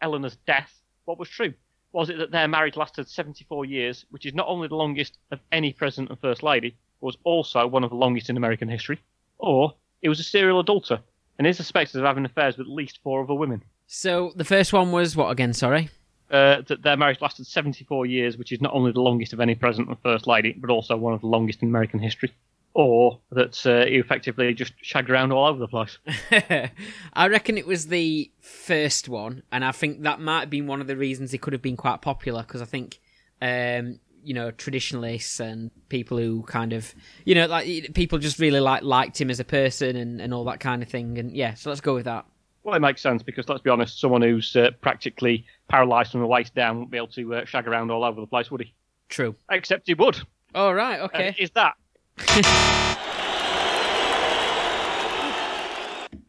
[0.02, 0.72] Eleanor's death,
[1.06, 1.54] what was true?
[1.92, 5.40] Was it that their marriage lasted 74 years, which is not only the longest of
[5.52, 9.00] any president and first lady, but was also one of the longest in American history?
[9.40, 11.00] Or it was a serial adulterer
[11.38, 13.64] and is suspected of having affairs with at least four other women?
[13.88, 15.54] So the first one was what again?
[15.54, 15.90] Sorry.
[16.30, 19.56] Uh, that their marriage lasted 74 years, which is not only the longest of any
[19.56, 22.34] president and first lady, but also one of the longest in American history.
[22.74, 25.98] Or that uh, he effectively just shagged around all over the place.
[27.14, 30.82] I reckon it was the first one, and I think that might have been one
[30.82, 33.00] of the reasons he could have been quite popular because I think,
[33.42, 36.94] um, you know, traditionalists and people who kind of,
[37.24, 40.44] you know, like people just really like liked him as a person and, and all
[40.46, 41.18] that kind of thing.
[41.18, 42.26] And yeah, so let's go with that.
[42.64, 46.28] Well, it makes sense because let's be honest, someone who's uh, practically paralysed from the
[46.28, 48.74] waist down wouldn't be able to uh, shag around all over the place, would he?
[49.08, 49.34] True.
[49.50, 50.20] Except he would.
[50.54, 51.00] All right.
[51.00, 51.34] Uh, Okay.
[51.40, 51.76] is that?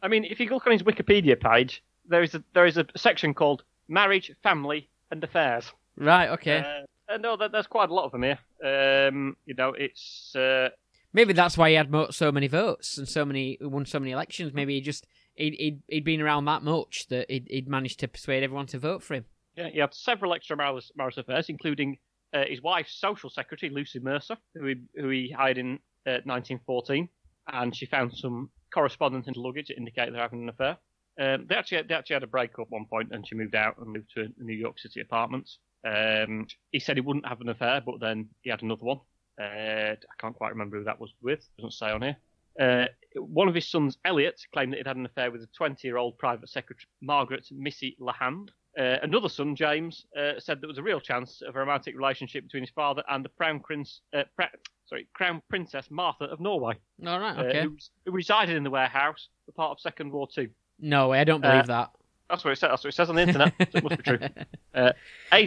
[0.01, 2.85] I mean, if you look on his Wikipedia page, there is a there is a
[2.95, 5.69] section called Marriage, Family, and Affairs.
[5.97, 6.29] right.
[6.29, 6.59] Okay.
[6.59, 8.39] Uh, uh, no, there, there's quite a lot of them here.
[8.63, 10.69] Um, you know, it's uh,
[11.11, 14.11] Maybe that's why he had mo- so many votes and so many won so many
[14.11, 14.53] elections.
[14.53, 18.07] Maybe he just he'd he'd, he'd been around that much that he'd, he'd managed to
[18.07, 19.25] persuade everyone to vote for him.
[19.55, 21.97] yeah, he had several extramarital marital affairs, including
[22.33, 27.09] uh, his wife's social secretary, Lucy Mercer, who he, who he hired in uh, 1914,
[27.51, 30.77] and she found some correspondence in the luggage that indicated they're having an affair.
[31.19, 33.77] Um, they actually they actually had a breakup at one point, and she moved out
[33.79, 35.57] and moved to New York City apartments.
[35.85, 38.99] Um, he said he wouldn't have an affair, but then he had another one.
[39.41, 41.47] Uh, I can't quite remember who that was with.
[41.57, 42.17] Doesn't say on here.
[42.59, 42.85] Uh,
[43.15, 46.49] one of his sons, Elliot, claimed that he'd had an affair with a 20-year-old private
[46.49, 48.49] secretary, Margaret Missy LeHand.
[48.77, 52.43] Uh, another son, James, uh, said there was a real chance of a romantic relationship
[52.43, 54.45] between his father and the Crown Prince, uh, pre-
[54.87, 56.75] sorry, Crown Princess Martha of Norway,
[57.07, 57.37] All right.
[57.37, 57.63] uh, Okay.
[57.63, 60.49] who, who resided in the warehouse for part of Second War Two.
[60.79, 61.11] no.
[61.13, 61.91] I don't believe that.
[62.29, 62.69] That's what it says.
[62.69, 63.53] That's what it says on the internet.
[63.57, 64.19] so it must be true.
[64.75, 64.91] Uh,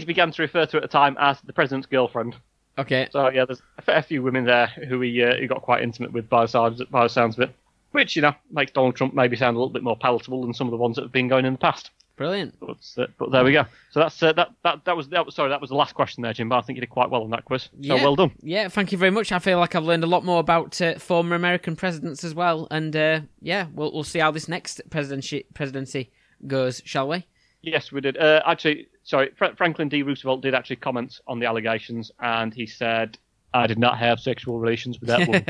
[0.05, 2.37] began to refer to at the time as the president's girlfriend.
[2.77, 3.09] Okay.
[3.13, 6.13] So yeah, there's a fair few women there who he uh, he got quite intimate
[6.13, 7.55] with by the sounds by the sounds of it,
[7.93, 10.67] which you know makes Donald Trump maybe sound a little bit more palatable than some
[10.67, 11.91] of the ones that have been going in the past.
[12.17, 12.55] Brilliant.
[12.61, 13.65] But, uh, but there we go.
[13.91, 16.23] So that's uh, that, that that was that was sorry that was the last question
[16.23, 16.49] there, Jim.
[16.49, 17.63] But I think you did quite well on that quiz.
[17.65, 17.95] So Yeah.
[18.03, 18.33] well done.
[18.43, 19.33] Yeah, thank you very much.
[19.33, 22.69] I feel like I've learned a lot more about uh, former American presidents as well,
[22.71, 26.11] and uh, yeah, we'll we'll see how this next presidency presidency
[26.47, 27.27] goes, shall we?
[27.63, 28.17] Yes, we did.
[28.17, 30.03] Uh, actually, sorry, Fra- Franklin D.
[30.03, 33.19] Roosevelt did actually comment on the allegations, and he said,
[33.55, 35.45] "I did not have sexual relations with that woman."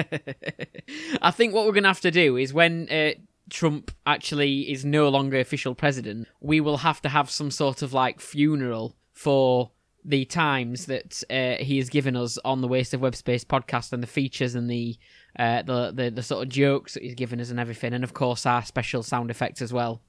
[1.22, 3.12] I think what we're going to have to do is when uh,
[3.48, 7.94] Trump actually is no longer official president, we will have to have some sort of
[7.94, 9.70] like funeral for
[10.04, 13.92] the times that uh, he has given us on the Waste of Web Space podcast
[13.92, 14.96] and the features and the,
[15.38, 18.12] uh, the the the sort of jokes that he's given us and everything, and of
[18.12, 20.02] course our special sound effects as well.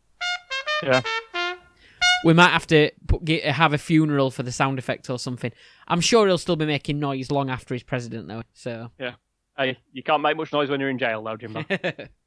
[0.85, 1.01] Yeah.
[2.25, 5.51] We might have to put, get, have a funeral for the sound effect or something.
[5.87, 8.43] I'm sure he'll still be making noise long after he's president, though.
[8.53, 9.15] So Yeah.
[9.57, 11.63] Hey, you can't make much noise when you're in jail, though, Jimbo.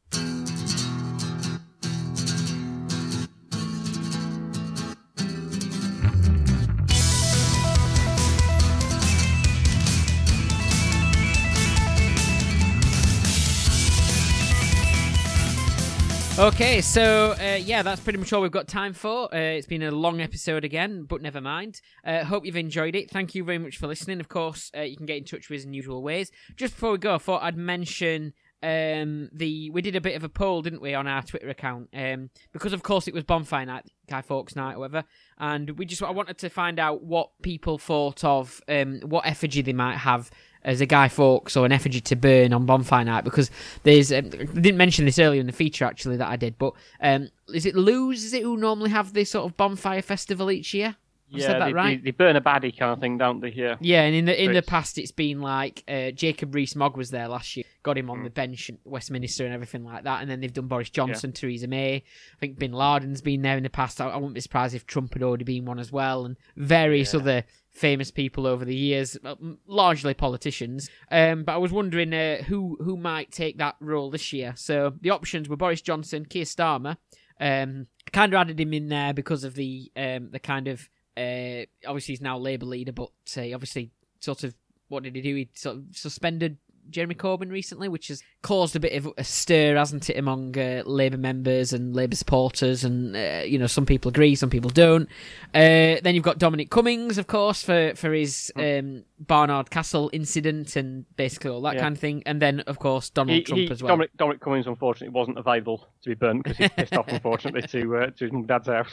[16.39, 19.35] Okay, so uh, yeah, that's pretty much all we've got time for.
[19.35, 21.81] Uh, it's been a long episode again, but never mind.
[22.05, 23.11] Uh, hope you've enjoyed it.
[23.11, 24.21] Thank you very much for listening.
[24.21, 26.31] Of course, uh, you can get in touch with us in usual ways.
[26.55, 30.25] Just before we go, I thought I'd mention um, the we did a bit of
[30.25, 31.89] a poll, didn't we, on our Twitter account?
[31.95, 35.05] Um, because of course it was bonfire night, Guy Fawkes night, or whatever,
[35.39, 39.63] and we just I wanted to find out what people thought of um, what effigy
[39.63, 40.31] they might have
[40.67, 43.51] as a Guy Fawkes or an effigy to burn on bonfire night because
[43.85, 46.75] there's um, I didn't mention this earlier in the feature actually that I did, but
[47.01, 48.25] um, is it Lewes?
[48.25, 50.97] Is it who normally have this sort of bonfire festival each year?
[51.29, 52.03] Yeah, said that they, right?
[52.05, 53.51] they, they burn a baddie kind of thing, don't they?
[53.51, 53.77] Yeah.
[53.81, 57.27] Yeah, and in the in the past, it's been like uh, Jacob Rees-Mogg was there
[57.29, 58.25] last year, got him on Mm.
[58.25, 61.67] the bench at Westminster and everything like that, and then they've done Boris Johnson, Theresa
[61.67, 61.97] May.
[61.97, 64.01] I think Bin Laden's been there in the past.
[64.01, 67.13] I, I wouldn't be surprised if Trump had already been one as well, and various
[67.13, 67.21] Yeah.
[67.21, 69.35] other famous people over the years, uh,
[69.67, 70.89] largely politicians.
[71.11, 74.55] Um, but I was wondering uh, who who might take that role this year.
[74.57, 76.97] So the options were Boris Johnson, Keir Starmer.
[77.39, 81.65] Um, kind of added him in there because of the um, the kind of uh,
[81.87, 83.91] obviously he's now Labour leader, but uh, obviously
[84.21, 84.55] sort of
[84.89, 85.35] what did he do?
[85.35, 86.59] He sort of suspended
[86.91, 90.83] Jeremy Corbyn recently, which has caused a bit of a stir, hasn't it, among uh,
[90.87, 95.09] Labour members and Labour supporters, and uh, you know some people agree, some people don't.
[95.55, 100.77] Uh, then you've got Dominic Cummings, of course, for for his um, Barnard Castle incident
[100.77, 101.81] and basically all that Yeah.
[101.83, 103.89] kind of thing, and then of course Donald He, Trump he- as well.
[103.91, 107.97] Dominic, Dominic Cummings, unfortunately, wasn't available to be burnt because he's pissed off, unfortunately, to
[107.97, 108.91] uh, to his dad's house.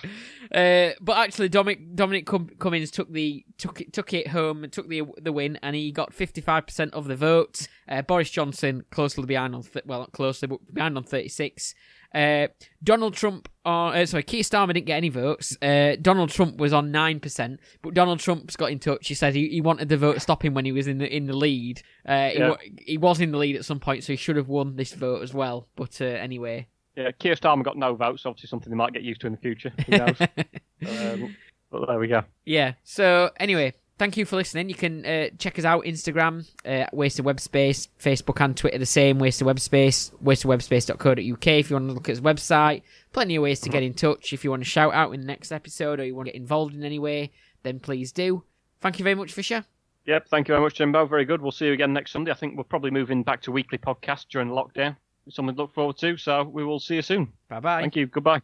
[0.54, 4.72] Uh, but actually, Dominic Dominic Cum- Cummings took the took it took it home and
[4.74, 7.68] took the the win, and he got fifty five percent of the votes.
[7.88, 11.74] Uh, Boris Johnson closely behind on th- well not closely but behind on thirty six.
[12.16, 12.46] Uh,
[12.84, 15.58] Donald Trump, uh, uh, sorry, Keir Starmer didn't get any votes.
[15.64, 19.08] Uh, Donald Trump was on nine percent, but Donald Trump's got in touch.
[19.08, 21.12] He said he, he wanted the vote to stop him when he was in the
[21.16, 21.82] in the lead.
[22.08, 24.48] Uh, he, wa- he was in the lead at some point, so he should have
[24.48, 25.68] won this vote as well.
[25.76, 28.28] But uh, anyway, Yeah, Keir Starmer got no votes.
[28.28, 29.72] Obviously, something they might get used to in the future.
[29.88, 30.18] Who knows?
[30.88, 31.36] um,
[31.72, 32.22] but there we go.
[32.46, 32.74] Yeah.
[32.84, 34.70] So anyway, thank you for listening.
[34.70, 38.86] You can uh, check us out Instagram, uh, Wasted Web Space, Facebook and Twitter the
[38.86, 42.84] same, Wasted Web Space, wastedwebspace.co.uk if you want to look at his website.
[43.12, 44.34] Plenty of ways to get in touch.
[44.34, 46.40] If you want to shout out in the next episode or you want to get
[46.40, 47.32] involved in any way,
[47.64, 48.44] then please do.
[48.82, 49.66] Thank you very much, Fisher.
[50.06, 51.06] Yep, thank you very much, Jimbo.
[51.06, 51.42] Very good.
[51.42, 52.32] We'll see you again next Sunday.
[52.32, 54.98] I think we're probably moving back to weekly podcast during lockdown.
[55.30, 56.18] Something to look forward to.
[56.18, 57.32] So we will see you soon.
[57.48, 57.82] Bye bye.
[57.82, 58.08] Thank you.
[58.08, 58.42] Goodbye.